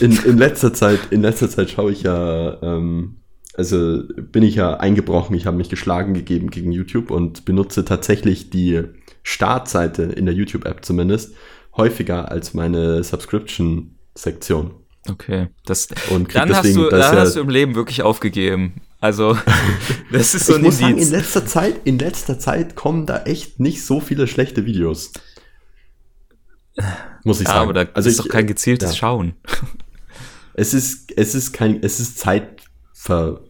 in, 0.00 0.12
in 0.24 0.36
letzter 0.38 0.74
Zeit, 0.74 1.00
in 1.10 1.22
letzter 1.22 1.48
Zeit 1.48 1.70
schaue 1.70 1.90
ich 1.92 2.02
ja, 2.02 2.62
ähm, 2.62 3.16
also 3.54 4.02
bin 4.30 4.42
ich 4.42 4.56
ja 4.56 4.76
eingebrochen, 4.76 5.34
ich 5.36 5.46
habe 5.46 5.56
mich 5.56 5.68
geschlagen 5.70 6.14
gegeben 6.14 6.50
gegen 6.50 6.70
YouTube 6.72 7.10
und 7.10 7.44
benutze 7.44 7.84
tatsächlich 7.84 8.50
die 8.50 8.82
Startseite 9.22 10.02
in 10.04 10.26
der 10.26 10.34
YouTube-App 10.34 10.84
zumindest 10.84 11.34
häufiger 11.76 12.30
als 12.30 12.54
meine 12.54 13.02
Subscription-Sektion. 13.02 14.72
Okay, 15.10 15.48
das, 15.64 15.88
Und 16.10 16.34
dann 16.34 16.54
hast 16.54 16.76
du, 16.76 16.88
dann 16.88 17.00
ja- 17.00 17.20
hast 17.20 17.36
du 17.36 17.40
im 17.40 17.48
Leben 17.48 17.74
wirklich 17.74 18.02
aufgegeben. 18.02 18.74
Also, 19.02 19.36
das 20.12 20.34
ist 20.34 20.46
so 20.46 20.52
ich 20.52 20.58
ein 20.58 20.64
muss 20.64 20.78
sagen, 20.78 20.92
in 20.92 20.98
Indiz. 20.98 21.10
letzter 21.10 21.44
Zeit, 21.44 21.80
in 21.84 21.98
letzter 21.98 22.38
Zeit 22.38 22.76
kommen 22.76 23.04
da 23.04 23.24
echt 23.24 23.58
nicht 23.60 23.84
so 23.84 24.00
viele 24.00 24.26
schlechte 24.28 24.64
Videos. 24.64 25.12
Muss 27.24 27.40
ich 27.40 27.46
Ja, 27.48 27.54
sagen. 27.54 27.70
aber 27.70 27.84
da 27.84 27.90
also 27.94 28.08
ist 28.08 28.16
ich, 28.18 28.22
doch 28.22 28.28
kein 28.30 28.46
gezieltes 28.46 28.90
ja. 28.92 28.96
Schauen. 28.96 29.34
Es 30.54 30.74
ist, 30.74 31.16
es 31.16 31.34
ist 31.34 31.52
kein, 31.54 31.82
es 31.82 31.98
ist 31.98 32.18
Zeit 32.18 32.60
ver. 32.92 33.40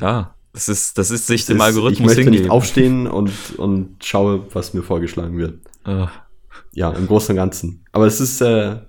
Ja, 0.00 0.34
das 0.52 0.68
ist, 0.68 0.98
das 0.98 1.12
ist 1.12 1.28
sich 1.28 1.46
dem 1.46 1.60
Algorithmus 1.60 2.00
ich 2.00 2.06
möchte 2.06 2.22
hingeben. 2.22 2.42
nicht 2.42 2.50
aufstehen 2.50 3.06
und, 3.06 3.30
und 3.56 4.04
schaue, 4.04 4.46
was 4.52 4.74
mir 4.74 4.82
vorgeschlagen 4.82 5.38
wird. 5.38 5.60
Ah, 5.84 6.10
Ja, 6.72 6.90
im 6.90 7.06
Großen 7.06 7.32
und 7.32 7.36
Ganzen. 7.36 7.84
Aber 7.92 8.06
es 8.06 8.20
ist 8.20 8.40
äh, 8.40 8.80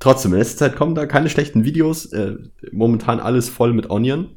trotzdem, 0.00 0.32
in 0.32 0.38
letzter 0.40 0.58
Zeit 0.58 0.76
kommen 0.76 0.96
da 0.96 1.06
keine 1.06 1.30
schlechten 1.30 1.64
Videos. 1.64 2.06
Äh, 2.06 2.34
momentan 2.72 3.20
alles 3.20 3.48
voll 3.48 3.72
mit 3.72 3.88
Onion. 3.88 4.36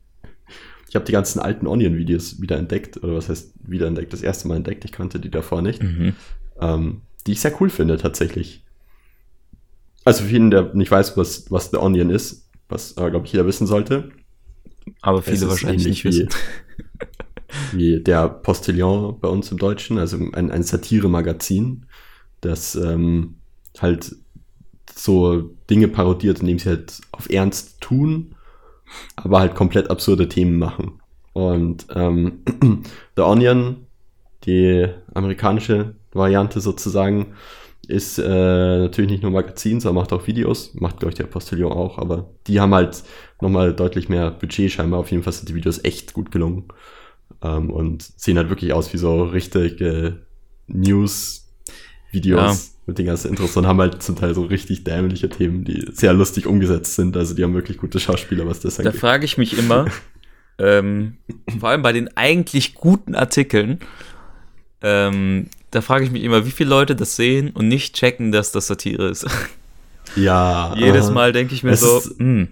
Ich 0.89 0.95
habe 0.95 1.05
die 1.05 1.11
ganzen 1.11 1.39
alten 1.39 1.67
Onion-Videos 1.67 2.41
wieder 2.41 2.57
entdeckt. 2.57 2.97
Oder 3.03 3.15
was 3.15 3.29
heißt 3.29 3.53
wieder 3.59 3.87
entdeckt? 3.87 4.13
Das 4.13 4.21
erste 4.21 4.47
Mal 4.47 4.57
entdeckt. 4.57 4.85
Ich 4.85 4.91
kannte 4.91 5.19
die 5.19 5.31
davor 5.31 5.61
nicht. 5.61 5.81
mhm. 5.81 6.13
Ähm, 6.59 7.01
die 7.27 7.33
ich 7.33 7.41
sehr 7.41 7.61
cool 7.61 7.69
finde, 7.69 7.97
tatsächlich. 7.97 8.63
Also 10.05 10.23
für 10.23 10.31
jeden, 10.31 10.49
der 10.49 10.73
nicht 10.73 10.89
weiß, 10.89 11.17
was, 11.17 11.51
was 11.51 11.69
The 11.71 11.77
Onion 11.77 12.09
ist, 12.09 12.49
was, 12.69 12.93
äh, 12.93 13.09
glaube 13.09 13.25
ich, 13.25 13.33
jeder 13.33 13.45
wissen 13.45 13.67
sollte. 13.67 14.11
Aber 15.01 15.21
viele 15.21 15.49
wahrscheinlich 15.49 15.85
nicht 15.85 16.05
wissen. 16.05 16.29
wie 17.73 18.01
der 18.01 18.29
Postillon 18.29 19.19
bei 19.19 19.27
uns 19.27 19.51
im 19.51 19.57
Deutschen, 19.57 19.97
also 19.97 20.17
ein, 20.33 20.51
ein 20.51 20.63
Satire-Magazin, 20.63 21.85
das 22.41 22.75
ähm, 22.75 23.35
halt 23.79 24.15
so 24.95 25.41
Dinge 25.69 25.87
parodiert, 25.87 26.39
indem 26.39 26.59
sie 26.59 26.69
halt 26.69 27.01
auf 27.11 27.29
Ernst 27.29 27.81
tun, 27.81 28.35
aber 29.15 29.39
halt 29.39 29.55
komplett 29.55 29.89
absurde 29.89 30.29
Themen 30.29 30.57
machen. 30.57 30.99
Und 31.33 31.87
ähm, 31.93 32.39
The 33.15 33.21
Onion, 33.21 33.87
die 34.45 34.87
amerikanische 35.13 35.95
Variante 36.11 36.61
sozusagen, 36.61 37.35
ist 37.87 38.19
äh, 38.19 38.79
natürlich 38.79 39.11
nicht 39.11 39.23
nur 39.23 39.31
Magazin, 39.31 39.79
sondern 39.79 40.03
macht 40.03 40.13
auch 40.13 40.27
Videos. 40.27 40.73
Macht, 40.75 40.99
glaube 40.99 41.11
ich, 41.11 41.17
der 41.17 41.25
Postillon 41.25 41.71
auch, 41.71 41.97
aber 41.97 42.29
die 42.47 42.59
haben 42.59 42.73
halt 42.73 43.03
nochmal 43.39 43.73
deutlich 43.73 44.09
mehr 44.09 44.31
Budget 44.31 44.71
scheinbar. 44.71 44.99
Auf 44.99 45.11
jeden 45.11 45.23
Fall 45.23 45.33
sind 45.33 45.47
die 45.47 45.55
Videos 45.55 45.83
echt 45.83 46.13
gut 46.13 46.31
gelungen. 46.31 46.65
Ähm, 47.41 47.69
und 47.69 48.01
sehen 48.01 48.37
halt 48.37 48.49
wirklich 48.49 48.73
aus 48.73 48.91
wie 48.93 48.97
so 48.97 49.23
richtige 49.23 50.25
News-Videos 50.67 52.71
Ja. 52.71 52.76
Mit 52.87 52.97
den 52.97 53.05
ganzen 53.05 53.29
Intros 53.29 53.55
und 53.57 53.67
haben 53.67 53.79
halt 53.79 54.01
zum 54.01 54.15
Teil 54.15 54.33
so 54.33 54.43
richtig 54.45 54.83
dämliche 54.85 55.29
Themen, 55.29 55.63
die 55.65 55.85
sehr 55.93 56.13
lustig 56.13 56.47
umgesetzt 56.47 56.95
sind. 56.95 57.15
Also 57.15 57.35
die 57.35 57.43
haben 57.43 57.53
wirklich 57.53 57.77
gute 57.77 57.99
Schauspieler, 57.99 58.47
was 58.47 58.61
das 58.61 58.77
Da 58.77 58.83
angeht. 58.85 58.99
frage 58.99 59.25
ich 59.25 59.37
mich 59.37 59.57
immer, 59.59 59.85
ähm, 60.57 61.17
vor 61.59 61.69
allem 61.69 61.81
bei 61.83 61.91
den 61.93 62.15
eigentlich 62.17 62.73
guten 62.73 63.13
Artikeln, 63.13 63.79
ähm, 64.81 65.47
da 65.71 65.81
frage 65.81 66.05
ich 66.05 66.11
mich 66.11 66.23
immer, 66.23 66.45
wie 66.45 66.51
viele 66.51 66.69
Leute 66.69 66.95
das 66.95 67.15
sehen 67.15 67.51
und 67.51 67.67
nicht 67.67 67.95
checken, 67.95 68.31
dass 68.31 68.51
das 68.51 68.67
Satire 68.67 69.09
ist. 69.09 69.25
Ja. 70.15 70.73
Jedes. 70.77 71.11
Mal 71.11 71.33
denke 71.33 71.53
ich 71.53 71.63
mir 71.63 71.75
so, 71.75 71.97
ist- 71.97 72.17
hm. 72.19 72.47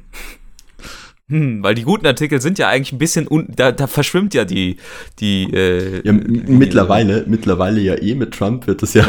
Hm, 1.28 1.64
weil 1.64 1.74
die 1.74 1.82
guten 1.84 2.06
Artikel 2.06 2.40
sind 2.40 2.60
ja 2.60 2.70
eigentlich 2.70 2.92
ein 2.92 3.00
bisschen, 3.00 3.28
un 3.28 3.48
da, 3.56 3.72
da 3.72 3.88
verschwimmt 3.88 4.36
ja 4.36 4.46
die, 4.46 4.78
die, 5.20 5.52
äh, 5.52 6.02
Ja, 6.06 6.12
m- 6.12 6.44
mittlerweile, 6.48 7.26
mittlerweile 7.28 7.82
ja 7.82 7.96
eh 8.00 8.14
mit 8.14 8.32
Trump 8.36 8.68
wird 8.68 8.84
es 8.84 8.94
ja 8.94 9.08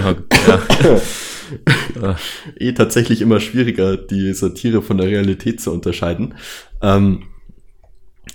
ja. 2.00 2.16
eh 2.58 2.72
tatsächlich 2.72 3.20
immer 3.20 3.38
schwieriger, 3.40 3.98
die 3.98 4.32
Satire 4.32 4.80
von 4.80 4.96
der 4.96 5.08
Realität 5.08 5.60
zu 5.60 5.72
unterscheiden. 5.72 6.34
Ähm, 6.80 7.24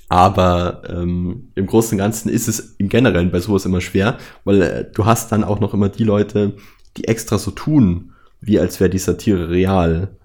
aber 0.09 0.83
ähm, 0.87 1.49
im 1.55 1.65
Großen 1.65 1.93
und 1.95 1.97
Ganzen 1.99 2.29
ist 2.29 2.47
es 2.47 2.75
im 2.77 2.87
Generellen 2.89 3.31
bei 3.31 3.39
sowas 3.39 3.65
immer 3.65 3.81
schwer, 3.81 4.17
weil 4.43 4.61
äh, 4.61 4.85
du 4.93 5.05
hast 5.05 5.31
dann 5.31 5.43
auch 5.43 5.59
noch 5.59 5.73
immer 5.73 5.89
die 5.89 6.03
Leute, 6.03 6.53
die 6.97 7.05
extra 7.07 7.37
so 7.37 7.51
tun, 7.51 8.11
wie 8.41 8.59
als 8.59 8.79
wäre 8.79 8.89
die 8.89 8.97
Satire 8.99 9.49
real 9.49 10.17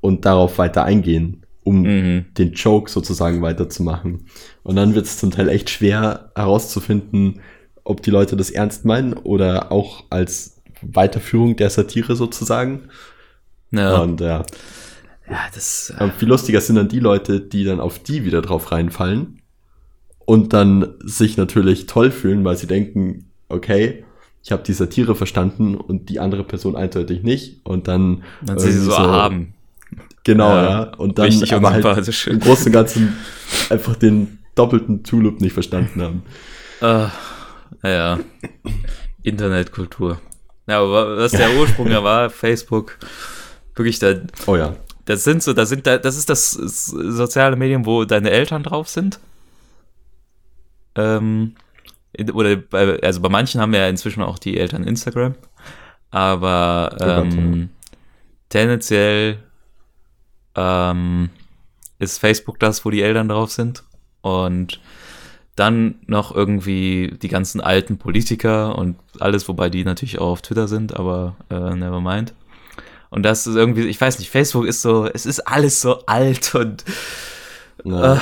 und 0.00 0.24
darauf 0.26 0.58
weiter 0.58 0.84
eingehen, 0.84 1.44
um 1.70 1.82
Mhm. 1.82 2.24
den 2.36 2.52
Joke 2.52 2.90
sozusagen 2.90 3.40
weiterzumachen. 3.42 4.26
Und 4.62 4.76
dann 4.76 4.94
wird 4.94 5.06
es 5.06 5.18
zum 5.18 5.30
Teil 5.30 5.48
echt 5.48 5.70
schwer 5.70 6.30
herauszufinden, 6.34 7.40
ob 7.84 8.02
die 8.02 8.10
Leute 8.10 8.36
das 8.36 8.50
ernst 8.50 8.84
meinen 8.84 9.12
oder 9.14 9.70
auch 9.72 10.04
als 10.10 10.60
Weiterführung 10.82 11.56
der 11.56 11.70
Satire 11.70 12.16
sozusagen. 12.16 12.88
ja. 13.70 13.98
Und 13.98 14.20
ja, 14.20 14.44
ja, 15.28 15.38
das, 15.54 15.92
aber 15.96 16.10
viel 16.12 16.28
lustiger 16.28 16.60
sind 16.60 16.74
dann 16.76 16.88
die 16.88 16.98
Leute, 16.98 17.40
die 17.40 17.62
dann 17.64 17.78
auf 17.80 18.00
die 18.00 18.24
wieder 18.24 18.42
drauf 18.42 18.72
reinfallen 18.72 19.40
und 20.26 20.52
dann 20.52 20.94
sich 21.04 21.36
natürlich 21.36 21.86
toll 21.86 22.10
fühlen, 22.10 22.44
weil 22.44 22.56
sie 22.56 22.66
denken, 22.66 23.30
okay, 23.48 24.04
ich 24.42 24.50
habe 24.52 24.62
die 24.64 24.72
Satire 24.72 25.14
verstanden 25.14 25.76
und 25.76 26.08
die 26.08 26.18
andere 26.18 26.42
Person 26.44 26.74
eindeutig 26.74 27.22
nicht. 27.22 27.60
Und 27.64 27.86
dann, 27.88 28.24
dann 28.42 28.58
sind 28.58 28.72
sie 28.72 28.78
irgendwie 28.78 28.94
so 28.96 29.02
erhaben. 29.02 29.54
Genau, 30.24 30.48
Ja, 30.54 30.62
ja. 30.62 30.82
Und 30.96 31.18
dann 31.18 31.26
richtig 31.26 31.52
aber 31.54 31.70
halt 31.70 32.26
im 32.26 32.40
Großen 32.40 32.66
und 32.66 32.72
Ganzen 32.72 33.16
einfach 33.70 33.96
den 33.96 34.38
doppelten 34.54 35.02
Tulip 35.02 35.40
nicht 35.40 35.52
verstanden 35.54 36.02
haben. 36.02 36.22
Ah, 36.80 37.10
naja, 37.82 38.18
Internetkultur. 39.22 40.20
Ja, 40.66 40.80
aber 40.80 41.16
was 41.16 41.32
der 41.32 41.54
Ursprung 41.58 41.88
ja 41.90 42.02
war, 42.04 42.30
Facebook, 42.30 42.98
wirklich, 43.74 43.98
da, 43.98 44.14
Oh 44.46 44.56
ja. 44.56 44.74
das 45.06 45.24
sind 45.24 45.42
so, 45.42 45.52
das 45.52 45.68
sind, 45.70 45.86
da- 45.86 45.98
das 45.98 46.16
ist 46.16 46.28
das 46.28 46.50
soziale 46.52 47.56
Medium, 47.56 47.86
wo 47.86 48.04
deine 48.04 48.30
Eltern 48.30 48.62
drauf 48.62 48.88
sind. 48.88 49.18
Ähm, 50.96 51.54
oder 52.32 52.56
bei, 52.56 52.98
also 53.02 53.20
bei 53.20 53.28
manchen 53.28 53.60
haben 53.60 53.72
ja 53.74 53.88
inzwischen 53.88 54.22
auch 54.22 54.38
die 54.38 54.58
Eltern 54.58 54.84
Instagram. 54.84 55.34
Aber 56.10 56.96
Oh 57.00 57.04
ähm, 57.04 57.70
tendenziell 58.48 59.38
ähm, 60.54 61.30
ist 61.98 62.18
Facebook 62.18 62.58
das, 62.58 62.84
wo 62.84 62.90
die 62.90 63.02
Eltern 63.02 63.28
drauf 63.28 63.50
sind. 63.50 63.84
Und 64.22 64.80
dann 65.56 65.96
noch 66.06 66.34
irgendwie 66.34 67.18
die 67.20 67.28
ganzen 67.28 67.60
alten 67.60 67.98
Politiker 67.98 68.76
und 68.78 68.96
alles, 69.18 69.46
wobei 69.48 69.68
die 69.68 69.84
natürlich 69.84 70.18
auch 70.18 70.30
auf 70.32 70.42
Twitter 70.42 70.68
sind, 70.68 70.96
aber 70.96 71.36
äh, 71.50 71.74
never 71.74 72.00
mind. 72.00 72.34
Und 73.10 73.24
das 73.24 73.46
ist 73.46 73.56
irgendwie, 73.56 73.86
ich 73.86 74.00
weiß 74.00 74.18
nicht, 74.18 74.30
Facebook 74.30 74.66
ist 74.66 74.82
so, 74.82 75.06
es 75.06 75.26
ist 75.26 75.40
alles 75.40 75.80
so 75.80 76.06
alt 76.06 76.54
und 76.54 76.84
Ja, 77.84 78.20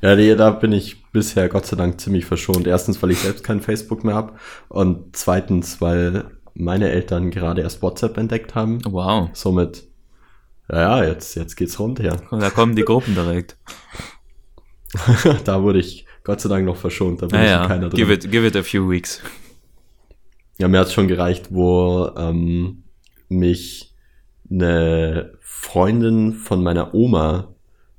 ja 0.00 0.16
die, 0.16 0.34
da 0.34 0.50
bin 0.50 0.72
ich 0.72 1.04
bisher 1.12 1.48
Gott 1.48 1.66
sei 1.66 1.76
Dank 1.76 2.00
ziemlich 2.00 2.24
verschont. 2.24 2.66
Erstens, 2.66 3.02
weil 3.02 3.10
ich 3.10 3.18
selbst 3.18 3.44
kein 3.44 3.60
Facebook 3.60 4.04
mehr 4.04 4.14
habe 4.14 4.32
und 4.68 5.16
zweitens, 5.16 5.80
weil 5.80 6.24
meine 6.54 6.90
Eltern 6.90 7.30
gerade 7.30 7.62
erst 7.62 7.82
WhatsApp 7.82 8.16
entdeckt 8.16 8.54
haben. 8.54 8.80
wow, 8.84 9.28
Somit, 9.34 9.84
ja, 10.72 11.02
ja, 11.02 11.04
jetzt, 11.04 11.34
jetzt 11.36 11.56
geht's 11.56 11.78
rund 11.78 12.00
her. 12.00 12.20
da 12.30 12.50
kommen 12.50 12.74
die 12.74 12.84
Gruppen 12.84 13.14
direkt. 13.14 13.56
da 15.44 15.62
wurde 15.62 15.78
ich 15.78 16.06
Gott 16.24 16.40
sei 16.40 16.48
Dank 16.48 16.64
noch 16.66 16.76
verschont. 16.76 17.22
Da 17.22 17.26
bin 17.26 17.40
ich 17.40 17.46
in 17.46 17.52
Naja, 17.52 17.66
keiner 17.66 17.88
drin. 17.88 17.96
give 17.96 18.12
it, 18.12 18.30
give 18.30 18.46
it 18.46 18.56
a 18.56 18.62
few 18.62 18.88
weeks. 18.88 19.20
Ja, 20.58 20.68
mir 20.68 20.80
hat's 20.80 20.92
schon 20.92 21.08
gereicht, 21.08 21.48
wo 21.50 22.10
ähm, 22.16 22.84
mich 23.28 23.94
eine 24.50 25.32
Freundin 25.40 26.34
von 26.34 26.62
meiner 26.62 26.94
Oma 26.94 27.54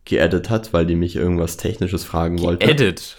geaddet 0.06 0.50
hat, 0.50 0.74
weil 0.74 0.86
die 0.86 0.96
mich 0.96 1.16
irgendwas 1.16 1.58
Technisches 1.58 2.04
fragen 2.04 2.40
wollte. 2.42 2.68
Edit. 2.68 3.16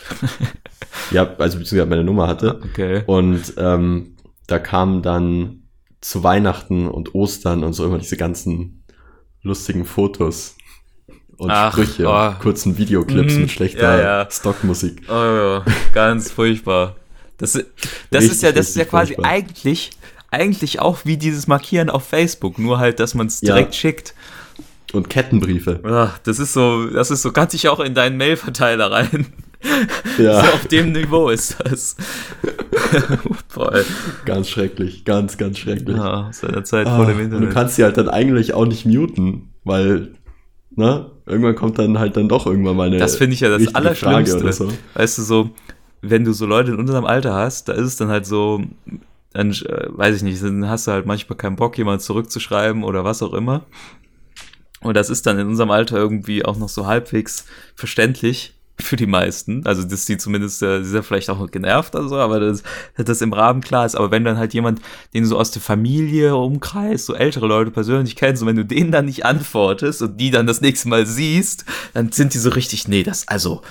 Ja, 1.11 1.35
also 1.39 1.59
beziehungsweise 1.59 1.87
meine 1.91 2.05
Nummer 2.05 2.29
hatte. 2.29 2.61
Okay. 2.63 3.03
Und 3.07 3.55
ähm, 3.57 4.17
da 4.47 4.59
kamen 4.59 5.03
dann 5.03 5.63
zu 6.01 6.23
Weihnachten 6.23 6.87
und 6.87 7.15
Ostern 7.15 7.65
und 7.65 7.73
so 7.73 7.85
immer 7.85 7.99
diese 7.99 8.17
ganzen 8.17 8.84
lustigen 9.45 9.85
Fotos 9.85 10.57
und 11.37 11.51
Ach, 11.51 11.73
Sprüche, 11.73 12.07
oh. 12.09 12.33
kurzen 12.43 12.77
Videoclips 12.79 13.35
Mhm, 13.35 13.41
mit 13.43 13.51
schlechter 13.53 13.99
ja, 13.99 14.23
ja. 14.23 14.29
Stockmusik. 14.31 15.03
Oh 15.09 15.13
ja, 15.13 15.65
ganz 15.93 16.31
furchtbar. 16.33 16.97
Das, 17.39 17.55
ist- 17.55 17.67
das 18.11 18.23
Richtig, 18.23 18.37
ist 18.37 18.43
ja, 18.43 18.53
das 18.53 18.69
ist 18.71 18.77
ja 18.77 18.85
quasi 18.85 19.15
furchtbar. 19.15 19.31
eigentlich, 19.33 19.91
eigentlich 20.31 20.81
auch 20.81 20.99
wie 21.05 21.17
dieses 21.17 21.47
Markieren 21.47 21.91
auf 21.91 22.05
Facebook, 22.05 22.59
nur 22.59 22.79
halt, 22.79 22.99
dass 23.01 23.15
man 23.15 23.27
es 23.29 23.41
direkt 23.41 23.75
schickt. 23.75 24.15
Und 24.93 25.11
Kettenbriefe. 25.11 25.81
Ach, 25.85 26.19
das 26.19 26.39
ist 26.39 26.53
so, 26.53 26.87
das 26.87 27.11
ist 27.11 27.23
so, 27.23 27.33
kannst 27.33 27.53
dich 27.55 27.69
auch 27.69 27.81
in 27.81 27.95
deinen 27.95 28.17
Mailverteiler 28.17 28.91
rein. 28.93 29.27
Ja, 30.19 30.43
So 30.45 30.53
auf 30.53 30.67
dem 30.69 30.93
Niveau 30.93 31.29
ist 31.31 31.57
das. 31.65 31.97
Voll. 33.49 33.85
ganz 34.25 34.49
schrecklich, 34.49 35.05
ganz, 35.05 35.37
ganz 35.39 35.59
schrecklich. 35.59 35.97
Ja, 35.97 36.29
seiner 36.33 36.65
Zeit 36.65 36.87
Ah, 36.87 36.97
vor 36.97 37.07
dem 37.07 37.17
und 37.19 37.25
Internet. 37.25 37.49
du 37.51 37.53
kannst 37.55 37.77
sie 37.77 37.85
halt 37.85 37.97
dann 37.97 38.09
eigentlich 38.09 38.55
auch 38.55 38.67
nicht 38.67 38.85
muten, 38.87 39.55
weil, 39.65 40.12
ne, 40.77 41.11
irgendwann 41.27 41.55
kommt 41.55 41.79
dann 41.79 41.99
halt 41.99 42.17
dann 42.17 42.29
doch 42.29 42.47
irgendwann 42.47 42.77
mal 42.77 42.87
eine 42.89 42.99
das 42.99 43.17
finde 43.17 43.35
ich 43.35 43.41
ja 43.41 43.49
das 43.49 43.75
Allerschlimmste. 43.75 44.39
Frage 44.41 44.53
so. 44.53 44.69
Weißt 44.95 45.19
du, 45.19 45.23
so, 45.23 45.51
wenn 46.03 46.25
du 46.25 46.33
so 46.33 46.47
Leute 46.47 46.73
in 46.73 46.79
unserem 46.79 47.05
Alter 47.07 47.35
hast, 47.35 47.69
da 47.69 47.73
ist 47.73 47.87
es 47.87 47.97
dann 47.97 48.09
halt 48.09 48.27
so, 48.27 48.62
dann, 49.33 49.51
äh, 49.51 49.87
weiß 49.89 50.17
ich 50.17 50.23
nicht, 50.23 50.43
dann 50.43 50.69
hast 50.69 50.87
du 50.87 50.93
halt 50.93 51.07
manchmal 51.07 51.37
keinen 51.39 51.57
Bock, 51.57 51.77
jemand 51.79 52.03
zurückzuschreiben 52.03 52.85
oder 52.85 53.05
was 53.05 53.23
auch 53.23 53.33
immer. 53.33 53.65
Und 54.81 54.97
das 54.97 55.09
ist 55.09 55.27
dann 55.27 55.39
in 55.39 55.47
unserem 55.49 55.71
Alter 55.71 55.97
irgendwie 55.97 56.45
auch 56.45 56.59
noch 56.59 56.69
so 56.69 56.87
halbwegs 56.87 57.47
verständlich 57.75 58.55
für 58.81 58.97
die 58.97 59.07
meisten. 59.07 59.64
Also, 59.66 59.85
dass 59.85 60.05
die 60.05 60.16
zumindest, 60.16 60.62
äh, 60.62 60.81
die 60.81 60.85
sind 60.85 60.97
ja 60.97 61.03
vielleicht 61.03 61.31
auch 61.31 61.51
genervt 61.51 61.95
oder 61.95 62.09
so, 62.09 62.16
aber 62.16 62.41
das, 62.41 62.62
dass 62.97 63.05
das 63.07 63.20
im 63.20 63.33
Rahmen 63.33 63.61
klar 63.61 63.87
ist. 63.87 63.95
Aber 63.95 64.11
wenn 64.11 64.25
dann 64.25 64.37
halt 64.37 64.55
jemand, 64.55 64.81
den 65.14 65.22
du 65.22 65.29
so 65.29 65.39
aus 65.39 65.51
der 65.51 65.62
Familie, 65.62 66.37
Umkreis, 66.37 67.07
so 67.07 67.14
ältere 67.14 67.47
Leute 67.47 67.70
persönlich 67.70 68.16
kennst, 68.16 68.43
und 68.43 68.49
wenn 68.49 68.57
du 68.57 68.64
denen 68.64 68.91
dann 68.91 69.07
nicht 69.07 69.25
antwortest 69.25 70.03
und 70.03 70.16
die 70.20 70.31
dann 70.31 70.47
das 70.47 70.61
nächste 70.61 70.89
Mal 70.89 71.07
siehst, 71.07 71.64
dann 71.93 72.11
sind 72.12 72.35
die 72.35 72.39
so 72.39 72.51
richtig, 72.51 72.89
nee, 72.89 73.03
das, 73.03 73.29
also, 73.29 73.62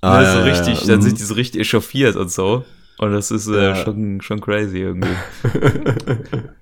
Ah, 0.00 0.20
so 0.20 0.38
ja, 0.38 0.46
ja, 0.46 0.52
richtig, 0.52 0.80
ja, 0.82 0.86
dann 0.88 0.98
mhm. 0.98 1.02
sind 1.02 1.18
die 1.18 1.22
so 1.22 1.34
richtig 1.34 1.62
echauffiert 1.62 2.16
und 2.16 2.30
so. 2.30 2.64
Und 2.98 3.12
das 3.12 3.30
ist 3.30 3.48
äh, 3.48 3.74
schon, 3.82 4.20
schon 4.20 4.40
crazy 4.40 4.78
irgendwie. 4.78 5.08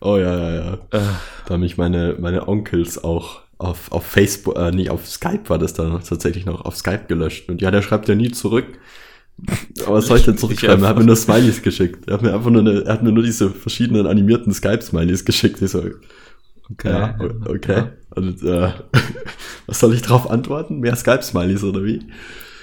Oh 0.00 0.16
ja, 0.16 0.36
ja, 0.36 0.54
ja. 0.54 0.72
Äh, 0.90 1.00
Da 1.46 1.54
haben 1.54 1.60
mich 1.60 1.76
meine, 1.76 2.16
meine 2.18 2.48
Onkels 2.48 3.04
auch 3.04 3.43
auf, 3.58 3.90
auf 3.92 4.04
Facebook, 4.04 4.56
äh, 4.56 4.70
nicht 4.70 4.90
auf 4.90 5.06
Skype 5.06 5.48
war 5.48 5.58
das 5.58 5.74
dann 5.74 6.02
tatsächlich 6.02 6.46
noch 6.46 6.64
auf 6.64 6.76
Skype 6.76 7.06
gelöscht. 7.08 7.48
Und 7.48 7.60
ja, 7.62 7.70
der 7.70 7.82
schreibt 7.82 8.08
ja 8.08 8.14
nie 8.14 8.30
zurück. 8.30 8.66
Aber 9.86 9.96
was 9.96 10.06
soll 10.06 10.18
ich 10.18 10.24
denn 10.24 10.38
zurückschreiben? 10.38 10.84
Er 10.84 10.88
hat 10.88 10.98
mir 10.98 11.04
nur 11.04 11.16
Smileys 11.16 11.62
geschickt. 11.62 12.08
Er 12.08 12.14
hat 12.14 12.22
mir 12.22 12.34
einfach 12.34 12.50
nur, 12.50 12.60
eine, 12.60 12.84
er 12.84 12.92
hat 12.92 13.02
mir 13.02 13.12
nur 13.12 13.24
diese 13.24 13.50
verschiedenen 13.50 14.06
animierten 14.06 14.52
Skype-Smileys 14.52 15.24
geschickt. 15.24 15.60
Ich 15.62 15.70
so, 15.70 15.82
okay. 16.70 16.90
ja, 16.90 17.18
okay. 17.46 17.84
Und 18.10 18.42
äh, 18.42 18.72
was 19.66 19.80
soll 19.80 19.94
ich 19.94 20.02
drauf 20.02 20.30
antworten? 20.30 20.80
Mehr 20.80 20.96
Skype-Smileys 20.96 21.64
oder 21.64 21.84
wie? 21.84 22.02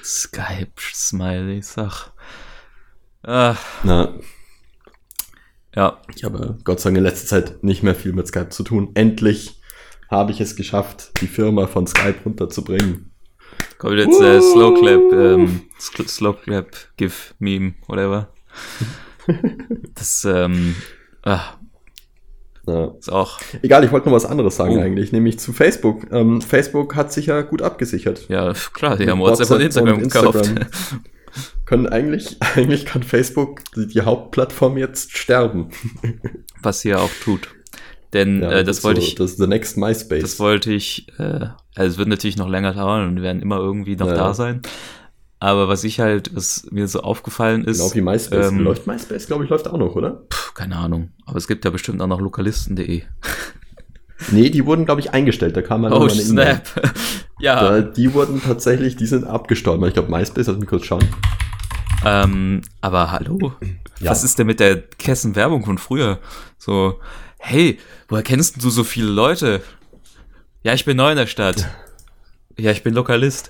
Skype-Smileys, 0.04 1.78
ach. 1.78 2.12
Ah, 3.24 3.56
Na, 3.84 4.16
ja, 5.76 6.02
ich 6.16 6.24
habe 6.24 6.58
Gott 6.64 6.80
sei 6.80 6.90
Dank 6.90 6.98
in 6.98 7.04
letzter 7.04 7.28
Zeit 7.28 7.64
nicht 7.64 7.82
mehr 7.82 7.96
viel 7.96 8.14
mit 8.14 8.28
Skype 8.28 8.50
zu 8.50 8.64
tun. 8.64 8.92
Endlich 8.94 9.61
habe 10.12 10.32
ich 10.32 10.42
es 10.42 10.56
geschafft, 10.56 11.12
die 11.22 11.28
Firma 11.28 11.66
von 11.68 11.88
Skype 11.88 12.20
runterzubringen. 12.26 13.12
kommt 13.80 13.98
jetzt 13.98 14.22
äh, 14.22 14.42
Slow 14.42 14.80
Clap, 14.80 15.12
ähm, 15.14 15.62
Sl- 15.80 16.08
Slow 16.08 16.34
Clap 16.44 16.68
GIF 16.98 17.34
Meme, 17.40 17.74
whatever. 17.88 18.30
Das, 19.96 20.26
ähm, 20.26 20.76
ah, 21.24 21.42
Ja. 22.68 22.86
Ist 23.00 23.12
auch, 23.12 23.40
Egal, 23.62 23.84
ich 23.84 23.92
wollte 23.92 24.08
noch 24.08 24.16
was 24.16 24.26
anderes 24.26 24.56
sagen 24.56 24.78
Oh. 24.78 24.82
eigentlich, 24.82 25.12
nämlich 25.12 25.40
zu 25.40 25.54
Facebook. 25.54 26.08
Ähm, 26.12 26.42
Facebook 26.42 26.96
hat 26.96 27.12
sich 27.14 27.28
ja 27.28 27.42
gut 27.42 27.62
abgesichert. 27.62 28.28
ja, 28.30 28.54
klar, 28.74 28.98
die 28.98 29.10
haben 29.10 29.20
WhatsApp 29.20 29.50
WhatsApp 29.50 29.58
und 29.60 29.66
Instagram 29.66 29.96
und 29.98 30.04
gekauft. 30.04 30.36
Instagram. 30.48 30.68
Können 31.66 31.88
eigentlich, 31.88 32.38
eigentlich 32.56 32.86
kann 32.86 33.04
Facebook, 33.04 33.62
die, 33.76 33.88
die 33.88 34.02
Hauptplattform 34.02 34.78
jetzt 34.78 35.16
sterben. 35.18 35.70
Was 36.62 36.82
sie 36.82 36.90
ja 36.90 36.98
auch 36.98 37.12
tut. 37.24 37.48
Denn 38.14 38.42
Ja, 38.42 38.52
äh, 38.52 38.64
das 38.64 38.84
wollte 38.84 39.02
so, 39.02 39.08
ich, 39.08 39.16
Das 39.16 39.32
ist 39.32 39.38
the 39.38 39.48
next 39.48 39.78
MySpace. 39.78 40.22
das 40.22 40.40
wollte 40.40 40.72
ich, 40.74 41.08
äh, 41.18 41.48
also 41.76 41.92
es 41.92 41.98
wird 41.98 42.08
natürlich 42.10 42.38
noch 42.38 42.50
länger 42.50 42.74
dauern 42.74 43.08
und 43.08 43.22
werden 43.22 43.42
immer 43.42 43.58
irgendwie 43.58 43.96
noch 43.96 44.08
Ja, 44.08 44.16
da 44.16 44.34
sein. 44.34 44.62
Aber 45.40 45.68
was 45.68 45.84
ich 45.84 46.00
halt, 46.00 46.36
was 46.36 46.68
mir 46.72 46.88
so 46.88 47.02
aufgefallen 47.02 47.64
ist, 47.64 47.80
genau 47.80 47.94
wie 47.96 48.02
MySpace. 48.02 48.50
ähm, 48.52 48.60
läuft 48.60 48.86
MySpace, 48.86 49.26
glaube 49.28 49.44
ich, 49.46 49.50
läuft 49.50 49.68
auch 49.68 49.78
noch, 49.78 49.96
oder? 49.96 50.22
pf, 50.32 50.54
keine 50.54 50.76
Ahnung, 50.76 51.10
aber 51.26 51.38
es 51.38 51.48
gibt 51.48 51.66
ja 51.66 51.72
bestimmt 51.72 52.02
auch 52.02 52.08
noch 52.08 52.22
lokalisten.de. 52.22 53.02
Nee, 54.30 54.52
die 54.52 54.68
wurden, 54.68 54.86
glaube 54.86 55.02
ich, 55.02 55.14
eingestellt. 55.16 55.58
Da 55.58 55.64
kam 55.64 55.84
Oh, 55.84 55.88
irgendwann 55.88 56.12
eine 56.12 56.22
E-Mail. 56.22 56.62
snap. 56.64 56.94
ja, 57.40 57.60
Da, 57.60 57.82
die 57.82 58.14
wurden 58.14 58.40
tatsächlich, 58.40 58.96
die 58.96 59.08
sind 59.08 59.24
abgestorben. 59.24 59.84
Ich 59.88 59.96
glaube, 59.96 60.12
MySpace, 60.12 60.46
lass 60.46 60.58
mich 60.58 60.70
kurz 60.70 60.86
schauen. 60.86 61.04
Ähm, 62.06 62.62
aber 62.82 63.12
hallo? 63.12 63.54
Ja. 64.00 64.12
Was 64.12 64.24
ist 64.24 64.38
denn 64.38 64.46
mit 64.46 64.60
der 64.60 64.80
Kessenwerbung 64.82 65.66
von 65.66 65.80
früher? 65.80 66.20
So, 66.60 67.00
hey, 67.42 67.80
woher 68.08 68.24
kennst 68.24 68.64
du 68.64 68.70
so 68.70 68.84
viele 68.84 69.10
Leute? 69.10 69.62
Ja, 70.64 70.74
ich 70.74 70.86
bin 70.86 70.98
neu 70.98 71.12
in 71.12 71.18
der 71.18 71.28
Stadt. 71.28 71.68
Ja, 72.58 72.70
ich 72.70 72.84
bin 72.84 72.94
Lokalist. 72.94 73.50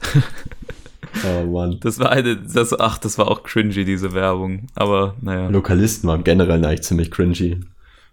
Oh 1.26 1.44
Mann. 1.46 1.80
Das 1.82 2.00
war 2.00 2.12
eine, 2.12 2.38
das, 2.38 2.80
ach, 2.80 2.98
das 3.00 3.18
war 3.18 3.28
auch 3.28 3.44
cringy, 3.44 3.84
diese 3.84 4.14
Werbung. 4.14 4.68
Aber, 4.76 5.16
naja. 5.20 5.50
Lokalisten 5.50 6.08
waren 6.08 6.24
generell 6.24 6.64
eigentlich 6.64 6.84
ziemlich 6.84 7.12
cringy 7.12 7.60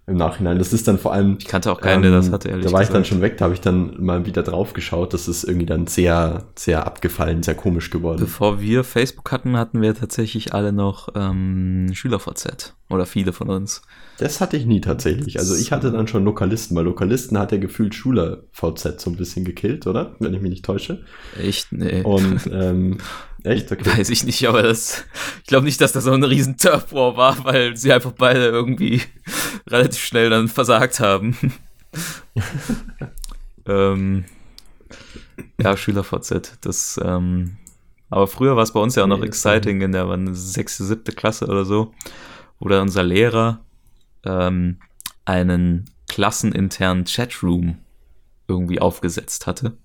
im 0.08 0.16
Nachhinein. 0.16 0.58
Das 0.58 0.72
ist 0.72 0.88
dann 0.88 0.98
vor 0.98 1.12
allem. 1.12 1.36
Ich 1.38 1.46
kannte 1.46 1.70
auch 1.70 1.80
keinen, 1.80 2.02
der 2.02 2.10
das 2.10 2.30
hatte, 2.30 2.48
ehrlich 2.48 2.66
Da 2.66 2.72
war 2.72 2.82
ich 2.82 2.88
dann 2.88 3.02
gesagt. 3.02 3.08
schon 3.08 3.20
weg, 3.20 3.36
da 3.36 3.44
habe 3.44 3.54
ich 3.54 3.60
dann 3.60 4.02
mal 4.02 4.24
wieder 4.26 4.42
drauf 4.42 4.72
geschaut. 4.72 5.12
Das 5.12 5.28
ist 5.28 5.44
irgendwie 5.44 5.66
dann 5.66 5.86
sehr, 5.86 6.44
sehr 6.56 6.86
abgefallen, 6.86 7.42
sehr 7.42 7.54
komisch 7.54 7.90
geworden. 7.90 8.20
Bevor 8.20 8.60
wir 8.60 8.84
Facebook 8.84 9.30
hatten, 9.30 9.56
hatten 9.56 9.82
wir 9.82 9.94
tatsächlich 9.94 10.54
alle 10.54 10.72
noch 10.72 11.08
ähm, 11.14 11.90
SchülerVZ. 11.92 12.74
Oder 12.90 13.04
viele 13.04 13.34
von 13.34 13.50
uns. 13.50 13.82
Das 14.16 14.40
hatte 14.40 14.56
ich 14.56 14.64
nie 14.64 14.80
tatsächlich. 14.80 15.38
Also 15.38 15.54
ich 15.54 15.72
hatte 15.72 15.92
dann 15.92 16.08
schon 16.08 16.24
Lokalisten, 16.24 16.74
weil 16.74 16.84
Lokalisten 16.84 17.38
hat 17.38 17.52
ja 17.52 17.58
gefühlt 17.58 17.94
Schüler 17.94 18.44
VZ 18.50 18.98
so 18.98 19.10
ein 19.10 19.16
bisschen 19.16 19.44
gekillt, 19.44 19.86
oder? 19.86 20.16
Wenn 20.20 20.32
ich 20.32 20.40
mich 20.40 20.50
nicht 20.50 20.64
täusche. 20.64 21.04
Echt? 21.38 21.70
Nee. 21.70 22.02
Und 22.02 22.46
ähm, 22.52 22.96
echt, 23.44 23.70
okay. 23.70 23.98
Weiß 23.98 24.08
ich 24.08 24.24
nicht, 24.24 24.48
aber 24.48 24.62
das, 24.62 25.04
ich 25.42 25.48
glaube 25.48 25.66
nicht, 25.66 25.82
dass 25.82 25.92
das 25.92 26.04
so 26.04 26.12
ein 26.12 26.24
riesen 26.24 26.56
Turf 26.56 26.92
War 26.92 27.16
war, 27.18 27.44
weil 27.44 27.76
sie 27.76 27.92
einfach 27.92 28.12
beide 28.12 28.46
irgendwie 28.46 29.02
relativ 29.68 30.02
schnell 30.02 30.30
dann 30.30 30.48
versagt 30.48 31.00
haben. 31.00 31.36
ähm, 33.66 34.24
ja, 35.60 35.76
SchülerVZ, 35.76 36.58
das, 36.60 37.00
ähm, 37.02 37.56
aber 38.10 38.26
früher 38.26 38.56
war 38.56 38.62
es 38.62 38.72
bei 38.72 38.80
uns 38.80 38.94
ja 38.94 39.04
auch 39.04 39.08
noch 39.08 39.20
Nee, 39.20 39.26
exciting 39.26 39.80
in 39.80 39.92
der 39.92 40.06
sechste, 40.34 40.84
siebte 40.84 41.12
Klasse 41.12 41.46
oder 41.46 41.64
so, 41.64 41.92
wo 42.58 42.68
dann 42.68 42.82
unser 42.82 43.02
Lehrer 43.02 43.60
ähm, 44.24 44.78
einen 45.24 45.90
klasseninternen 46.08 47.04
Chatroom 47.04 47.78
irgendwie 48.46 48.80
aufgesetzt 48.80 49.46
hatte. 49.46 49.76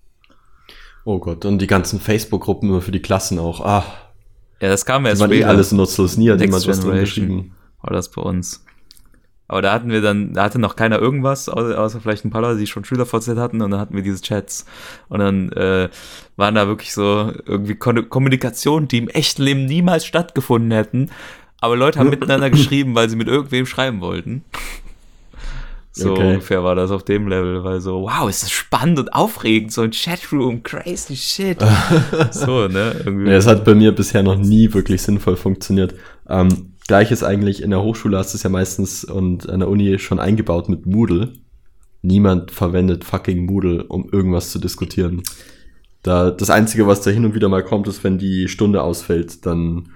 Oh 1.05 1.19
Gott, 1.19 1.43
und 1.43 1.59
die 1.59 1.67
ganzen 1.67 1.99
Facebook-Gruppen 1.99 2.69
nur 2.69 2.81
für 2.81 2.93
die 2.93 3.01
Klassen 3.01 3.37
auch. 3.39 3.59
Ah, 3.59 3.83
Ja, 4.61 4.69
das 4.69 4.85
kam 4.85 5.03
die 5.03 5.09
erst 5.09 5.19
waren 5.21 5.31
eh 5.31 5.35
später. 5.35 5.49
alles 5.49 5.73
nutzlos. 5.73 6.15
Nie 6.15 6.31
hat 6.31 6.39
jemand 6.39 6.65
was 6.65 6.79
drin 6.79 6.99
geschrieben. 6.99 7.55
war 7.81 7.91
das 7.93 8.09
bei 8.09 8.21
uns. 8.21 8.63
Aber 9.47 9.61
da 9.61 9.73
hatten 9.73 9.89
wir 9.89 10.01
dann, 10.01 10.33
da 10.33 10.43
hatte 10.43 10.57
noch 10.57 10.75
keiner 10.75 10.99
irgendwas, 10.99 11.49
außer, 11.49 11.99
vielleicht 11.99 12.25
ein 12.25 12.29
paar 12.31 12.41
Leute, 12.41 12.59
die 12.59 12.67
schon 12.67 12.85
SchülerVZ 12.85 13.27
hatten 13.37 13.61
und 13.61 13.71
dann 13.71 13.79
hatten 13.79 13.95
wir 13.95 14.01
diese 14.03 14.21
Chats. 14.21 14.65
Und 15.09 15.19
dann 15.19 15.51
äh, 15.51 15.89
waren 16.37 16.55
da 16.55 16.67
wirklich 16.67 16.93
so 16.93 17.31
irgendwie 17.45 17.75
Kon 17.75 18.09
Kommunikationen, 18.09 18.87
die 18.87 18.97
im 18.99 19.09
echten 19.09 19.43
Leben 19.43 19.65
niemals 19.65 20.05
stattgefunden 20.05 20.71
hätten. 20.71 21.11
Aber 21.59 21.75
Leute 21.75 21.99
haben 21.99 22.09
miteinander 22.09 22.49
geschrieben, 22.51 22.95
weil 22.95 23.09
sie 23.09 23.15
mit 23.15 23.27
irgendwem 23.27 23.65
schreiben 23.65 24.01
wollten. 24.01 24.43
So 25.95 26.13
Okay. 26.13 26.29
ungefähr 26.31 26.63
war 26.63 26.73
das 26.73 26.89
auf 26.89 27.03
dem 27.03 27.27
Level, 27.27 27.63
weil 27.63 27.79
so, 27.79 28.01
wow, 28.01 28.27
ist 28.27 28.41
das 28.41 28.49
spannend 28.49 28.97
und 28.97 29.13
aufregend, 29.13 29.71
so 29.71 29.81
ein 29.83 29.91
Chatroom, 29.91 30.63
crazy 30.63 31.15
shit. 31.15 31.59
so, 32.31 32.67
ne? 32.67 32.95
Irgendwie. 33.05 33.29
Ja, 33.29 33.37
es 33.37 33.45
hat 33.45 33.63
bei 33.63 33.75
mir 33.75 33.91
bisher 33.91 34.23
noch 34.23 34.37
nie 34.37 34.73
wirklich 34.73 35.03
sinnvoll 35.03 35.35
funktioniert. 35.35 35.93
Ähm, 36.27 36.72
Gleiches 36.87 37.23
eigentlich 37.23 37.61
in 37.63 37.69
der 37.69 37.81
Hochschule 37.81 38.17
hast 38.17 38.33
du 38.33 38.37
es 38.37 38.43
ja 38.43 38.49
meistens 38.49 39.03
und 39.03 39.49
an 39.49 39.59
der 39.61 39.69
Uni 39.69 39.99
schon 39.99 40.19
eingebaut 40.19 40.69
mit 40.69 40.85
Moodle. 40.85 41.33
Niemand 42.01 42.51
verwendet 42.51 43.05
fucking 43.05 43.45
Moodle, 43.45 43.85
um 43.85 44.09
irgendwas 44.11 44.51
zu 44.51 44.59
diskutieren. 44.59 45.23
Da, 46.01 46.31
das 46.31 46.49
Einzige, 46.49 46.85
was 46.85 47.01
da 47.01 47.11
hin 47.11 47.23
und 47.23 47.33
wieder 47.33 47.47
mal 47.47 47.63
kommt, 47.63 47.87
ist, 47.87 48.03
wenn 48.03 48.17
die 48.17 48.49
Stunde 48.49 48.81
ausfällt, 48.81 49.45
dann 49.45 49.89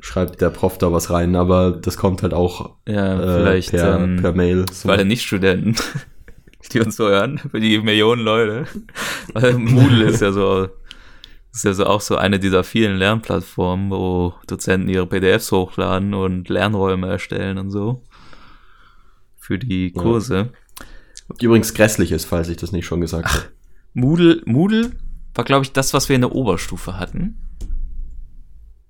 schreibt 0.00 0.40
der 0.40 0.50
Prof 0.50 0.78
da 0.78 0.92
was 0.92 1.10
rein, 1.10 1.36
aber 1.36 1.70
das 1.70 1.96
kommt 1.96 2.24
halt 2.24 2.34
auch 2.34 2.74
ja, 2.88 3.52
äh, 3.54 3.60
per, 3.62 4.00
ähm, 4.00 4.16
per 4.20 4.32
Mail. 4.32 4.64
Für 4.72 4.90
alle 4.90 5.04
Nicht-Studenten, 5.04 5.76
die 6.72 6.80
uns 6.80 6.96
so 6.96 7.08
hören, 7.08 7.38
für 7.38 7.60
die 7.60 7.78
Millionen 7.78 8.22
Leute. 8.22 8.64
Weil 9.32 9.54
Moodle 9.54 10.06
ist 10.06 10.20
ja 10.20 10.32
so, 10.32 10.68
ist 11.52 11.64
ja 11.64 11.72
so 11.74 11.86
auch 11.86 12.00
so 12.00 12.16
eine 12.16 12.38
dieser 12.38 12.64
vielen 12.64 12.96
Lernplattformen, 12.96 13.90
wo 13.90 14.34
Dozenten 14.46 14.88
ihre 14.88 15.06
PDFs 15.06 15.52
hochladen 15.52 16.14
und 16.14 16.48
Lernräume 16.48 17.08
erstellen 17.08 17.58
und 17.58 17.70
so. 17.70 18.02
Für 19.38 19.58
die 19.58 19.92
Ja. 19.94 20.00
Kurse. 20.02 20.50
Die 21.40 21.46
übrigens 21.46 21.74
grässlich 21.74 22.12
ist, 22.12 22.24
falls 22.24 22.48
ich 22.48 22.56
das 22.56 22.72
nicht 22.72 22.86
schon 22.86 23.00
gesagt 23.00 23.28
habe. 23.28 23.44
Moodle, 23.94 24.42
Moodle 24.46 24.92
war, 25.34 25.44
glaube 25.44 25.64
ich, 25.64 25.72
das, 25.72 25.92
was 25.94 26.08
wir 26.08 26.16
in 26.16 26.22
der 26.22 26.34
Oberstufe 26.34 26.98
hatten. 26.98 27.38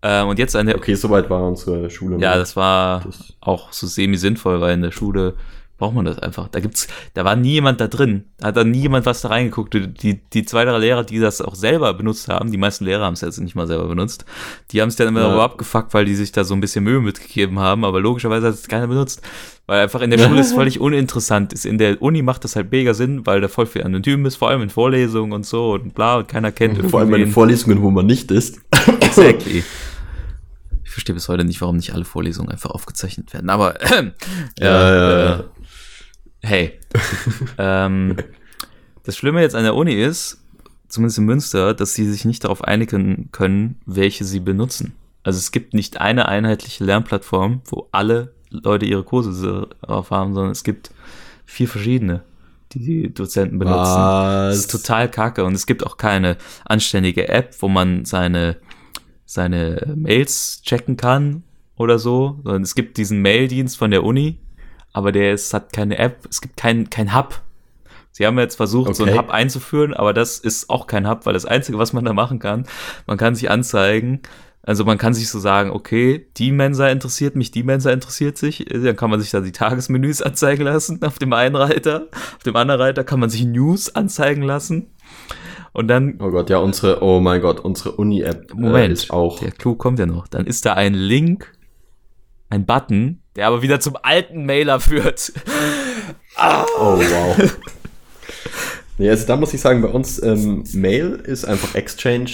Ähm, 0.03 0.29
und 0.29 0.39
jetzt 0.39 0.57
eine, 0.57 0.75
Okay, 0.77 0.95
soweit 0.95 1.31
war 1.31 1.47
unsere 1.47 1.89
Schule. 1.91 2.19
Ja, 2.19 2.37
das 2.37 2.57
war 2.57 3.01
Das- 3.05 3.35
auch 3.41 3.73
so 3.73 3.87
semi-sinnvoll, 3.87 4.61
weil 4.61 4.75
in 4.75 4.83
der 4.83 4.91
Schule 4.91 5.37
braucht 5.83 5.95
man 5.97 6.05
das 6.05 6.19
einfach. 6.21 6.47
Da 6.49 6.61
gibt's, 6.61 6.87
da 7.15 7.25
war 7.25 7.35
nie 7.35 7.55
jemand 7.55 7.81
da 7.81 7.89
drin. 7.89 8.25
Da 8.39 8.49
hat 8.49 8.57
da 8.57 8.63
nie 8.63 8.83
jemand 8.83 9.05
was 9.05 9.21
da 9.23 9.29
reingeguckt. 9.29 9.75
Die, 9.75 10.21
die, 10.33 10.45
zwei, 10.45 10.65
drei 10.65 10.79
Lehrer, 10.79 11.03
die 11.03 11.19
das 11.19 11.41
auch 11.41 11.57
selber 11.57 11.93
benutzt 11.93 12.29
haben, 12.29 12.53
die 12.53 12.57
meisten 12.57 12.85
Lehrer 12.85 13.05
haben 13.05 13.15
es 13.15 13.21
jetzt 13.21 13.41
nicht 13.41 13.57
mal 13.57 13.67
selber 13.67 13.89
benutzt, 13.89 14.25
die 14.71 14.81
haben 14.81 14.89
es 14.89 14.97
dann 14.97 15.09
immer 15.09 15.21
Ja. 15.21 15.27
darüber 15.27 15.43
abgefuckt, 15.43 15.93
weil 15.93 16.05
die 16.05 16.15
sich 16.15 16.31
da 16.31 16.45
so 16.45 16.55
ein 16.55 16.61
bisschen 16.61 16.85
Mühe 16.85 17.01
mitgegeben 17.01 17.59
haben, 17.59 17.85
aber 17.85 18.01
logischerweise 18.01 18.47
hat 18.47 18.55
es 18.55 18.69
keiner 18.69 18.87
benutzt. 18.87 19.23
Weil 19.67 19.81
einfach 19.83 20.01
in 20.03 20.11
der 20.11 20.19
Schule 20.27 20.41
es 20.41 20.53
völlig 20.53 20.81
uninteressant 20.81 21.53
ist. 21.53 21.67
In 21.67 21.79
der 21.79 22.01
Uni 22.01 22.23
macht 22.23 22.45
das 22.45 22.55
halt 22.57 22.71
mega 22.71 22.95
Sinn, 22.95 23.27
weil 23.27 23.41
da 23.41 23.49
voll 23.49 23.67
viel 23.67 23.83
anonym 23.83 24.25
ist, 24.27 24.37
vor 24.37 24.51
allem 24.51 24.63
in 24.63 24.71
Vorlesungen 24.71 25.33
und 25.33 25.45
so 25.47 25.73
und 25.73 25.95
bla 25.95 26.17
und 26.19 26.29
keiner 26.29 26.53
kennt 26.53 26.79
Vor 26.91 27.01
allem 27.01 27.11
bei 27.11 27.17
den 27.17 27.23
irgendwen. 27.23 27.33
Vorlesungen, 27.35 27.83
wo 27.83 27.91
man 27.91 28.07
nicht 28.07 28.31
ist. 28.31 28.61
Exactly. 29.01 29.65
Ich 30.85 30.91
verstehe 30.95 31.15
bis 31.15 31.29
heute 31.31 31.45
nicht, 31.45 31.59
warum 31.63 31.77
nicht 31.77 31.95
alle 31.95 32.05
Vorlesungen 32.05 32.51
einfach 32.51 32.71
aufgezeichnet 32.71 33.33
werden. 33.33 33.49
Aber 33.49 33.77
Ja, 34.59 34.67
ja, 34.95 34.95
ja. 35.25 35.35
Äh, 35.41 35.43
hey. 36.43 36.79
ähm, 37.59 38.17
das 39.05 39.17
Schlimme 39.17 39.41
jetzt 39.41 39.55
an 39.55 39.65
der 39.65 39.75
Uni 39.75 39.95
ist, 39.95 40.43
zumindest 40.89 41.19
in 41.19 41.25
Münster, 41.25 41.75
dass 41.75 41.95
sie 41.95 42.09
sich 42.11 42.25
nicht 42.25 42.45
darauf 42.45 42.63
einigen 42.63 43.31
können, 43.33 43.81
welche 43.87 44.25
sie 44.25 44.41
benutzen. 44.41 44.95
Also 45.25 45.39
es 45.39 45.53
gibt 45.53 45.75
nicht 45.75 46.01
eine 46.01 46.29
einheitliche 46.29 46.85
Lernplattform, 46.85 47.63
wo 47.67 47.89
alle 47.93 48.35
Leute 48.51 48.87
ihre 48.87 49.05
Kurse 49.05 49.69
drauf 49.81 50.11
haben, 50.11 50.35
sondern 50.35 50.53
es 50.53 50.65
gibt 50.65 50.91
vier 51.47 51.69
verschiedene, 51.69 52.23
die 52.73 52.81
die 52.81 53.15
Dozenten 53.15 53.59
benutzen. 53.59 53.97
Das 53.97 54.59
ist 54.59 54.75
Was? 54.75 54.83
total 54.83 55.11
kacke 55.11 55.45
und 55.45 55.55
es 55.55 55.67
gibt 55.67 55.87
auch 55.87 55.97
keine 55.97 56.37
anständige 56.65 57.29
App, 57.29 57.55
wo 57.61 57.69
man 57.69 58.05
seine, 58.05 58.57
seine 59.25 59.95
Mails 59.97 60.63
checken 60.63 60.97
kann 60.97 61.45
oder 61.77 61.99
so, 61.99 62.41
sondern 62.43 62.63
es 62.63 62.75
gibt 62.75 62.99
diesen 62.99 63.23
Maildienst 63.23 63.79
von 63.79 63.91
der 63.91 64.05
Uni, 64.05 64.39
aber 64.93 65.13
der 65.13 65.33
ist, 65.33 65.53
hat 65.55 65.73
keine 65.73 65.99
App, 65.99 66.27
es 66.29 66.41
gibt 66.41 66.57
kein, 66.57 66.91
kein 66.91 67.15
Hub. 67.15 67.41
Sie 68.11 68.27
haben 68.27 68.39
jetzt 68.39 68.57
versucht, 68.57 68.95
so 68.95 69.05
einen 69.05 69.15
Okay. 69.15 69.27
Hub 69.27 69.31
einzuführen, 69.31 69.95
aber 69.95 70.13
das 70.13 70.39
ist 70.39 70.69
auch 70.69 70.87
kein 70.87 71.09
Hub, 71.09 71.25
weil 71.25 71.33
das 71.33 71.47
Einzige, 71.47 71.79
was 71.79 71.93
man 71.93 72.05
da 72.05 72.13
machen 72.13 72.39
kann, 72.39 72.67
man 73.07 73.17
kann 73.17 73.35
sich 73.35 73.51
anzeigen, 73.51 74.21
also 74.65 74.85
man 74.85 74.99
kann 74.99 75.15
sich 75.15 75.29
so 75.29 75.41
sagen, 75.41 75.71
okay, 75.71 76.27
die 76.37 76.53
Mensa 76.53 76.89
interessiert 76.89 77.35
mich, 77.37 77.51
die 77.51 77.63
Mensa 77.63 77.91
interessiert 77.91 78.39
sich, 78.39 78.65
dann 78.71 78.97
kann 78.97 79.11
man 79.11 79.21
sich 79.21 79.31
da 79.31 79.41
die 79.41 79.53
Tagesmenüs 79.53 80.23
anzeigen 80.23 80.65
lassen 80.65 81.03
auf 81.03 81.19
dem 81.19 81.33
einen 81.33 81.57
Reiter, 81.57 82.09
auf 82.37 82.43
dem 82.45 82.55
anderen 82.57 82.81
Reiter 82.81 83.03
kann 83.03 83.19
man 83.19 83.31
sich 83.31 83.45
News 83.45 83.95
anzeigen 83.95 84.43
lassen 84.43 84.89
und 85.73 85.89
dann 85.89 86.19
Oh 86.21 86.31
Gott, 86.31 86.51
ja, 86.51 86.59
unsere, 86.59 87.03
oh 87.03 87.21
mein 87.21 87.41
Gott, 87.41 87.61
unsere 87.61 87.93
Uni-App 87.93 88.53
äh, 88.53 88.55
Moment, 88.55 88.93
ist 88.93 89.11
auch. 89.11 89.39
der 89.41 89.53
Clou 89.53 89.75
kommt 89.75 89.99
ja 89.99 90.07
noch. 90.07 90.29
Dann 90.29 90.47
ist 90.47 90.67
da 90.67 90.75
ein 90.75 90.95
Link, 90.95 91.51
ein 92.53 92.67
Button, 92.67 93.23
der 93.35 93.47
aber 93.47 93.63
wieder 93.63 93.81
zum 93.81 93.97
alten 94.03 94.45
Mailer 94.47 94.79
führt. 94.79 95.33
Oh 96.39 96.97
wow. 96.99 97.59
nee, 98.97 99.09
also 99.09 99.27
da 99.27 99.37
muss 99.37 99.53
ich 99.53 99.61
sagen, 99.61 99.83
bei 99.83 99.89
uns 99.89 100.21
ähm, 100.23 100.65
Mail 100.73 101.23
ist 101.25 101.45
einfach 101.45 101.75
Exchange. 101.75 102.31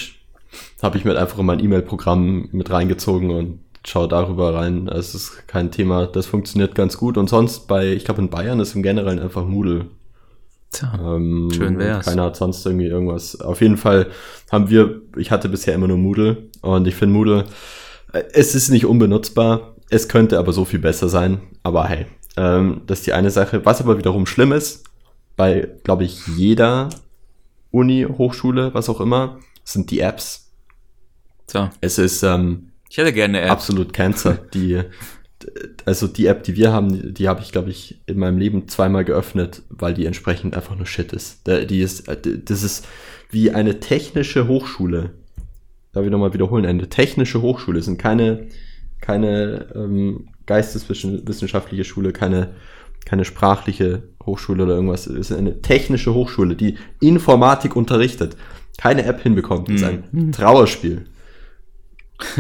Habe 0.81 0.97
ich 0.97 1.05
mir 1.05 1.11
halt 1.11 1.21
einfach 1.21 1.39
in 1.39 1.47
mein 1.47 1.59
E-Mail-Programm 1.59 2.49
mit 2.53 2.71
reingezogen 2.71 3.31
und 3.31 3.59
schau 3.85 4.07
darüber 4.07 4.55
rein. 4.55 4.89
Es 4.89 5.15
ist 5.17 5.49
kein 5.49 5.73
Thema, 5.73 6.07
das 6.07 6.27
funktioniert 6.27 6.77
ganz 6.77 6.97
gut. 6.97 7.19
Und 7.19 7.29
sonst 7.29 7.67
bei, 7.67 7.89
ich 7.89 8.05
glaube 8.05 8.23
in 8.23 8.31
Bayern 8.31 8.61
ist 8.61 8.77
im 8.77 8.85
Generellen 8.85 9.19
einfach 9.19 9.45
Moodle. 9.45 9.87
Tja, 10.71 10.93
Ähm, 11.17 11.51
Schön 11.53 11.79
wär's. 11.79 12.07
Keiner 12.07 12.25
hat 12.25 12.37
sonst 12.37 12.65
irgendwie 12.65 12.87
irgendwas. 12.87 13.41
Auf 13.41 13.61
jeden 13.61 13.77
Fall 13.77 14.07
haben 14.51 14.71
wir, 14.71 15.03
ich 15.17 15.33
hatte 15.33 15.49
bisher 15.49 15.75
immer 15.75 15.89
nur 15.89 15.99
Moodle 15.99 16.49
und 16.63 16.87
ich 16.87 16.95
finde 16.95 17.15
Moodle, 17.15 17.45
äh, 18.13 18.23
es 18.33 18.55
ist 18.55 18.71
nicht 18.71 18.87
unbenutzbar, 18.87 19.75
es 19.91 20.09
könnte 20.09 20.39
aber 20.39 20.53
so 20.53 20.65
viel 20.65 20.79
besser 20.79 21.09
sein. 21.09 21.41
Aber 21.63 21.87
hey, 21.89 22.07
ähm, 22.37 22.83
das 22.87 22.99
ist 23.01 23.07
die 23.07 23.13
eine 23.13 23.31
Sache. 23.31 23.65
Was 23.65 23.81
aber 23.81 23.99
wiederum 23.99 24.27
schlimm 24.27 24.53
ist, 24.53 24.85
bei, 25.37 25.69
glaube 25.85 26.05
ich, 26.05 26.27
jeder 26.27 26.89
Uni, 27.71 28.07
Hochschule, 28.07 28.75
was 28.75 28.89
auch 28.89 29.01
immer, 29.01 29.39
sind 29.65 29.91
die 29.91 30.01
Apps. 30.01 30.51
tja. 31.47 31.71
Es 31.81 31.99
ist 31.99 32.23
ähm, 32.23 32.71
Ich 32.89 32.99
hätte 32.99 33.13
gerne 33.13 33.39
eine 33.39 33.47
App. 33.47 33.53
absolut 33.53 33.93
Cancer. 33.93 34.39
Die, 34.55 34.83
also 35.85 36.07
die 36.09 36.27
App, 36.27 36.43
die 36.43 36.57
wir 36.57 36.73
haben, 36.73 36.93
die, 36.93 37.15
die 37.15 37.29
habe 37.29 37.41
ich, 37.43 37.53
glaube 37.53 37.71
ich, 37.71 38.01
in 38.07 38.19
meinem 38.19 38.39
Leben 38.39 38.69
zweimal 38.69 39.05
geöffnet, 39.05 39.63
weil 39.69 39.95
die 39.95 40.07
entsprechend 40.07 40.57
einfach 40.57 40.75
nur 40.77 40.87
Shit 40.87 41.13
ist. 41.13 41.47
Die 41.47 41.81
ist, 41.81 42.09
äh, 42.09 42.17
das 42.45 42.63
ist 42.63 42.87
wie 43.31 43.51
eine 43.51 43.79
technische 43.81 44.49
Hochschule. 44.49 45.11
Darf 45.93 46.05
ich 46.05 46.11
nochmal 46.11 46.33
wiederholen? 46.35 46.67
Eine 46.67 46.89
technische 46.89 47.43
Hochschule 47.43 47.83
sind 47.83 47.99
keine, 47.99 48.49
keine 49.01 49.67
ähm, 49.75 50.29
geisteswissenschaftliche 50.47 51.85
Schule, 51.85 52.13
keine, 52.13 52.55
keine 53.05 53.25
sprachliche 53.25 54.03
Hochschule 54.25 54.65
oder 54.65 54.75
irgendwas. 54.75 55.07
Es 55.07 55.31
ist 55.31 55.37
eine 55.37 55.61
technische 55.63 56.15
Hochschule, 56.15 56.55
die 56.57 56.77
Informatik 57.01 57.77
unterrichtet. 57.77 58.37
Keine 58.77 59.05
App 59.05 59.21
hinbekommt. 59.23 59.69
Das 59.69 59.77
ist 59.77 59.85
ein 59.85 60.33
Trauerspiel. 60.33 61.07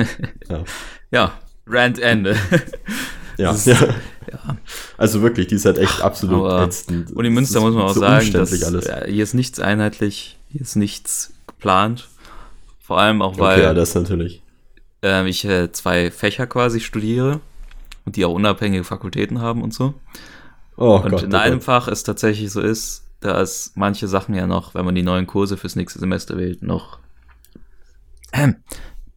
ja. 0.48 0.64
Ja, 1.10 1.32
Rant 1.66 1.98
Ende. 1.98 2.36
Ja, 3.38 3.52
Das 3.52 3.66
ja. 3.66 3.74
ist- 3.74 3.82
ja. 4.32 4.56
Also 4.96 5.22
wirklich, 5.22 5.46
die 5.46 5.54
ist 5.54 5.64
halt 5.64 5.78
echt 5.78 6.02
absolut 6.02 6.44
Aber 6.44 6.64
ätzend. 6.64 7.12
Und 7.12 7.24
in 7.24 7.32
Münster 7.32 7.58
ist 7.60 7.64
muss 7.64 7.72
man 7.74 7.84
auch 7.84 7.94
so 7.94 8.00
sagen, 8.00 8.32
dass, 8.32 8.62
alles. 8.64 8.84
ja, 8.86 9.04
hier 9.04 9.22
ist 9.22 9.32
nichts 9.34 9.60
einheitlich, 9.60 10.36
hier 10.48 10.60
ist 10.62 10.74
nichts 10.74 11.32
geplant. 11.46 12.08
Vor 12.80 12.98
allem 12.98 13.22
auch, 13.22 13.38
weil 13.38 13.58
okay, 13.58 13.62
ja, 13.62 13.74
das 13.74 13.94
natürlich. 13.94 14.42
Ähm, 15.02 15.26
ich 15.26 15.44
äh, 15.44 15.70
zwei 15.72 16.10
Fächer 16.10 16.46
quasi 16.46 16.80
studiere 16.80 17.40
und 18.04 18.16
die 18.16 18.24
auch 18.24 18.34
unabhängige 18.34 18.84
Fakultäten 18.84 19.40
haben 19.40 19.62
und 19.62 19.74
so. 19.74 19.94
Oh 20.76 20.96
und 20.96 21.10
Gott, 21.10 21.22
in 21.22 21.34
oh 21.34 21.38
einem 21.38 21.58
Gott. 21.58 21.64
Fach 21.64 21.88
es 21.88 22.02
tatsächlich 22.02 22.50
so 22.50 22.60
ist, 22.60 23.04
dass 23.20 23.72
manche 23.74 24.08
Sachen 24.08 24.34
ja 24.34 24.46
noch, 24.46 24.74
wenn 24.74 24.84
man 24.84 24.94
die 24.94 25.02
neuen 25.02 25.26
Kurse 25.26 25.56
fürs 25.56 25.76
nächste 25.76 25.98
Semester 25.98 26.36
wählt, 26.36 26.62
noch 26.62 26.98
ähm, 28.32 28.56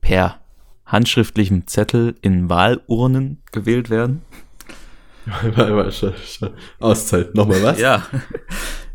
per 0.02 0.40
handschriftlichem 0.86 1.68
Zettel 1.68 2.16
in 2.22 2.50
Wahlurnen 2.50 3.42
gewählt 3.52 3.90
werden. 3.90 4.24
Auszeit. 6.80 7.36
Nochmal 7.36 7.64
was? 7.64 7.80
Ja. 7.80 8.06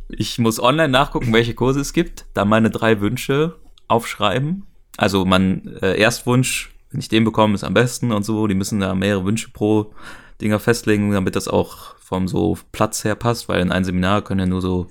Ich 0.09 0.39
muss 0.39 0.61
online 0.61 0.89
nachgucken, 0.89 1.33
welche 1.33 1.55
Kurse 1.55 1.81
es 1.81 1.93
gibt, 1.93 2.27
dann 2.35 2.49
meine 2.49 2.71
drei 2.71 3.01
Wünsche 3.01 3.57
aufschreiben. 3.89 4.67
Also 4.97 5.25
mein 5.25 5.77
äh, 5.83 5.99
Erstwunsch, 5.99 6.75
wenn 6.97 7.01
ich 7.03 7.09
den 7.11 7.25
bekomme, 7.25 7.55
ist 7.55 7.63
am 7.63 7.75
besten 7.75 8.11
und 8.11 8.23
so. 8.25 8.47
Die 8.47 8.55
müssen 8.55 8.81
da 8.81 8.95
mehrere 8.95 9.27
Wünsche 9.27 9.51
pro 9.53 9.93
Dinger 10.41 10.59
festlegen, 10.59 11.11
damit 11.13 11.37
das 11.37 11.47
auch 11.47 11.95
vom 11.99 12.27
so 12.27 12.57
Platz 12.73 13.05
her 13.05 13.15
passt, 13.17 13.51
weil 13.51 13.61
in 13.61 13.71
ein 13.71 13.85
Seminar 13.85 14.23
können 14.23 14.41
ja 14.41 14.47
nur 14.47 14.63
so 14.63 14.87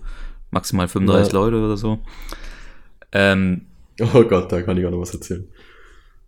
maximal 0.52 0.88
35 0.88 1.34
Ja. 1.34 1.40
Leute 1.40 1.58
oder 1.58 1.78
so. 1.78 2.00
Ähm, 3.12 3.66
Oh 4.00 4.24
Gott, 4.24 4.52
da 4.52 4.62
kann 4.62 4.78
ich 4.78 4.86
auch 4.86 4.92
noch 4.92 5.00
was 5.02 5.16
erzählen. 5.16 5.48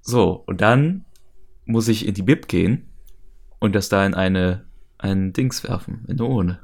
so, 0.01 0.43
und 0.47 0.61
dann 0.61 1.05
muss 1.65 1.87
ich 1.89 2.07
in 2.07 2.15
die 2.15 2.23
Bib 2.23 2.47
gehen 2.47 2.89
und 3.59 3.75
das 3.75 3.87
da 3.89 4.03
in 4.03 4.15
eine 4.15 4.65
ein 4.97 5.31
Dings 5.31 5.63
werfen, 5.63 6.05
in 6.07 6.19
eine 6.19 6.27
Urne. 6.27 6.59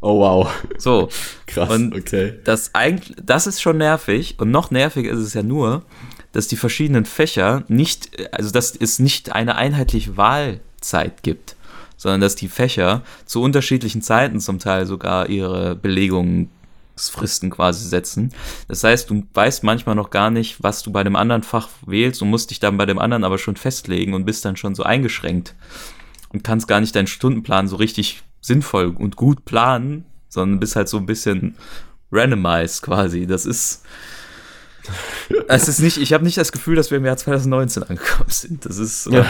Oh 0.00 0.20
wow. 0.20 0.48
So, 0.78 1.08
Krass, 1.46 1.70
Und- 1.70 1.94
okay. 1.94 2.38
das 2.44 2.74
eigentlich, 2.74 3.16
das 3.22 3.46
ist 3.46 3.60
schon 3.62 3.78
nervig 3.78 4.36
und 4.38 4.50
noch 4.50 4.70
nerviger 4.70 5.10
ist 5.10 5.18
es 5.20 5.34
ja 5.34 5.42
nur, 5.42 5.84
dass 6.32 6.48
die 6.48 6.56
verschiedenen 6.56 7.04
Fächer 7.04 7.64
nicht, 7.68 8.10
also 8.32 8.50
dass 8.50 8.74
es 8.76 8.98
nicht 8.98 9.32
eine 9.32 9.56
einheitliche 9.56 10.16
Wahlzeit 10.16 11.22
gibt, 11.22 11.56
sondern 11.96 12.20
dass 12.20 12.36
die 12.36 12.48
Fächer 12.48 13.02
zu 13.26 13.42
unterschiedlichen 13.42 14.02
Zeiten 14.02 14.40
zum 14.40 14.58
Teil 14.58 14.86
sogar 14.86 15.28
ihre 15.28 15.74
Belegungsfristen 15.74 17.50
quasi 17.50 17.88
setzen. 17.88 18.32
Das 18.68 18.84
heißt, 18.84 19.10
du 19.10 19.26
weißt 19.34 19.64
manchmal 19.64 19.94
noch 19.96 20.10
gar 20.10 20.30
nicht, 20.30 20.62
was 20.62 20.82
du 20.82 20.92
bei 20.92 21.02
dem 21.02 21.16
anderen 21.16 21.42
Fach 21.42 21.68
wählst 21.86 22.22
und 22.22 22.30
musst 22.30 22.50
dich 22.50 22.60
dann 22.60 22.76
bei 22.76 22.86
dem 22.86 22.98
anderen 22.98 23.24
aber 23.24 23.38
schon 23.38 23.56
festlegen 23.56 24.14
und 24.14 24.24
bist 24.24 24.44
dann 24.44 24.56
schon 24.56 24.74
so 24.74 24.84
eingeschränkt 24.84 25.54
und 26.30 26.44
kannst 26.44 26.68
gar 26.68 26.80
nicht 26.80 26.94
deinen 26.94 27.06
Stundenplan 27.06 27.68
so 27.68 27.76
richtig 27.76 28.22
sinnvoll 28.40 28.94
und 28.96 29.16
gut 29.16 29.44
planen, 29.44 30.04
sondern 30.28 30.60
bist 30.60 30.76
halt 30.76 30.88
so 30.88 30.98
ein 30.98 31.06
bisschen 31.06 31.56
randomized 32.12 32.82
quasi. 32.82 33.26
Das 33.26 33.46
ist. 33.46 33.82
Es 35.48 35.68
ist 35.68 35.80
nicht, 35.80 35.98
ich 35.98 36.12
habe 36.12 36.24
nicht 36.24 36.36
das 36.36 36.52
Gefühl, 36.52 36.76
dass 36.76 36.90
wir 36.90 36.98
im 36.98 37.06
Jahr 37.06 37.16
2019 37.16 37.82
angekommen 37.82 38.28
sind. 38.28 38.66
Das 38.66 38.78
ist. 38.78 39.06
Ja. 39.06 39.24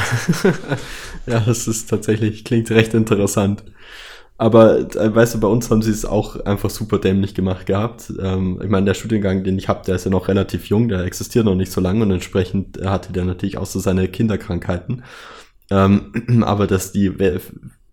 ja, 1.27 1.41
das 1.41 1.69
ist 1.69 1.89
tatsächlich, 1.89 2.45
klingt 2.45 2.71
recht 2.71 2.95
interessant. 2.95 3.63
Aber 4.41 4.79
äh, 4.79 5.15
weißt 5.15 5.35
du, 5.35 5.41
bei 5.41 5.49
uns 5.49 5.69
haben 5.69 5.83
sie 5.83 5.91
es 5.91 6.05
auch 6.05 6.39
einfach 6.45 6.71
super 6.71 6.99
dämlich 6.99 7.35
gemacht 7.35 7.67
gehabt. 7.67 8.13
Ähm, 8.21 8.61
ich 8.63 8.71
meine, 8.71 8.87
der 8.87 8.95
Studiengang, 8.95 9.43
den 9.43 9.59
ich 9.59 9.69
habe, 9.69 9.85
der 9.85 9.97
ist 9.97 10.05
ja 10.05 10.13
noch 10.13 10.29
relativ 10.29 10.67
jung, 10.67 10.89
der 10.89 11.01
existiert 11.01 11.45
noch 11.45 11.57
nicht 11.57 11.73
so 11.73 11.81
lange 11.81 12.03
und 12.03 12.11
entsprechend 12.13 12.79
äh, 12.79 12.87
hatte 12.87 13.13
der 13.13 13.25
natürlich 13.25 13.59
auch 13.59 13.67
so 13.67 13.81
seine 13.81 14.07
Kinderkrankheiten. 14.07 15.03
Ähm, 15.71 16.13
aber 16.45 16.69
dass 16.69 16.93
die, 16.93 17.13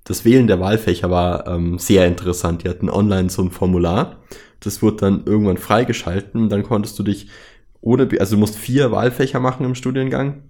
das 0.04 0.24
Wählen 0.24 0.46
der 0.46 0.60
Wahlfächer 0.60 1.10
war 1.10 1.48
ähm, 1.48 1.80
sehr 1.80 2.06
interessant. 2.06 2.64
Die 2.64 2.70
hatten 2.70 2.92
online 2.92 3.32
so 3.32 3.42
ein 3.42 3.50
Formular. 3.50 4.18
Das 4.60 4.84
wurde 4.84 4.98
dann 4.98 5.24
irgendwann 5.26 5.58
freigeschalten 5.58 6.50
dann 6.50 6.64
konntest 6.64 6.98
du 7.00 7.04
dich 7.04 7.28
ohne, 7.86 8.10
also 8.20 8.36
du 8.36 8.40
musst 8.40 8.58
vier 8.58 8.92
Wahlfächer 8.92 9.40
machen 9.40 9.66
im 9.66 9.76
Studiengang. 9.76 10.42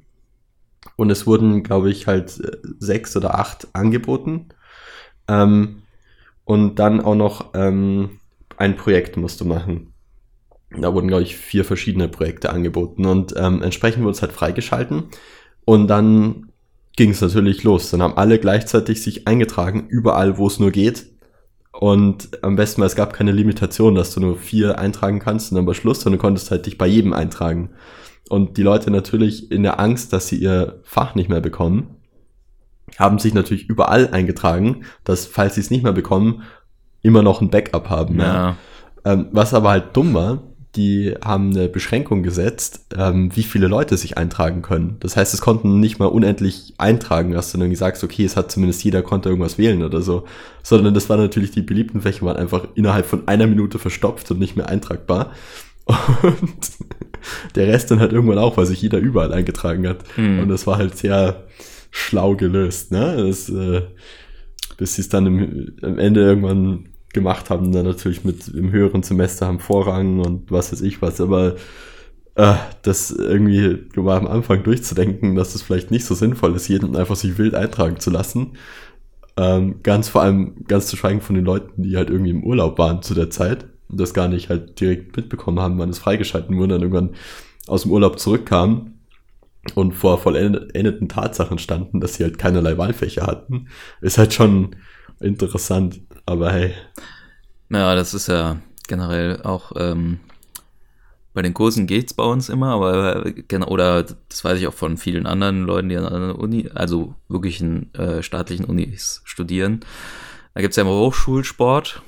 Und 0.95 1.09
es 1.09 1.27
wurden, 1.27 1.63
glaube 1.63 1.91
ich, 1.91 2.07
halt 2.07 2.39
äh, 2.39 2.57
sechs 2.79 3.15
oder 3.17 3.37
acht 3.37 3.67
angeboten. 3.73 4.49
Ähm, 5.27 5.81
und 6.45 6.79
dann 6.79 7.01
auch 7.01 7.15
noch 7.15 7.53
ähm, 7.53 8.19
ein 8.55 8.77
Projekt 8.77 9.17
musst 9.17 9.41
du 9.41 9.45
machen. 9.45 9.93
Da 10.69 10.93
wurden, 10.93 11.09
glaube 11.09 11.23
ich, 11.23 11.35
vier 11.35 11.65
verschiedene 11.65 12.07
Projekte 12.07 12.51
angeboten 12.51 13.05
und 13.05 13.33
ähm, 13.37 13.61
entsprechend 13.61 14.03
wurde 14.03 14.13
es 14.13 14.21
halt 14.21 14.31
freigeschalten. 14.31 15.05
Und 15.65 15.87
dann 15.87 16.51
ging 16.95 17.11
es 17.11 17.21
natürlich 17.21 17.63
los. 17.63 17.91
Dann 17.91 18.01
haben 18.01 18.17
alle 18.17 18.39
gleichzeitig 18.39 19.01
sich 19.01 19.27
eingetragen, 19.27 19.87
überall, 19.89 20.37
wo 20.37 20.47
es 20.47 20.59
nur 20.59 20.71
geht. 20.71 21.07
Und 21.79 22.41
am 22.41 22.55
besten, 22.55 22.81
weil 22.81 22.87
es 22.87 22.95
gab 22.95 23.13
keine 23.13 23.31
Limitation, 23.31 23.95
dass 23.95 24.13
du 24.13 24.21
nur 24.21 24.37
vier 24.37 24.79
eintragen 24.79 25.19
kannst 25.19 25.51
und 25.51 25.57
dann 25.57 25.67
war 25.67 25.73
Schluss, 25.73 26.01
sondern 26.01 26.19
du 26.19 26.21
konntest 26.21 26.51
halt 26.51 26.65
dich 26.65 26.77
bei 26.77 26.87
jedem 26.87 27.13
eintragen. 27.13 27.71
Und 28.29 28.57
die 28.57 28.63
Leute 28.63 28.91
natürlich 28.91 29.51
in 29.51 29.63
der 29.63 29.79
Angst, 29.79 30.13
dass 30.13 30.27
sie 30.27 30.37
ihr 30.37 30.79
Fach 30.83 31.15
nicht 31.15 31.29
mehr 31.29 31.41
bekommen, 31.41 31.97
haben 32.97 33.19
sich 33.19 33.33
natürlich 33.33 33.67
überall 33.67 34.09
eingetragen, 34.09 34.85
dass, 35.03 35.25
falls 35.25 35.55
sie 35.55 35.61
es 35.61 35.69
nicht 35.69 35.83
mehr 35.83 35.93
bekommen, 35.93 36.43
immer 37.01 37.21
noch 37.21 37.41
ein 37.41 37.49
Backup 37.49 37.89
haben. 37.89 38.19
Ja. 38.19 38.25
ja. 38.25 38.57
Ähm, 39.03 39.27
was 39.31 39.53
aber 39.53 39.69
halt 39.69 39.95
dumm 39.95 40.13
war, 40.13 40.43
die 40.75 41.15
haben 41.23 41.51
eine 41.51 41.69
Beschränkung 41.69 42.23
gesetzt, 42.23 42.87
ähm, 42.97 43.35
wie 43.35 43.43
viele 43.43 43.67
Leute 43.67 43.97
sich 43.97 44.17
eintragen 44.17 44.61
können. 44.61 44.97
Das 44.99 45.15
heißt, 45.15 45.33
es 45.33 45.41
konnten 45.41 45.79
nicht 45.79 45.99
mal 45.99 46.07
unendlich 46.07 46.73
eintragen, 46.77 47.31
dass 47.31 47.51
du 47.51 47.57
dann 47.57 47.73
sagst, 47.75 48.03
okay, 48.03 48.25
es 48.25 48.35
hat 48.35 48.51
zumindest 48.51 48.83
jeder 48.83 49.01
konnte 49.01 49.29
irgendwas 49.29 49.57
wählen 49.57 49.83
oder 49.83 50.01
so, 50.01 50.25
sondern 50.63 50.93
das 50.93 51.09
war 51.09 51.17
natürlich, 51.17 51.51
die 51.51 51.61
beliebten 51.61 52.01
Fächer 52.01 52.25
waren 52.25 52.37
einfach 52.37 52.67
innerhalb 52.75 53.05
von 53.05 53.27
einer 53.27 53.47
Minute 53.47 53.79
verstopft 53.79 54.29
und 54.31 54.39
nicht 54.39 54.55
mehr 54.55 54.69
eintragbar. 54.69 55.31
Und 56.23 56.71
der 57.53 57.67
Rest 57.67 57.91
dann 57.91 57.99
halt 57.99 58.11
irgendwann 58.11 58.39
auch, 58.39 58.57
weil 58.57 58.65
sich 58.65 58.81
jeder 58.81 58.97
überall 58.97 59.31
eingetragen 59.31 59.87
hat. 59.87 59.99
Hm. 60.15 60.39
Und 60.39 60.49
das 60.49 60.65
war 60.65 60.77
halt 60.79 60.97
sehr 60.97 61.43
schlau 61.91 62.35
gelöst, 62.35 62.91
ne? 62.91 63.15
Das, 63.17 63.49
äh, 63.49 63.83
bis 64.77 64.95
sie 64.95 65.01
es 65.01 65.09
dann 65.09 65.27
im, 65.27 65.75
am 65.83 65.99
Ende 65.99 66.21
irgendwann 66.21 66.89
gemacht 67.15 67.49
haben, 67.49 67.71
dann 67.71 67.85
natürlich 67.85 68.23
mit 68.23 68.47
im 68.49 68.71
höheren 68.71 69.01
Semester 69.01 69.47
haben 69.47 69.59
Vorrang 69.59 70.19
und 70.19 70.51
was 70.51 70.71
weiß 70.71 70.81
ich 70.81 71.01
was, 71.01 71.19
aber 71.19 71.55
äh, 72.35 72.55
das 72.83 73.09
irgendwie 73.11 73.79
war 73.95 74.17
am 74.19 74.27
Anfang 74.27 74.63
durchzudenken, 74.63 75.35
dass 75.35 75.55
es 75.55 75.63
vielleicht 75.63 75.89
nicht 75.89 76.05
so 76.05 76.13
sinnvoll 76.13 76.55
ist, 76.55 76.67
jeden 76.67 76.95
einfach 76.95 77.15
sich 77.15 77.37
wild 77.39 77.55
eintragen 77.55 77.99
zu 77.99 78.11
lassen. 78.11 78.53
Ähm, 79.37 79.81
ganz 79.83 80.09
vor 80.09 80.21
allem, 80.21 80.65
ganz 80.67 80.87
zu 80.87 80.95
schweigen 80.95 81.21
von 81.21 81.35
den 81.35 81.45
Leuten, 81.45 81.81
die 81.81 81.97
halt 81.97 82.09
irgendwie 82.09 82.31
im 82.31 82.43
Urlaub 82.43 82.77
waren 82.77 83.01
zu 83.01 83.13
der 83.15 83.29
Zeit 83.29 83.65
und 83.89 83.99
das 83.99 84.13
gar 84.13 84.27
nicht 84.27 84.49
halt 84.49 84.79
direkt 84.79 85.17
mitbekommen 85.17 85.59
haben, 85.59 85.79
wann 85.79 85.89
es 85.89 85.99
freigeschalten 85.99 86.55
wurde, 86.57 86.75
dann 86.75 86.81
irgendwann 86.83 87.15
aus 87.67 87.83
dem 87.83 87.91
Urlaub 87.91 88.19
zurückkamen 88.19 88.99
und 89.73 89.93
vor 89.93 90.19
vollendeten 90.19 91.09
Tatsachen 91.09 91.57
standen, 91.57 91.99
dass 91.99 92.15
sie 92.15 92.23
halt 92.23 92.37
keinerlei 92.37 92.77
Wahlfächer 92.77 93.25
hatten, 93.25 93.67
ist 94.01 94.17
halt 94.17 94.33
schon 94.33 94.75
interessant. 95.19 96.01
Aber 96.25 96.51
hey, 96.51 96.73
Ja, 97.69 97.95
das 97.95 98.13
ist 98.13 98.27
ja 98.27 98.57
generell 98.87 99.41
auch 99.43 99.71
ähm, 99.75 100.19
Bei 101.33 101.41
den 101.41 101.53
Kursen 101.53 101.85
geht's 101.87 102.13
bei 102.13 102.23
uns 102.23 102.47
immer, 102.49 102.69
aber 102.69 103.23
genau, 103.47 103.67
oder 103.67 104.03
das 104.03 104.43
weiß 104.43 104.57
ich 104.59 104.67
auch 104.67 104.73
von 104.73 104.97
vielen 104.97 105.25
anderen 105.27 105.63
Leuten, 105.63 105.89
die 105.89 105.97
an 105.97 106.05
einer 106.05 106.39
Uni, 106.39 106.69
also 106.73 107.15
wirklich 107.27 107.59
in 107.61 107.93
äh, 107.93 108.23
staatlichen 108.23 108.65
Unis 108.65 109.21
studieren. 109.25 109.81
Da 110.53 110.61
gibt's 110.61 110.77
ja 110.77 110.83
immer 110.83 110.93
Hochschulsport 110.93 112.01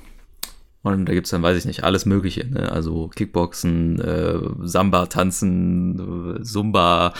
und 0.84 1.06
da 1.08 1.14
gibt's 1.14 1.32
dann, 1.32 1.44
weiß 1.44 1.58
ich 1.58 1.66
nicht, 1.66 1.84
alles 1.84 2.06
Mögliche. 2.06 2.48
Ne? 2.48 2.72
Also 2.72 3.10
Kickboxen, 3.10 4.00
äh, 4.00 4.40
Samba, 4.64 5.08
Tanzen, 5.08 6.40
Zumba, 6.44 7.14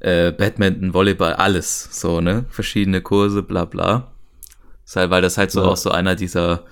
äh, 0.00 0.30
Badminton, 0.30 0.94
Volleyball, 0.94 1.34
alles. 1.34 1.88
So, 2.00 2.20
ne? 2.20 2.44
Verschiedene 2.50 3.00
Kurse, 3.00 3.42
bla 3.42 3.64
bla. 3.64 4.12
Halt, 4.96 5.10
weil 5.10 5.22
das 5.22 5.38
halt 5.38 5.50
so 5.50 5.60
Ja. 5.60 5.66
auch 5.68 5.76
so 5.76 5.90
einer 5.90 6.14
dieser 6.14 6.64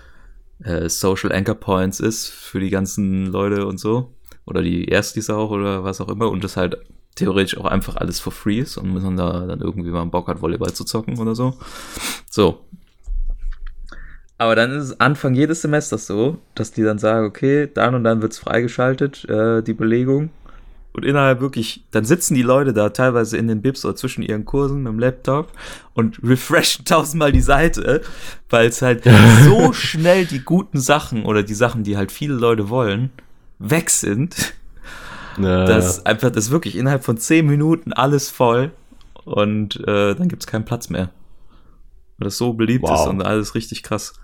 äh, 0.63 0.89
Social 0.89 1.33
Anchor 1.33 1.55
Points 1.55 2.01
ist 2.01 2.29
für 2.29 2.61
die 2.61 2.71
ganzen 2.71 3.27
Leute 3.27 3.67
und 3.67 3.79
so. 3.79 4.13
Oder 4.47 4.63
die 4.63 4.87
Erstis 4.89 5.29
auch 5.29 5.51
oder 5.51 5.85
was 5.85 6.01
auch 6.01 6.09
immer. 6.09 6.31
Und 6.31 6.45
das 6.45 6.57
halt 6.57 6.79
theoretisch 7.17 7.59
auch 7.59 7.65
einfach 7.65 7.97
alles 7.97 8.21
for 8.21 8.33
free 8.33 8.61
ist 8.61 8.77
und 8.77 8.93
man 8.93 9.17
da 9.17 9.47
dann 9.47 9.61
irgendwie 9.61 9.91
mal 9.91 10.05
Bock 10.07 10.29
hat, 10.29 10.41
Volleyball 10.41 10.73
zu 10.73 10.85
zocken 10.85 11.19
oder 11.19 11.35
so. 11.35 11.55
So. 12.31 12.61
Aber 14.39 14.55
dann 14.55 14.71
ist 14.71 14.85
es 14.85 15.01
Anfang 15.01 15.35
jedes 15.35 15.63
Semesters 15.63 16.07
so, 16.07 16.39
dass 16.55 16.71
die 16.73 16.83
dann 16.83 16.99
sagen, 16.99 17.27
okay, 17.27 17.69
dann 17.73 17.95
und 17.95 18.05
dann 18.05 18.21
wird's 18.21 18.39
freigeschaltet, 18.39 19.25
äh, 19.29 19.63
die 19.63 19.73
Belegung. 19.73 20.31
Und 20.97 21.05
innerhalb 21.05 21.43
wirklich, 21.43 21.85
dann 21.91 22.07
sitzen 22.07 22.35
die 22.35 22.43
Leute 22.43 22.73
da 22.73 22.89
teilweise 22.89 23.37
in 23.37 23.49
den 23.49 23.61
Bibs 23.61 23.85
oder 23.85 23.97
zwischen 23.97 24.23
ihren 24.23 24.47
Kursen 24.47 24.83
mit 24.83 24.91
dem 24.95 24.99
Laptop 24.99 25.53
und 25.93 26.19
refreshen 26.23 26.85
tausendmal 26.87 27.33
die 27.33 27.43
Seite, 27.43 28.01
weil 28.49 28.69
es 28.69 28.81
halt 28.81 29.05
so 29.45 29.75
schnell 29.75 30.25
die 30.25 30.41
guten 30.41 30.81
Sachen 30.81 31.27
oder 31.27 31.43
die 31.43 31.53
Sachen, 31.53 31.85
die 31.85 31.99
halt 31.99 32.11
viele 32.13 32.33
Leute 32.33 32.71
wollen, 32.71 33.11
weg 33.59 33.91
sind, 33.91 34.55
Ja, 35.37 35.67
dass 35.67 36.07
einfach 36.07 36.31
das 36.31 36.51
wirklich 36.51 36.77
innerhalb 36.77 37.05
von 37.05 37.19
zehn 37.19 37.47
Minuten 37.47 37.93
alles 37.93 38.31
voll 38.31 38.71
und 39.27 39.77
äh, 39.87 40.15
dann 40.15 40.29
gibt's 40.29 40.47
keinen 40.47 40.65
Platz 40.65 40.89
mehr. 40.89 41.11
Weil 42.17 42.25
das 42.25 42.39
so 42.39 42.55
beliebt 42.55 42.85
Wow. 42.85 43.01
ist 43.01 43.07
und 43.07 43.21
alles 43.21 43.55
richtig 43.55 43.83
krass. 43.83 44.15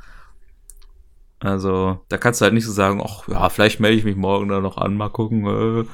Also, 1.39 2.01
da 2.09 2.17
kannst 2.17 2.41
du 2.41 2.45
halt 2.45 2.55
nicht 2.55 2.65
so 2.65 2.73
sagen, 2.73 3.03
ach 3.05 3.29
ja, 3.29 3.51
vielleicht 3.51 3.79
melde 3.79 3.99
ich 3.99 4.05
mich 4.05 4.17
morgen 4.17 4.49
da 4.49 4.61
noch 4.61 4.79
an, 4.79 4.97
mal 4.97 5.11
gucken. 5.11 5.45
Äh. 5.45 5.85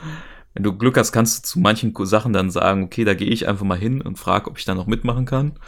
Wenn 0.58 0.64
du 0.64 0.74
Glück 0.76 0.98
hast, 0.98 1.12
kannst 1.12 1.38
du 1.38 1.48
zu 1.48 1.60
manchen 1.60 1.94
Sachen 2.06 2.34
dann 2.34 2.50
sagen, 2.50 2.84
okay, 2.84 3.04
da 3.04 3.14
gehe 3.14 3.28
ich 3.30 3.48
einfach 3.48 3.64
mal 3.64 3.78
hin 3.78 4.02
und 4.02 4.18
frage, 4.18 4.50
ob 4.50 4.58
ich 4.58 4.66
da 4.66 4.74
noch 4.74 4.88
mitmachen 4.88 5.24
kann. 5.26 5.58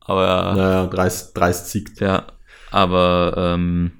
Aber 0.00 0.56
naja, 0.56 0.86
dreist, 0.86 1.36
dreist 1.36 1.70
siegt. 1.70 2.00
ja, 2.00 2.26
aber 2.70 3.34
ähm, 3.36 3.92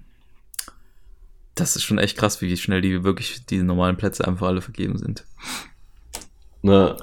das 1.56 1.74
ist 1.76 1.82
schon 1.84 1.98
echt 1.98 2.16
krass, 2.18 2.40
wie 2.40 2.56
schnell 2.56 2.80
die 2.82 3.02
wirklich 3.02 3.46
die 3.46 3.62
normalen 3.62 3.96
Plätze 3.96 4.26
einfach 4.26 4.46
alle 4.48 4.60
vergeben 4.60 4.98
sind. 4.98 5.26
Na, 6.62 6.96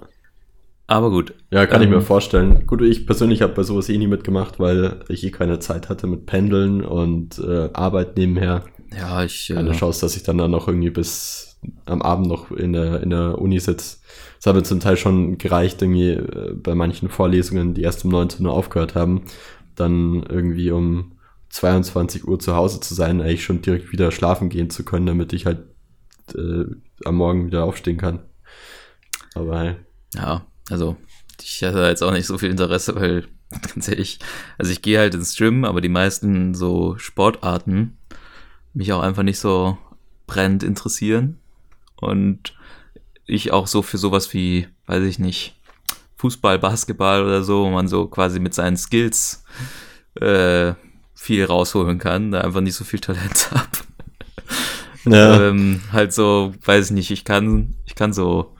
Aber 0.87 1.09
gut. 1.09 1.33
ja, 1.51 1.65
kann 1.67 1.81
ich 1.81 1.89
Ähm, 1.89 1.89
mir 1.89 2.01
vorstellen. 2.01 2.65
Gut, 2.65 2.81
ich 2.81 3.05
persönlich 3.05 3.41
habe 3.41 3.53
bei 3.53 3.63
sowas 3.63 3.89
eh 3.89 3.97
nie 3.97 4.07
mitgemacht, 4.07 4.59
weil 4.59 5.03
ich 5.07 5.23
eh 5.23 5.31
keine 5.31 5.59
Zeit 5.59 5.89
hatte 5.89 6.07
mit 6.07 6.25
Pendeln 6.25 6.83
und 6.83 7.37
äh, 7.39 7.69
Arbeit 7.73 8.17
nebenher. 8.17 8.65
Ja, 8.91 9.23
ich. 9.23 9.49
Keine 9.53 9.71
Äh, 9.71 9.73
Chance, 9.73 10.01
dass 10.01 10.15
ich 10.15 10.23
dann 10.23 10.37
da 10.37 10.47
noch 10.47 10.67
irgendwie 10.67 10.89
bis 10.89 11.52
am 11.85 12.01
Abend 12.01 12.27
noch 12.27 12.51
in 12.51 12.73
der, 12.73 13.01
in 13.01 13.09
der 13.09 13.39
Uni 13.39 13.59
sitze. 13.59 13.97
Es 14.39 14.45
hat 14.45 14.55
mir 14.55 14.63
zum 14.63 14.79
Teil 14.79 14.97
schon 14.97 15.37
gereicht, 15.37 15.81
irgendwie 15.81 16.11
äh, 16.11 16.53
bei 16.53 16.75
manchen 16.75 17.09
Vorlesungen, 17.09 17.73
die 17.73 17.81
erst 17.81 18.03
um 18.05 18.11
19 18.11 18.45
Uhr 18.45 18.53
aufgehört 18.53 18.95
haben, 18.95 19.23
dann 19.75 20.23
irgendwie 20.23 20.71
um 20.71 21.13
22 21.49 22.27
Uhr 22.27 22.39
zu 22.39 22.55
Hause 22.55 22.79
zu 22.79 22.93
sein, 22.93 23.21
eigentlich 23.21 23.43
schon 23.43 23.61
direkt 23.61 23.91
wieder 23.91 24.11
schlafen 24.11 24.49
gehen 24.49 24.69
zu 24.69 24.83
können, 24.83 25.05
damit 25.05 25.33
ich 25.33 25.45
halt 25.45 25.59
äh, 26.35 26.65
am 27.05 27.15
Morgen 27.15 27.45
wieder 27.45 27.63
aufstehen 27.63 27.97
kann. 27.97 28.19
Aber 29.35 29.75
ja, 30.15 30.45
also 30.69 30.97
ich 31.41 31.63
hatte 31.63 31.85
jetzt 31.85 32.03
auch 32.03 32.11
nicht 32.11 32.25
so 32.25 32.37
viel 32.37 32.49
Interesse, 32.49 32.95
weil 32.95 33.25
ganz 33.73 33.87
ehrlich, 33.87 34.19
also 34.57 34.71
ich 34.71 34.81
gehe 34.81 34.99
halt 34.99 35.13
ins 35.13 35.35
Gym, 35.35 35.63
aber 35.63 35.81
die 35.81 35.89
meisten 35.89 36.53
so 36.53 36.97
Sportarten 36.97 37.97
mich 38.73 38.91
auch 38.91 39.01
einfach 39.01 39.23
nicht 39.23 39.39
so 39.39 39.77
brennend 40.25 40.63
interessieren 40.63 41.39
und 42.03 42.53
ich 43.25 43.51
auch 43.51 43.67
so 43.67 43.81
für 43.81 43.97
sowas 43.97 44.33
wie, 44.33 44.67
weiß 44.85 45.03
ich 45.03 45.19
nicht, 45.19 45.55
Fußball, 46.17 46.59
Basketball 46.59 47.23
oder 47.23 47.43
so, 47.43 47.65
wo 47.65 47.69
man 47.69 47.87
so 47.87 48.07
quasi 48.07 48.39
mit 48.39 48.53
seinen 48.53 48.77
Skills 48.77 49.43
äh, 50.15 50.73
viel 51.15 51.45
rausholen 51.45 51.99
kann, 51.99 52.31
da 52.31 52.41
einfach 52.41 52.61
nicht 52.61 52.75
so 52.75 52.83
viel 52.83 52.99
Talent 52.99 53.51
habe. 53.51 53.67
Ja. 55.05 55.49
ähm, 55.49 55.81
halt 55.91 56.13
so, 56.13 56.53
weiß 56.63 56.87
ich 56.87 56.91
nicht, 56.91 57.11
ich 57.11 57.25
kann, 57.25 57.75
ich 57.85 57.95
kann 57.95 58.13
so, 58.13 58.55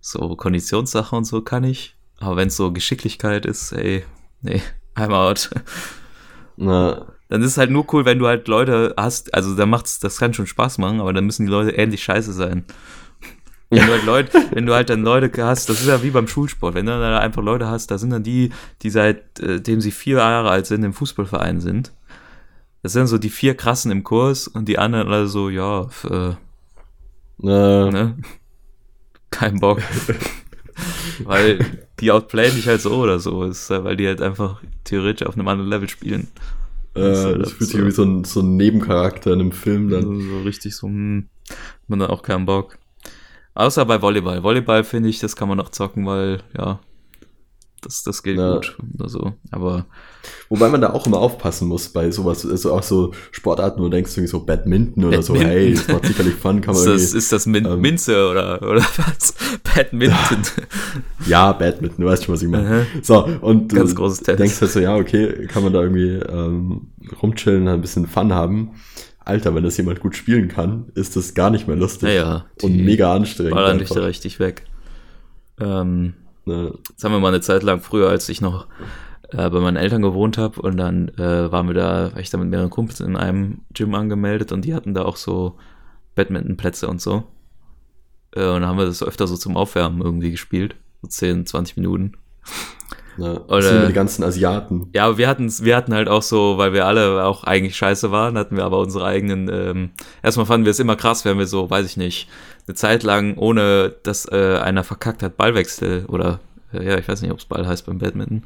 so 0.00 0.34
Konditionssachen 0.34 1.18
und 1.18 1.24
so 1.24 1.42
kann 1.42 1.64
ich. 1.64 1.96
Aber 2.18 2.36
wenn 2.36 2.48
es 2.48 2.56
so 2.56 2.72
Geschicklichkeit 2.72 3.46
ist, 3.46 3.72
ey, 3.72 4.04
nee, 4.42 4.60
I'm 4.96 5.12
out. 5.12 5.50
Na, 6.56 7.06
Dann 7.28 7.42
ist 7.42 7.52
es 7.52 7.58
halt 7.58 7.70
nur 7.70 7.92
cool, 7.92 8.04
wenn 8.04 8.18
du 8.18 8.26
halt 8.26 8.48
Leute 8.48 8.94
hast, 8.96 9.34
also 9.34 9.54
da 9.54 9.66
macht's, 9.66 9.98
das 9.98 10.18
kann 10.18 10.32
schon 10.32 10.46
Spaß 10.46 10.78
machen, 10.78 11.00
aber 11.00 11.12
dann 11.12 11.26
müssen 11.26 11.46
die 11.46 11.52
Leute 11.52 11.70
ähnlich 11.70 12.02
scheiße 12.02 12.32
sein. 12.32 12.64
Wenn 13.70 13.86
du 13.86 13.92
halt 13.92 14.04
Leute, 14.06 14.38
wenn 14.52 14.64
du 14.64 14.74
halt 14.74 14.88
dann 14.88 15.02
Leute 15.02 15.30
hast, 15.44 15.68
das 15.68 15.80
ist 15.80 15.88
ja 15.88 16.02
wie 16.02 16.10
beim 16.10 16.26
Schulsport, 16.26 16.74
wenn 16.74 16.86
du 16.86 16.92
dann 16.92 17.00
da 17.00 17.18
einfach 17.18 17.42
Leute 17.42 17.68
hast, 17.68 17.90
da 17.90 17.98
sind 17.98 18.10
dann 18.10 18.22
die, 18.22 18.50
die 18.82 18.90
seitdem 18.90 19.80
sie 19.80 19.90
vier 19.90 20.18
Jahre 20.18 20.50
alt 20.50 20.66
sind, 20.66 20.82
im 20.84 20.94
Fußballverein 20.94 21.60
sind. 21.60 21.92
Das 22.82 22.92
sind 22.92 23.08
so 23.08 23.18
die 23.18 23.28
vier 23.28 23.56
krassen 23.56 23.90
im 23.90 24.04
Kurs 24.04 24.48
und 24.48 24.66
die 24.66 24.78
anderen 24.78 25.08
alle 25.08 25.26
so, 25.26 25.50
ja, 25.50 25.88
äh, 26.08 26.34
na, 27.38 27.90
ne? 27.90 28.16
Kein 29.30 29.60
Bock. 29.60 29.82
weil 31.24 31.58
die 32.00 32.10
outplayen 32.10 32.54
dich 32.54 32.68
halt 32.68 32.80
so 32.80 32.94
oder 32.94 33.18
so, 33.18 33.44
ist, 33.44 33.70
äh, 33.70 33.84
weil 33.84 33.96
die 33.96 34.06
halt 34.06 34.22
einfach 34.22 34.62
theoretisch 34.84 35.26
auf 35.26 35.34
einem 35.34 35.48
anderen 35.48 35.68
Level 35.68 35.88
spielen. 35.88 36.28
Äh, 36.98 37.10
Das 37.10 37.24
halt 37.24 37.42
das 37.42 37.52
fühlt 37.52 37.70
sich 37.70 37.80
absurd. 37.80 37.86
wie 37.86 37.90
so 37.90 38.02
ein, 38.04 38.24
so 38.24 38.40
ein 38.40 38.56
Nebencharakter 38.56 39.32
in 39.32 39.40
einem 39.40 39.52
Film 39.52 39.88
dann. 39.90 40.20
So 40.20 40.40
richtig 40.42 40.76
so, 40.76 40.86
hm, 40.88 41.28
hat 41.48 41.56
man 41.88 41.98
dann 42.00 42.10
auch 42.10 42.22
keinen 42.22 42.46
Bock. 42.46 42.78
Außer 43.54 43.84
bei 43.86 44.00
Volleyball. 44.00 44.42
Volleyball 44.42 44.84
finde 44.84 45.08
ich, 45.08 45.18
das 45.18 45.34
kann 45.34 45.48
man 45.48 45.58
noch 45.58 45.70
zocken, 45.70 46.06
weil, 46.06 46.42
ja, 46.56 46.78
das, 47.80 48.02
das 48.02 48.22
geht 48.22 48.38
Ja. 48.38 48.54
gut 48.54 48.76
oder 48.98 49.08
so. 49.08 49.34
Aber 49.50 49.86
Wobei 50.48 50.68
man 50.68 50.80
da 50.80 50.92
auch 50.92 51.06
immer 51.06 51.18
aufpassen 51.18 51.68
muss 51.68 51.88
bei 51.90 52.10
sowas, 52.10 52.44
also 52.46 52.72
auch 52.72 52.82
so 52.82 53.12
Sportarten, 53.30 53.80
wo 53.80 53.84
du 53.84 53.90
denkst, 53.90 54.12
irgendwie 54.12 54.28
so 54.28 54.44
Badminton 54.44 55.04
oder 55.04 55.22
so, 55.22 55.34
Badminton. 55.34 55.58
hey, 55.58 55.74
das 55.74 55.88
macht 55.88 56.06
sicherlich 56.06 56.34
Fun, 56.34 56.60
kann 56.60 56.74
man 56.74 56.82
ist 56.82 56.86
das, 56.86 57.02
irgendwie, 57.02 57.18
ist 57.18 57.32
das 57.32 57.46
Min 57.46 57.64
ähm, 57.66 57.80
Minze 57.80 58.28
oder, 58.30 58.62
oder 58.62 58.80
was? 58.80 59.34
Badminton. 59.74 60.42
ja, 61.26 61.52
Badminton, 61.52 62.04
du 62.04 62.10
weißt 62.10 62.24
schon, 62.24 62.34
was 62.34 62.42
ich 62.42 62.48
meine. 62.48 62.86
So, 63.02 63.24
und 63.40 63.74
Ganz 63.74 63.94
du 63.94 64.36
denkst 64.36 64.60
halt 64.60 64.70
so, 64.70 64.80
ja, 64.80 64.96
okay, 64.96 65.46
kann 65.46 65.62
man 65.62 65.72
da 65.72 65.82
irgendwie 65.82 66.14
ähm, 66.14 66.88
rumchillen, 67.22 67.68
ein 67.68 67.80
bisschen 67.80 68.06
Fun 68.06 68.32
haben. 68.32 68.70
Alter, 69.24 69.54
wenn 69.54 69.62
das 69.64 69.76
jemand 69.76 70.00
gut 70.00 70.16
spielen 70.16 70.48
kann, 70.48 70.86
ist 70.94 71.14
das 71.16 71.34
gar 71.34 71.50
nicht 71.50 71.68
mehr 71.68 71.76
lustig. 71.76 72.04
Naja, 72.04 72.46
und 72.62 72.76
mega 72.76 73.14
anstrengend. 73.14 73.54
ballern 73.54 73.78
dich 73.78 73.90
einfach. 73.90 74.02
da 74.02 74.06
richtig 74.06 74.40
weg. 74.40 74.64
Ähm, 75.60 76.14
Ne, 76.48 76.72
Das 76.94 77.04
haben 77.04 77.12
wir 77.12 77.20
mal 77.20 77.28
eine 77.28 77.40
Zeit 77.40 77.62
lang 77.62 77.80
früher, 77.80 78.08
als 78.08 78.28
ich 78.28 78.40
noch 78.40 78.66
äh, 79.30 79.50
bei 79.50 79.60
meinen 79.60 79.76
Eltern 79.76 80.02
gewohnt 80.02 80.38
habe 80.38 80.60
und 80.62 80.78
dann 80.78 81.08
äh, 81.18 81.52
waren 81.52 81.66
wir 81.66 81.74
da, 81.74 82.12
war 82.12 82.20
ich 82.20 82.30
da 82.30 82.38
mit 82.38 82.48
mehreren 82.48 82.70
Kumpels 82.70 83.00
in 83.00 83.16
einem 83.16 83.60
Gym 83.74 83.94
angemeldet 83.94 84.52
und 84.52 84.64
die 84.64 84.74
hatten 84.74 84.94
da 84.94 85.04
auch 85.04 85.16
so 85.16 85.58
Badmintonplätze 86.14 86.88
und 86.88 87.00
so. 87.00 87.24
Äh, 88.34 88.46
und 88.46 88.60
dann 88.62 88.66
haben 88.66 88.78
wir 88.78 88.86
das 88.86 89.02
öfter 89.02 89.26
so 89.26 89.36
zum 89.36 89.56
Aufwärmen 89.56 90.00
irgendwie 90.00 90.30
gespielt. 90.30 90.76
So 91.02 91.08
10, 91.08 91.46
20 91.46 91.76
Minuten. 91.76 92.12
Ne, 93.18 93.40
Oder- 93.48 93.56
das 93.56 93.64
sind 93.66 93.76
immer 93.76 93.86
die 93.88 93.92
ganzen 93.92 94.24
Asiaten. 94.24 94.88
Ja, 94.94 95.06
aber 95.06 95.18
wir 95.18 95.28
hatten 95.28 95.52
wir 95.60 95.76
hatten 95.76 95.92
halt 95.94 96.08
auch 96.08 96.22
so, 96.22 96.58
weil 96.58 96.72
wir 96.72 96.86
alle 96.86 97.24
auch 97.24 97.44
eigentlich 97.44 97.76
scheiße 97.76 98.10
waren, 98.10 98.38
hatten 98.38 98.56
wir 98.56 98.64
aber 98.64 98.78
unsere 98.78 99.04
eigenen, 99.04 99.50
ähm, 99.52 99.90
erstmal 100.22 100.46
fanden 100.46 100.64
wir 100.64 100.70
es 100.70 100.78
immer 100.80 100.96
krass, 100.96 101.24
wenn 101.24 101.38
wir 101.38 101.46
so, 101.46 101.68
weiß 101.68 101.84
ich 101.84 101.96
nicht, 101.96 102.28
eine 102.66 102.74
Zeit 102.74 103.02
lang, 103.02 103.36
ohne 103.36 103.94
dass 104.02 104.26
äh, 104.30 104.58
einer 104.62 104.84
verkackt 104.84 105.22
hat, 105.22 105.36
Ballwechsel 105.36 106.04
oder 106.06 106.40
äh, 106.72 106.86
ja, 106.86 106.98
ich 106.98 107.08
weiß 107.08 107.22
nicht, 107.22 107.32
ob 107.32 107.38
es 107.38 107.44
Ball 107.44 107.66
heißt 107.66 107.86
beim 107.86 107.98
Badminton, 107.98 108.42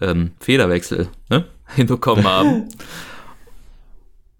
ähm, 0.00 0.32
Federwechsel, 0.40 1.08
ne? 1.28 1.44
hinbekommen 1.74 2.26
haben. 2.26 2.68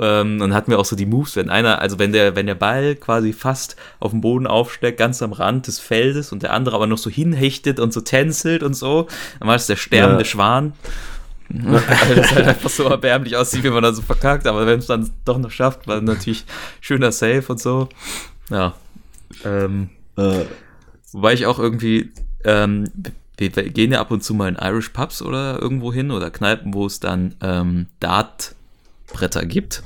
ähm, 0.00 0.38
dann 0.38 0.54
hatten 0.54 0.70
wir 0.70 0.78
auch 0.78 0.84
so 0.84 0.96
die 0.96 1.06
Moves, 1.06 1.36
wenn 1.36 1.50
einer, 1.50 1.80
also 1.80 1.98
wenn 1.98 2.12
der, 2.12 2.34
wenn 2.36 2.46
der 2.46 2.54
Ball 2.54 2.96
quasi 2.96 3.32
fast 3.32 3.76
auf 3.98 4.10
dem 4.12 4.20
Boden 4.20 4.46
aufsteckt, 4.46 4.98
ganz 4.98 5.22
am 5.22 5.32
Rand 5.32 5.66
des 5.66 5.78
Feldes 5.78 6.32
und 6.32 6.42
der 6.42 6.52
andere 6.52 6.76
aber 6.76 6.86
noch 6.86 6.98
so 6.98 7.10
hinhechtet 7.10 7.78
und 7.80 7.92
so 7.92 8.00
tänzelt 8.00 8.62
und 8.62 8.74
so, 8.74 9.08
dann 9.38 9.48
war 9.48 9.54
das 9.54 9.66
der 9.66 9.76
sterbende 9.76 10.22
Ja. 10.22 10.24
Schwan. 10.24 10.72
Weil 11.50 12.14
das 12.14 12.32
halt 12.32 12.46
einfach 12.46 12.70
so 12.70 12.84
erbärmlich 12.84 13.36
aussieht, 13.36 13.64
wie 13.64 13.70
man 13.70 13.82
da 13.82 13.92
so 13.92 14.02
verkackt, 14.02 14.46
aber 14.46 14.66
wenn 14.66 14.78
es 14.78 14.86
dann 14.86 15.10
doch 15.24 15.36
noch 15.38 15.50
schafft, 15.50 15.88
war 15.88 16.00
natürlich 16.00 16.44
schöner 16.80 17.10
Safe 17.10 17.44
und 17.48 17.60
so. 17.60 17.88
Ja. 18.50 18.74
Ähm, 19.44 19.90
Äh, 20.16 20.44
wobei 21.12 21.32
ich 21.32 21.46
auch 21.46 21.58
irgendwie, 21.58 22.12
ähm, 22.44 22.90
wir, 23.36 23.48
gehen 23.50 23.92
ja 23.92 24.00
ab 24.00 24.10
und 24.10 24.22
zu 24.22 24.34
mal 24.34 24.48
in 24.48 24.56
Irish 24.56 24.90
Pubs 24.90 25.22
oder 25.22 25.60
irgendwo 25.60 25.92
hin 25.92 26.10
oder 26.10 26.30
Kneipen, 26.30 26.74
wo 26.74 26.86
es 26.86 27.00
dann 27.00 27.34
ähm, 27.40 27.86
Dartbretter 29.10 29.44
gibt. 29.46 29.82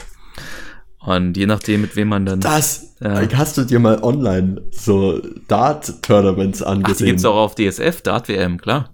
Und 1.00 1.36
je 1.36 1.46
nachdem, 1.46 1.82
mit 1.82 1.96
wem 1.96 2.08
man 2.08 2.24
dann. 2.24 2.40
Das, 2.40 2.94
Ja. 3.00 3.20
hast 3.36 3.58
du 3.58 3.64
dir 3.64 3.78
mal 3.78 4.02
online 4.02 4.62
so 4.70 5.20
Dart-Tournaments 5.48 6.62
Ach, 6.62 6.66
die 6.66 6.70
angesehen? 6.72 7.06
gibt's 7.08 7.24
auch 7.26 7.36
auf 7.36 7.54
DSF, 7.54 8.00
Dart 8.02 8.28
WM, 8.28 8.58
klar. 8.58 8.90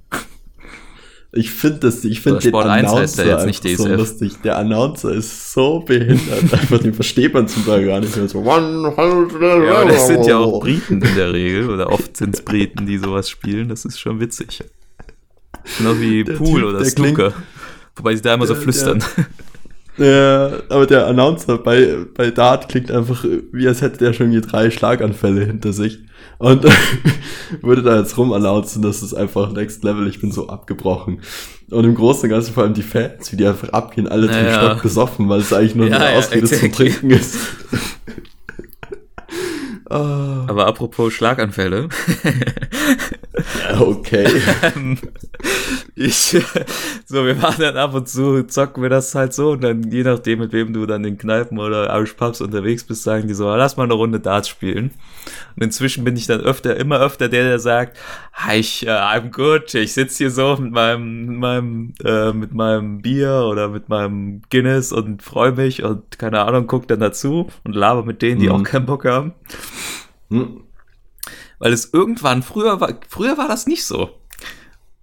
Ich 1.32 1.52
finde 1.52 1.78
das, 1.78 2.02
ich 2.04 2.20
finde 2.22 2.40
den 2.40 2.48
Sport 2.48 2.66
1 2.66 2.90
heißt 2.90 3.18
der 3.20 3.38
Announcer 3.38 3.76
so 3.76 3.86
lustig. 3.86 4.32
Der 4.42 4.58
Announcer 4.58 5.12
ist 5.12 5.52
so 5.52 5.78
behindert, 5.78 6.42
einfach 6.52 6.78
den 6.80 6.92
versteht 6.92 7.32
man 7.34 7.46
zum 7.46 7.64
Teil 7.64 7.86
gar 7.86 8.00
nicht 8.00 8.16
mehr. 8.16 8.26
So, 8.26 8.42
Ja, 8.42 8.50
aber 8.56 9.84
das 9.84 10.08
sind 10.08 10.26
ja 10.26 10.38
auch 10.38 10.58
Briten 10.58 11.00
in 11.00 11.14
der 11.14 11.32
Regel, 11.32 11.70
oder 11.70 11.92
oft 11.92 12.16
sind's 12.16 12.42
Briten, 12.42 12.86
die 12.86 12.98
sowas 12.98 13.30
spielen, 13.30 13.68
das 13.68 13.84
ist 13.84 14.00
schon 14.00 14.18
witzig. 14.18 14.64
Genau 15.78 16.00
wie 16.00 16.24
Der 16.24 16.32
Pool 16.32 16.62
Typ, 16.62 16.68
oder 16.70 16.78
der 16.80 16.88
Snooker. 16.90 17.32
Wobei 17.94 18.16
sie 18.16 18.22
da 18.22 18.34
immer 18.34 18.48
so 18.48 18.54
Der- 18.54 18.62
flüstern. 18.62 19.04
Ja, 20.00 20.50
aber 20.70 20.86
der 20.86 21.06
Announcer 21.06 21.58
bei, 21.58 21.98
bei 22.14 22.30
Dart 22.30 22.70
klingt 22.70 22.90
einfach, 22.90 23.22
wie 23.52 23.68
als 23.68 23.82
hätte 23.82 23.98
der 23.98 24.14
schon 24.14 24.30
hier 24.30 24.40
drei 24.40 24.70
Schlaganfälle 24.70 25.44
hinter 25.44 25.74
sich. 25.74 25.98
Und 26.38 26.64
würde 27.60 27.82
da 27.82 27.98
jetzt 27.98 28.16
rumannouncen, 28.16 28.80
das 28.80 29.02
ist 29.02 29.12
einfach 29.12 29.52
next 29.52 29.84
level, 29.84 30.08
ich 30.08 30.20
bin 30.20 30.32
so 30.32 30.48
abgebrochen. 30.48 31.20
Und 31.70 31.84
im 31.84 31.94
Großen 31.94 32.24
und 32.24 32.30
Ganzen 32.30 32.54
vor 32.54 32.62
allem 32.62 32.72
die 32.72 32.82
Fans, 32.82 33.30
wie 33.30 33.36
die 33.36 33.46
einfach 33.46 33.68
abgehen, 33.70 34.08
alle 34.08 34.26
zum 34.26 34.36
Naja. 34.36 34.54
Stock 34.54 34.82
besoffen, 34.82 35.28
weil 35.28 35.40
es 35.40 35.52
eigentlich 35.52 35.74
nur 35.74 35.88
Ja, 35.88 35.96
eine 35.96 36.12
ja, 36.12 36.18
Ausrede 36.18 36.46
zum 36.46 36.56
exactly. 36.56 36.90
Trinken 36.90 37.10
ist. 37.10 37.36
Ah, 39.92 40.44
Aber 40.46 40.68
apropos 40.68 41.12
Schlaganfälle. 41.12 41.88
ja, 43.72 43.80
okay. 43.80 44.28
Ich, 46.02 46.34
so, 47.04 47.26
wir 47.26 47.34
machen 47.34 47.60
dann 47.60 47.76
ab 47.76 47.92
und 47.92 48.08
zu, 48.08 48.42
zocken 48.44 48.82
wir 48.82 48.88
das 48.88 49.14
halt 49.14 49.34
so 49.34 49.50
und 49.50 49.62
dann, 49.62 49.82
je 49.90 50.02
nachdem, 50.02 50.38
mit 50.38 50.50
wem 50.52 50.72
du 50.72 50.86
dann 50.86 51.04
in 51.04 51.18
Kneipen 51.18 51.58
oder 51.58 51.94
Irish 51.94 52.14
Pubs 52.14 52.40
unterwegs 52.40 52.84
bist, 52.84 53.02
sagen 53.02 53.28
die 53.28 53.34
so, 53.34 53.46
"Ah, 53.48 53.56
lass 53.56 53.76
mal 53.76 53.82
eine 53.84 53.92
Runde 53.92 54.18
Darts 54.18 54.48
spielen. 54.48 54.92
Und 55.56 55.62
inzwischen 55.62 56.02
bin 56.04 56.16
ich 56.16 56.26
dann 56.26 56.40
öfter, 56.40 56.74
immer 56.76 57.00
öfter 57.00 57.28
der, 57.28 57.44
der 57.44 57.58
sagt, 57.58 57.98
"Ah, 58.32 58.54
ich, 58.54 58.86
äh, 58.86 58.90
I'm 58.90 59.30
good, 59.30 59.74
ich 59.74 59.92
sitz 59.92 60.16
hier 60.16 60.30
so 60.30 60.56
mit 60.56 60.72
meinem, 60.72 61.26
mit 61.26 61.38
meinem, 61.38 61.92
äh, 62.02 62.32
mit 62.32 62.54
meinem 62.54 63.02
Bier 63.02 63.44
oder 63.50 63.68
mit 63.68 63.90
meinem 63.90 64.40
Guinness 64.48 64.92
und 64.92 65.22
freue 65.22 65.52
mich 65.52 65.82
und 65.84 66.18
keine 66.18 66.40
Ahnung, 66.40 66.66
guck 66.66 66.88
dann 66.88 67.00
dazu 67.00 67.48
und 67.64 67.76
laber 67.76 68.04
mit 68.06 68.22
denen, 68.22 68.40
die 68.40 68.46
Mhm. 68.48 68.52
auch 68.54 68.62
keinen 68.62 68.86
Bock 68.86 69.04
haben. 69.04 69.34
Hm. 70.30 70.62
Weil 71.58 71.74
es 71.74 71.92
irgendwann, 71.92 72.42
früher 72.42 72.80
war, 72.80 72.94
früher 73.06 73.36
war 73.36 73.48
das 73.48 73.66
nicht 73.66 73.84
so. 73.84 74.08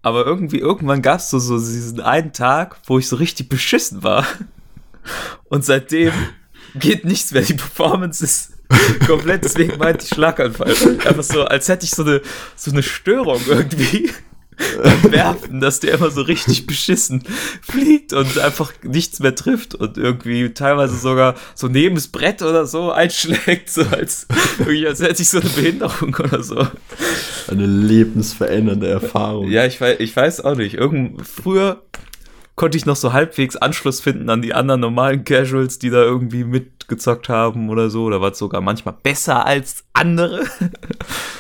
Aber 0.01 0.25
irgendwie, 0.25 0.59
irgendwann 0.59 1.01
gab 1.01 1.19
es 1.19 1.29
so, 1.29 1.39
so 1.39 1.57
diesen 1.57 2.01
einen 2.01 2.33
Tag, 2.33 2.77
wo 2.85 2.99
ich 2.99 3.07
so 3.07 3.15
richtig 3.15 3.49
beschissen 3.49 4.03
war. 4.03 4.25
Und 5.45 5.65
seitdem 5.65 6.13
geht 6.75 7.05
nichts 7.05 7.31
mehr. 7.31 7.41
Die 7.41 7.53
Performance 7.53 8.23
ist 8.23 8.53
komplett, 9.05 9.43
deswegen 9.43 9.77
meinte 9.77 10.05
ich 10.05 10.09
Schlaganfall. 10.09 10.69
Einfach 11.05 11.23
so, 11.23 11.45
als 11.45 11.67
hätte 11.67 11.85
ich 11.85 11.91
so 11.91 12.03
eine, 12.03 12.21
so 12.55 12.71
eine 12.71 12.83
Störung 12.83 13.41
irgendwie 13.47 14.11
beim 14.81 15.11
Werfen, 15.11 15.61
dass 15.61 15.79
der 15.79 15.95
immer 15.95 16.09
so 16.11 16.21
richtig 16.21 16.65
beschissen 16.67 17.23
fliegt 17.61 18.13
und 18.13 18.39
einfach 18.39 18.73
nichts 18.83 19.19
mehr 19.19 19.35
trifft 19.35 19.75
und 19.75 19.97
irgendwie 19.97 20.53
teilweise 20.53 20.97
sogar 20.97 21.35
so 21.55 21.67
neben 21.67 21.95
das 21.95 22.07
Brett 22.07 22.41
oder 22.41 22.65
so 22.65 22.91
einschlägt, 22.91 23.69
so 23.69 23.83
als, 23.83 24.27
als 24.59 25.01
hätte 25.01 25.21
ich 25.21 25.29
so 25.29 25.39
eine 25.39 25.49
Behinderung 25.49 26.15
oder 26.15 26.43
so. 26.43 26.67
Eine 27.47 27.65
lebensverändernde 27.65 28.87
Erfahrung. 28.87 29.49
Ja, 29.49 29.65
ich 29.65 29.79
weiß, 29.79 29.99
ich 29.99 30.15
weiß 30.15 30.41
auch 30.41 30.55
nicht. 30.55 30.75
Irgend, 30.75 31.25
früher 31.27 31.81
konnte 32.57 32.75
ich 32.75 32.87
noch 32.87 32.95
so 32.95 33.13
halbwegs 33.13 33.55
Anschluss 33.55 34.01
finden 34.01 34.29
an 34.29 34.41
die 34.41 34.53
anderen 34.53 34.81
normalen 34.81 35.23
Casuals, 35.23 35.77
die 35.77 35.91
da 35.91 36.01
irgendwie 36.01 36.43
mitgezockt 36.43 37.29
haben 37.29 37.69
oder 37.69 37.89
so. 37.91 38.09
Da 38.09 38.19
war 38.19 38.31
es 38.31 38.39
sogar 38.39 38.61
manchmal 38.61 38.95
besser 39.01 39.45
als 39.45 39.85
andere. 39.93 40.43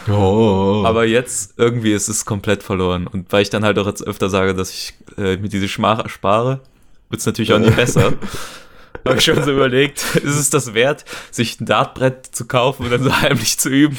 Oh. 0.09 0.83
Aber 0.85 1.03
jetzt 1.03 1.55
irgendwie 1.57 1.91
ist 1.91 2.07
es 2.07 2.23
komplett 2.23 2.63
verloren. 2.63 3.07
Und 3.07 3.29
weil 3.33 3.41
ich 3.41 3.49
dann 3.49 3.65
halt 3.65 3.77
auch 3.77 3.87
jetzt 3.87 4.07
öfter 4.07 4.29
sage, 4.29 4.55
dass 4.55 4.71
ich 4.71 4.93
äh, 5.17 5.35
mir 5.35 5.49
diese 5.49 5.67
Schmach 5.67 6.07
spare, 6.07 6.61
wird 7.09 7.19
es 7.19 7.25
natürlich 7.25 7.51
auch 7.51 7.59
nicht 7.59 7.75
besser. 7.75 8.13
Habe 9.05 9.17
ich 9.17 9.25
schon 9.25 9.43
so 9.43 9.51
überlegt, 9.51 9.99
ist 10.15 10.39
es 10.39 10.49
das 10.49 10.73
wert, 10.73 11.03
sich 11.29 11.59
ein 11.59 11.65
Dartbrett 11.65 12.25
zu 12.27 12.45
kaufen 12.45 12.85
und 12.85 12.91
dann 12.91 13.03
so 13.03 13.21
heimlich 13.21 13.59
zu 13.59 13.67
üben? 13.67 13.97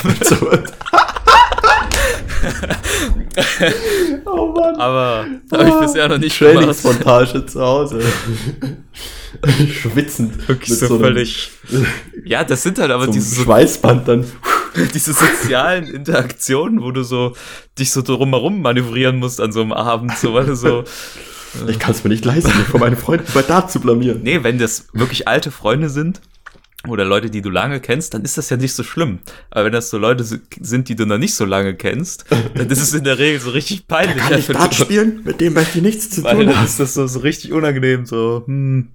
oh 4.24 4.46
Mann. 4.52 4.76
Aber 4.76 5.26
habe 5.52 5.68
ich 5.68 5.74
bisher 5.74 6.08
noch 6.08 6.18
nicht. 6.18 6.38
Trainingsmontage 6.38 7.46
zu 7.46 7.60
Hause. 7.60 8.00
Schwitzend. 9.70 10.48
Wirklich 10.48 10.78
so, 10.78 10.86
einem- 10.86 11.00
völlig. 11.00 11.50
Ja, 12.24 12.44
das 12.44 12.62
sind 12.62 12.78
halt 12.78 12.90
aber 12.90 13.06
so 13.06 13.12
diese, 13.12 13.36
so, 13.36 13.42
Schweißband 13.42 14.08
dann. 14.08 14.24
diese 14.94 15.12
sozialen 15.12 15.86
Interaktionen, 15.86 16.82
wo 16.82 16.90
du 16.90 17.02
so 17.02 17.34
dich 17.78 17.90
so 17.90 18.02
drumherum 18.02 18.62
manövrieren 18.62 19.16
musst 19.16 19.40
an 19.40 19.52
so 19.52 19.60
einem 19.60 19.72
Abend, 19.72 20.16
so 20.16 20.34
weil 20.34 20.46
du 20.46 20.56
so. 20.56 20.84
Ich 21.66 21.78
kann 21.78 21.92
es 21.92 22.04
mir 22.04 22.10
nicht 22.10 22.24
leisten, 22.24 22.56
mich 22.58 22.66
vor 22.66 22.80
meinen 22.80 22.96
Freunden 22.96 23.26
bei 23.32 23.40
Dart 23.42 23.70
zu 23.70 23.80
blamieren. 23.80 24.22
Nee, 24.22 24.42
wenn 24.42 24.58
das 24.58 24.88
wirklich 24.92 25.26
alte 25.26 25.50
Freunde 25.50 25.88
sind 25.88 26.20
oder 26.86 27.04
Leute, 27.04 27.28
die 27.28 27.42
du 27.42 27.50
lange 27.50 27.80
kennst, 27.80 28.14
dann 28.14 28.22
ist 28.22 28.38
das 28.38 28.50
ja 28.50 28.56
nicht 28.56 28.72
so 28.72 28.82
schlimm. 28.84 29.18
Aber 29.50 29.64
wenn 29.64 29.72
das 29.72 29.90
so 29.90 29.98
Leute 29.98 30.22
si- 30.22 30.40
sind, 30.60 30.88
die 30.88 30.94
du 30.94 31.06
noch 31.06 31.18
nicht 31.18 31.34
so 31.34 31.44
lange 31.44 31.74
kennst, 31.74 32.24
dann 32.54 32.70
ist 32.70 32.80
es 32.80 32.94
in 32.94 33.02
der 33.04 33.18
Regel 33.18 33.40
so 33.40 33.50
richtig 33.50 33.88
peinlich. 33.88 34.16
Kann 34.18 34.38
ich 34.38 34.46
Dart 34.46 34.74
spielen? 34.74 35.22
Mit 35.24 35.40
dem 35.40 35.54
möchte 35.54 35.78
ich 35.78 35.84
nichts 35.84 36.10
zu 36.10 36.22
Weil 36.24 36.36
tun 36.36 36.46
dann 36.46 36.56
haben. 36.58 36.64
ist 36.66 36.78
das 36.78 36.94
so, 36.94 37.06
so 37.08 37.18
richtig 37.18 37.52
unangenehm, 37.52 38.06
so, 38.06 38.44
hm, 38.46 38.92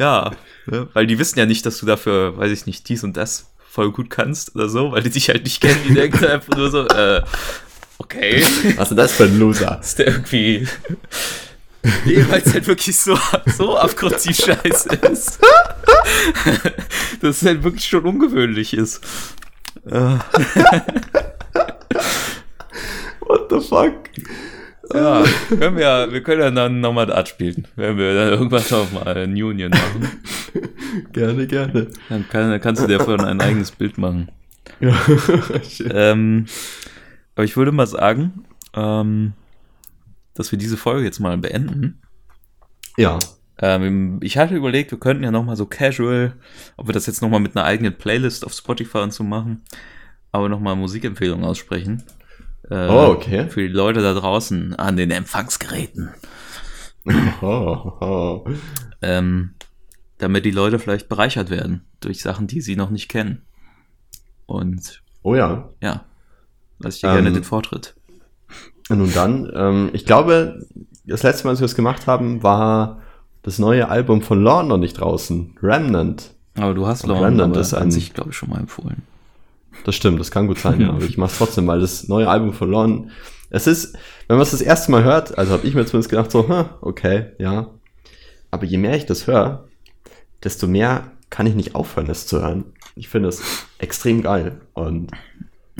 ja, 0.00 0.30
ne? 0.66 0.88
weil 0.94 1.06
die 1.06 1.18
wissen 1.18 1.38
ja 1.38 1.44
nicht, 1.44 1.66
dass 1.66 1.78
du 1.78 1.84
dafür, 1.86 2.36
weiß 2.38 2.50
ich 2.52 2.64
nicht, 2.66 2.88
dies 2.88 3.04
und 3.04 3.16
das 3.18 3.52
voll 3.68 3.92
gut 3.92 4.08
kannst 4.08 4.54
oder 4.56 4.68
so, 4.70 4.92
weil 4.92 5.02
die 5.02 5.10
dich 5.10 5.28
halt 5.28 5.44
nicht 5.44 5.60
kennen, 5.60 5.78
die 5.86 5.94
denken 5.94 6.24
einfach 6.24 6.56
nur 6.56 6.70
so, 6.70 6.86
äh, 6.88 7.22
okay, 7.98 8.42
Was 8.76 8.84
ist 8.84 8.88
denn 8.88 8.96
das 8.96 9.12
für 9.12 9.24
ein 9.24 9.38
Loser? 9.38 9.78
ist 9.80 9.98
der 9.98 10.06
irgendwie, 10.08 10.66
nee, 12.04 12.24
weil 12.28 12.42
es 12.44 12.52
halt 12.52 12.66
wirklich 12.66 12.96
so, 12.98 13.18
so 13.56 13.76
abgrundtief 13.76 14.36
scheiße 14.36 14.88
ist, 15.10 15.38
dass 17.22 17.36
es 17.42 17.44
halt 17.46 17.62
wirklich 17.62 17.84
schon 17.86 18.04
ungewöhnlich 18.04 18.74
ist. 18.74 19.00
What 23.20 23.48
the 23.50 23.60
fuck? 23.60 23.94
ja, 24.92 25.22
können 25.48 25.76
wir, 25.76 25.82
ja- 25.84 26.12
wir 26.12 26.22
können 26.22 26.40
ja 26.40 26.50
dann 26.50 26.80
nochmal 26.80 27.06
Dart 27.06 27.28
spielen, 27.28 27.66
wenn 27.76 27.96
wir 27.96 28.12
dann 28.14 28.28
irgendwann 28.30 28.64
nochmal 28.70 29.16
ein 29.16 29.30
Union 29.40 29.70
machen. 29.70 30.20
Gerne, 31.12 31.46
gerne. 31.46 31.86
Dann, 32.08 32.28
kann, 32.28 32.50
dann 32.50 32.60
kannst 32.60 32.82
du 32.82 32.88
dir 32.88 32.98
davon 32.98 33.20
ein 33.20 33.40
eigenes 33.40 33.70
Bild 33.70 33.96
machen. 33.98 34.28
Ja. 34.80 34.92
Ähm, 35.88 36.46
aber 37.36 37.44
ich 37.44 37.56
würde 37.56 37.70
mal 37.70 37.86
sagen, 37.86 38.44
ähm, 38.74 39.34
dass 40.34 40.50
wir 40.52 40.58
diese 40.58 40.76
Folge 40.76 41.04
jetzt 41.04 41.20
mal 41.20 41.36
beenden. 41.38 42.00
ja. 42.96 43.18
Ähm, 43.62 44.20
ich 44.22 44.38
hatte 44.38 44.54
überlegt, 44.54 44.90
wir 44.90 44.98
könnten 44.98 45.22
ja 45.22 45.30
noch 45.30 45.44
mal 45.44 45.54
so 45.56 45.66
casual, 45.66 46.32
ob 46.78 46.88
wir 46.88 46.94
das 46.94 47.04
jetzt 47.04 47.20
noch 47.20 47.28
mal 47.28 47.40
mit 47.40 47.54
einer 47.54 47.66
eigenen 47.66 47.94
Playlist 47.94 48.46
auf 48.46 48.54
Spotify 48.54 48.98
und 48.98 49.12
so 49.12 49.22
machen, 49.22 49.62
aber 50.32 50.48
noch 50.48 50.60
mal 50.60 50.74
Musikempfehlungen 50.76 51.44
aussprechen. 51.44 52.02
Äh, 52.70 52.88
Oh, 52.88 53.08
okay. 53.10 53.50
Für 53.50 53.60
die 53.60 53.68
Leute 53.68 54.00
da 54.00 54.14
draußen 54.14 54.74
an 54.76 54.96
den 54.96 55.10
Empfangsgeräten. 55.10 56.08
Oh, 57.42 57.92
oh. 58.00 58.44
Ähm, 59.02 59.54
damit 60.16 60.44
die 60.46 60.50
Leute 60.50 60.78
vielleicht 60.78 61.08
bereichert 61.10 61.50
werden 61.50 61.84
durch 62.00 62.22
Sachen, 62.22 62.46
die 62.46 62.60
sie 62.60 62.76
noch 62.76 62.90
nicht 62.90 63.08
kennen. 63.08 63.42
Und 64.46 65.02
oh 65.22 65.34
ja. 65.34 65.70
ja, 65.82 66.04
lasse 66.78 66.96
ich 66.96 67.00
dir 67.02 67.08
Ähm, 67.08 67.14
gerne 67.24 67.32
den 67.32 67.44
Vortritt. 67.44 67.94
Nun 68.90 69.12
dann, 69.14 69.50
ähm, 69.54 69.90
ich 69.92 70.04
glaube, 70.04 70.66
das 71.06 71.22
letzte 71.22 71.44
Mal, 71.44 71.50
als 71.50 71.60
wir 71.60 71.64
es 71.66 71.74
gemacht 71.74 72.06
haben, 72.06 72.42
war 72.42 73.00
das 73.42 73.58
neue 73.58 73.88
Album 73.88 74.20
von 74.22 74.42
Lorne 74.42 74.68
noch 74.68 74.78
nicht 74.78 74.94
draußen. 75.00 75.56
Remnant. 75.62 76.34
Aber 76.56 76.74
du 76.74 76.86
hast 76.86 77.06
Lorne 77.06 77.26
Remnant 77.28 77.52
aber 77.54 77.60
ist 77.60 77.72
ein- 77.74 77.90
sich, 77.90 78.12
glaube 78.12 78.30
ich, 78.30 78.36
schon 78.36 78.50
mal 78.50 78.58
empfohlen. 78.60 79.02
Das 79.84 79.94
stimmt, 79.94 80.20
das 80.20 80.30
kann 80.30 80.46
gut 80.46 80.58
sein, 80.58 80.80
ja. 80.80 80.90
aber 80.90 81.02
ich 81.04 81.16
mach's 81.16 81.38
trotzdem, 81.38 81.66
weil 81.66 81.80
das 81.80 82.08
neue 82.08 82.28
Album 82.28 82.52
von 82.52 82.70
Lorne, 82.70 83.08
es 83.48 83.66
ist, 83.66 83.96
wenn 84.28 84.36
man 84.36 84.42
es 84.42 84.50
das 84.50 84.60
erste 84.60 84.90
Mal 84.90 85.04
hört, 85.04 85.38
also 85.38 85.52
habe 85.52 85.66
ich 85.66 85.74
mir 85.74 85.86
zumindest 85.86 86.10
gedacht, 86.10 86.30
so, 86.30 86.46
hm, 86.48 86.66
okay, 86.82 87.26
ja. 87.38 87.68
Aber 88.50 88.64
je 88.66 88.76
mehr 88.78 88.96
ich 88.96 89.06
das 89.06 89.26
höre, 89.26 89.64
desto 90.44 90.66
mehr 90.66 91.12
kann 91.30 91.46
ich 91.46 91.54
nicht 91.54 91.74
aufhören, 91.76 92.10
es 92.10 92.26
zu 92.26 92.40
hören. 92.42 92.64
Ich 92.96 93.08
finde 93.08 93.28
es 93.28 93.40
extrem 93.78 94.22
geil. 94.22 94.60
Und 94.74 95.12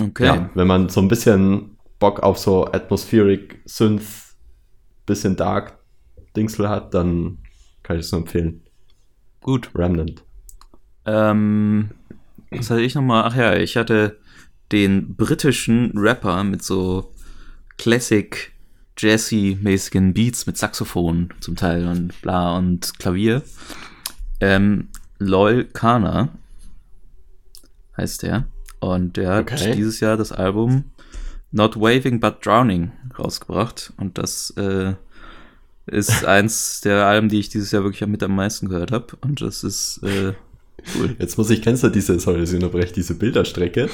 Okay. 0.00 0.24
ja, 0.24 0.50
wenn 0.54 0.66
man 0.68 0.88
so 0.88 1.00
ein 1.00 1.08
bisschen 1.08 1.76
Bock 2.00 2.20
auf 2.20 2.38
so 2.38 2.66
Atmospheric, 2.66 3.60
Synth, 3.66 4.34
bisschen 5.06 5.36
Dark 5.36 5.78
Dingsel 6.36 6.68
hat, 6.68 6.92
dann 6.94 7.38
kann 7.84 7.98
ich 7.98 8.06
es 8.06 8.12
nur 8.12 8.22
empfehlen. 8.22 8.62
Gut. 9.42 9.70
Remnant. 9.74 10.24
Ähm, 11.06 11.90
was 12.50 12.70
hatte 12.70 12.82
ich 12.82 12.94
nochmal? 12.94 13.24
Ach 13.26 13.36
ja, 13.36 13.54
ich 13.54 13.76
hatte 13.76 14.18
den 14.72 15.14
britischen 15.16 15.92
Rapper 15.96 16.42
mit 16.44 16.62
so 16.62 17.12
Classic 17.78 18.52
Jazzy-mäßigen 18.98 20.12
Beats 20.12 20.46
mit 20.46 20.58
Saxophon 20.58 21.30
zum 21.40 21.56
Teil 21.56 21.86
und 21.86 22.20
bla 22.22 22.56
und 22.56 22.98
Klavier. 22.98 23.42
Ähm, 24.40 24.88
Loyal 25.18 25.64
Kana 25.64 26.28
heißt 27.96 28.22
der. 28.22 28.46
Und 28.80 29.16
der 29.16 29.34
hat 29.34 29.52
Okay. 29.52 29.74
dieses 29.74 30.00
Jahr 30.00 30.16
das 30.16 30.32
Album 30.32 30.84
Not 31.52 31.76
Waving 31.76 32.20
But 32.20 32.44
Drowning 32.44 32.92
rausgebracht. 33.18 33.92
Und 33.96 34.18
das 34.18 34.50
äh, 34.56 34.94
ist 35.86 36.24
eins 36.26 36.80
der 36.80 37.06
Alben, 37.06 37.28
die 37.28 37.40
ich 37.40 37.48
dieses 37.48 37.70
Jahr 37.70 37.84
wirklich 37.84 38.06
mit 38.08 38.22
am 38.22 38.34
meisten 38.34 38.68
gehört 38.68 38.92
habe. 38.92 39.16
Und 39.20 39.40
das 39.40 39.64
ist 39.64 40.00
äh, 40.02 40.32
cool. 40.96 41.16
Jetzt 41.18 41.38
muss 41.38 41.50
ich, 41.50 41.62
kennst 41.62 41.82
du 41.82 41.88
diese, 41.88 42.18
sorry, 42.20 42.40
dass 42.40 42.50
ich 42.50 42.56
unterbreche, 42.56 42.92
diese 42.92 43.14
Bilderstrecke 43.14 43.88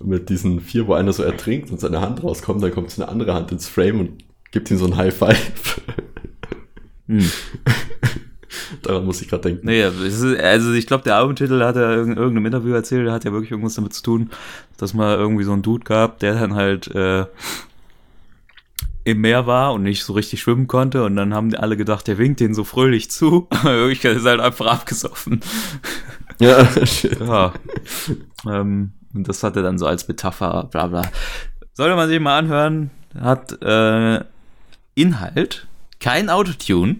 mit 0.00 0.28
diesen 0.28 0.60
vier, 0.60 0.86
wo 0.86 0.94
einer 0.94 1.12
so 1.12 1.22
ertrinkt 1.22 1.70
und 1.70 1.80
seine 1.80 2.00
Hand 2.00 2.22
rauskommt, 2.22 2.62
dann 2.62 2.72
kommt 2.72 2.90
so 2.90 3.02
eine 3.02 3.10
andere 3.10 3.34
Hand 3.34 3.50
ins 3.52 3.68
Frame 3.68 4.00
und 4.00 4.24
gibt 4.50 4.70
ihm 4.70 4.78
so 4.78 4.86
ein 4.86 4.96
High 4.96 5.14
Five. 5.14 5.80
Hm. 7.08 7.24
Daran 8.82 9.04
muss 9.04 9.20
ich 9.20 9.28
gerade 9.28 9.42
denken. 9.42 9.66
Nee, 9.66 9.82
also 9.82 10.72
ich 10.72 10.86
glaube, 10.86 11.04
der 11.04 11.16
Albumtitel 11.16 11.62
hat 11.62 11.76
er 11.76 12.02
in 12.02 12.16
irgendeinem 12.16 12.46
Interview 12.46 12.74
erzählt, 12.74 13.06
der 13.06 13.12
hat 13.12 13.24
ja 13.24 13.32
wirklich 13.32 13.50
irgendwas 13.50 13.74
damit 13.74 13.92
zu 13.92 14.02
tun, 14.02 14.30
dass 14.76 14.94
mal 14.94 15.16
irgendwie 15.16 15.44
so 15.44 15.52
ein 15.52 15.62
Dude 15.62 15.84
gab, 15.84 16.18
der 16.18 16.34
dann 16.34 16.54
halt 16.54 16.88
äh, 16.94 17.26
im 19.04 19.20
Meer 19.20 19.46
war 19.46 19.72
und 19.72 19.82
nicht 19.82 20.04
so 20.04 20.12
richtig 20.12 20.40
schwimmen 20.40 20.66
konnte 20.66 21.04
und 21.04 21.16
dann 21.16 21.32
haben 21.32 21.54
alle 21.54 21.76
gedacht, 21.76 22.06
der 22.06 22.18
winkt 22.18 22.40
den 22.40 22.52
so 22.52 22.64
fröhlich 22.64 23.10
zu, 23.10 23.46
aber 23.50 23.72
in 23.72 23.78
Wirklichkeit 23.78 24.16
ist 24.16 24.24
er 24.24 24.32
halt 24.32 24.40
einfach 24.40 24.66
abgesoffen. 24.66 25.40
Ja, 26.40 26.86
shit. 26.86 27.18
Ja. 27.18 27.52
ähm, 28.46 28.92
und 29.12 29.26
das 29.26 29.42
hat 29.42 29.56
er 29.56 29.64
dann 29.64 29.76
so 29.76 29.86
als 29.88 30.06
Metapher, 30.06 30.68
bla 30.70 30.86
bla. 30.86 31.02
Sollte 31.72 31.96
man 31.96 32.08
sich 32.08 32.20
mal 32.20 32.38
anhören, 32.38 32.90
hat 33.18 33.60
äh, 33.60 34.22
Inhalt, 34.94 35.66
kein 35.98 36.30
Autotune 36.30 36.98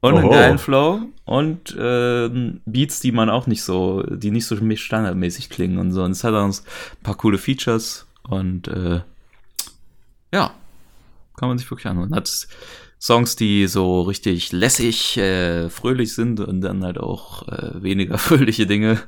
und 0.00 0.16
einen 0.16 0.30
geilen 0.30 0.58
Flow 0.58 1.00
und 1.24 1.76
ähm, 1.78 2.60
Beats, 2.66 3.00
die 3.00 3.12
man 3.12 3.30
auch 3.30 3.46
nicht 3.46 3.62
so, 3.62 4.02
die 4.02 4.30
nicht 4.30 4.46
so 4.46 4.56
standardmäßig 4.76 5.50
klingen 5.50 5.78
und 5.78 5.92
so. 5.92 6.02
Und 6.02 6.12
es 6.12 6.22
hat 6.22 6.34
auch 6.34 6.44
ein 6.44 6.54
paar 7.02 7.16
coole 7.16 7.38
Features 7.38 8.06
und 8.22 8.68
äh, 8.68 9.00
ja, 10.32 10.52
kann 11.36 11.48
man 11.48 11.58
sich 11.58 11.70
wirklich 11.70 11.86
anhören. 11.86 12.14
Hat 12.14 12.46
Songs, 13.00 13.36
die 13.36 13.66
so 13.66 14.02
richtig 14.02 14.52
lässig, 14.52 15.16
äh, 15.18 15.68
fröhlich 15.68 16.14
sind 16.14 16.40
und 16.40 16.60
dann 16.60 16.84
halt 16.84 16.98
auch 16.98 17.46
äh, 17.48 17.82
weniger 17.82 18.18
fröhliche 18.18 18.66
Dinge. 18.66 19.00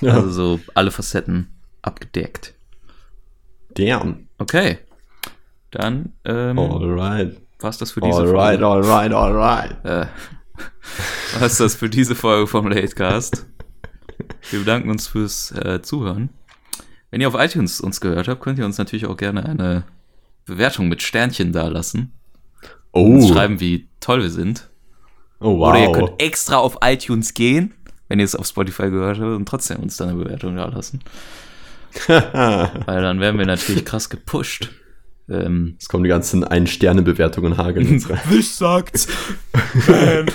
Ja. 0.00 0.14
Also 0.14 0.30
so 0.30 0.60
alle 0.74 0.90
Facetten 0.90 1.48
abgedeckt. 1.82 2.54
Damn. 3.74 4.28
Okay. 4.38 4.78
Dann 5.70 6.12
ähm, 6.24 6.58
Alright. 6.58 7.40
War's 7.62 7.78
das 7.78 7.92
für 7.92 8.00
diese 8.00 8.18
Alright, 8.18 8.60
Folge. 8.60 8.66
alright, 8.66 9.12
alright. 9.12 9.84
Äh, 9.84 10.06
war's 11.40 11.58
das 11.58 11.74
für 11.74 11.88
diese 11.88 12.14
Folge 12.14 12.46
vom 12.46 12.66
Latecast. 12.68 13.46
Wir 14.50 14.58
bedanken 14.60 14.90
uns 14.90 15.06
fürs 15.06 15.52
äh, 15.52 15.80
Zuhören. 15.82 16.30
Wenn 17.10 17.20
ihr 17.20 17.28
auf 17.28 17.34
iTunes 17.36 17.80
uns 17.80 18.00
gehört 18.00 18.28
habt, 18.28 18.40
könnt 18.40 18.58
ihr 18.58 18.64
uns 18.64 18.78
natürlich 18.78 19.06
auch 19.06 19.16
gerne 19.16 19.44
eine 19.44 19.84
Bewertung 20.44 20.88
mit 20.88 21.02
Sternchen 21.02 21.52
dalassen. 21.52 22.12
Oh, 22.92 23.04
Uns 23.14 23.28
schreiben, 23.28 23.60
wie 23.60 23.88
toll 24.00 24.22
wir 24.22 24.30
sind. 24.30 24.68
oh 25.40 25.58
wow. 25.58 25.70
Oder 25.70 25.80
ihr 25.80 25.92
könnt 25.92 26.22
extra 26.22 26.56
auf 26.56 26.78
iTunes 26.82 27.34
gehen, 27.34 27.74
wenn 28.08 28.18
ihr 28.18 28.24
es 28.24 28.34
auf 28.34 28.46
Spotify 28.46 28.90
gehört 28.90 29.18
habt 29.18 29.36
und 29.36 29.46
trotzdem 29.46 29.78
uns 29.78 29.96
dann 29.96 30.10
eine 30.10 30.18
Bewertung 30.22 30.56
da 30.56 30.66
lassen. 30.66 31.00
Weil 32.06 33.02
dann 33.02 33.20
werden 33.20 33.38
wir 33.38 33.46
natürlich 33.46 33.84
krass 33.84 34.08
gepusht. 34.10 34.70
Ähm, 35.30 35.70
Jetzt 35.74 35.88
kommen 35.88 36.02
die 36.04 36.08
ganzen 36.10 36.42
Ein-Sterne-Bewertungen 36.44 37.56
hageln 37.56 37.88
jetzt 37.92 38.10
rein. 38.10 38.18
This 38.30 38.56
sucks. 38.58 39.06
Man. 39.86 40.26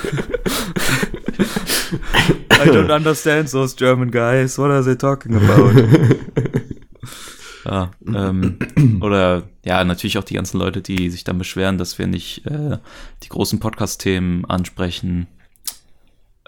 I 2.52 2.70
don't 2.70 2.89
understand 2.93 3.52
those 3.52 3.76
German 3.76 4.10
guys. 4.12 4.58
What 4.58 4.72
are 4.72 4.84
they 4.84 4.96
talking 4.96 5.36
about? 5.36 5.72
ja, 7.66 7.91
ähm, 8.08 8.58
oder 9.02 9.43
ja, 9.66 9.84
natürlich 9.84 10.18
auch 10.18 10.24
die 10.24 10.36
ganzen 10.36 10.58
Leute, 10.60 10.82
die 10.82 11.10
sich 11.10 11.24
dann 11.24 11.38
beschweren, 11.38 11.78
dass 11.78 12.00
wir 12.00 12.08
nicht 12.08 12.46
äh, 12.46 12.78
die 13.24 13.30
großen 13.30 13.60
Podcast-Themen 13.60 14.46
ansprechen. 14.46 15.28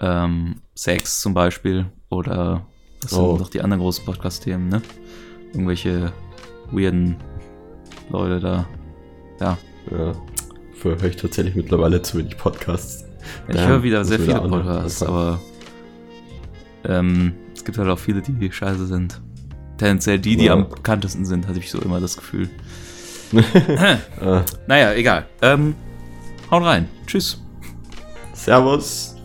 Ähm, 0.00 0.56
Sex 0.74 1.20
zum 1.20 1.34
Beispiel. 1.34 1.86
Oder 2.08 2.66
was 3.02 3.12
Oh. 3.12 3.32
sind 3.32 3.40
noch 3.40 3.50
die 3.50 3.60
anderen 3.60 3.80
großen 3.82 4.04
Podcast-Themen, 4.04 4.68
ne? 4.68 4.80
Irgendwelche 5.52 6.12
weirden 6.70 7.16
Leute 8.10 8.40
da. 8.40 8.66
Ja, 9.40 9.58
Ja. 9.90 10.12
Für 10.74 10.90
höre 10.90 11.04
ich 11.10 11.16
tatsächlich 11.16 11.56
mittlerweile 11.56 12.00
zu 12.02 12.18
wenig 12.18 12.36
Podcasts. 12.38 13.04
Ich 13.48 13.56
Ja, 13.56 13.66
höre 13.66 13.82
wieder 13.82 14.04
sehr 14.04 14.20
viele 14.20 14.40
Podcasts, 14.40 15.02
aber 15.02 15.40
ähm, 16.84 17.32
es 17.54 17.64
gibt 17.64 17.78
halt 17.78 17.88
auch 17.88 17.98
viele, 17.98 18.22
die 18.22 18.50
scheiße 18.52 18.86
sind. 18.86 19.20
Tendenziell 19.76 20.18
die, 20.20 20.36
die 20.36 20.44
Ja. 20.46 20.52
am 20.54 20.68
bekanntesten 20.68 21.24
sind, 21.24 21.48
hatte 21.48 21.58
ich 21.58 21.70
so 21.70 21.80
immer 21.80 22.00
das 22.00 22.16
Gefühl. 22.16 22.48
Äh, 23.32 24.40
Naja, 24.66 24.94
egal. 24.94 25.26
Ähm, 25.42 25.74
haut 26.50 26.62
rein. 26.64 26.88
Tschüss. 27.06 27.42
servus. 28.32 29.16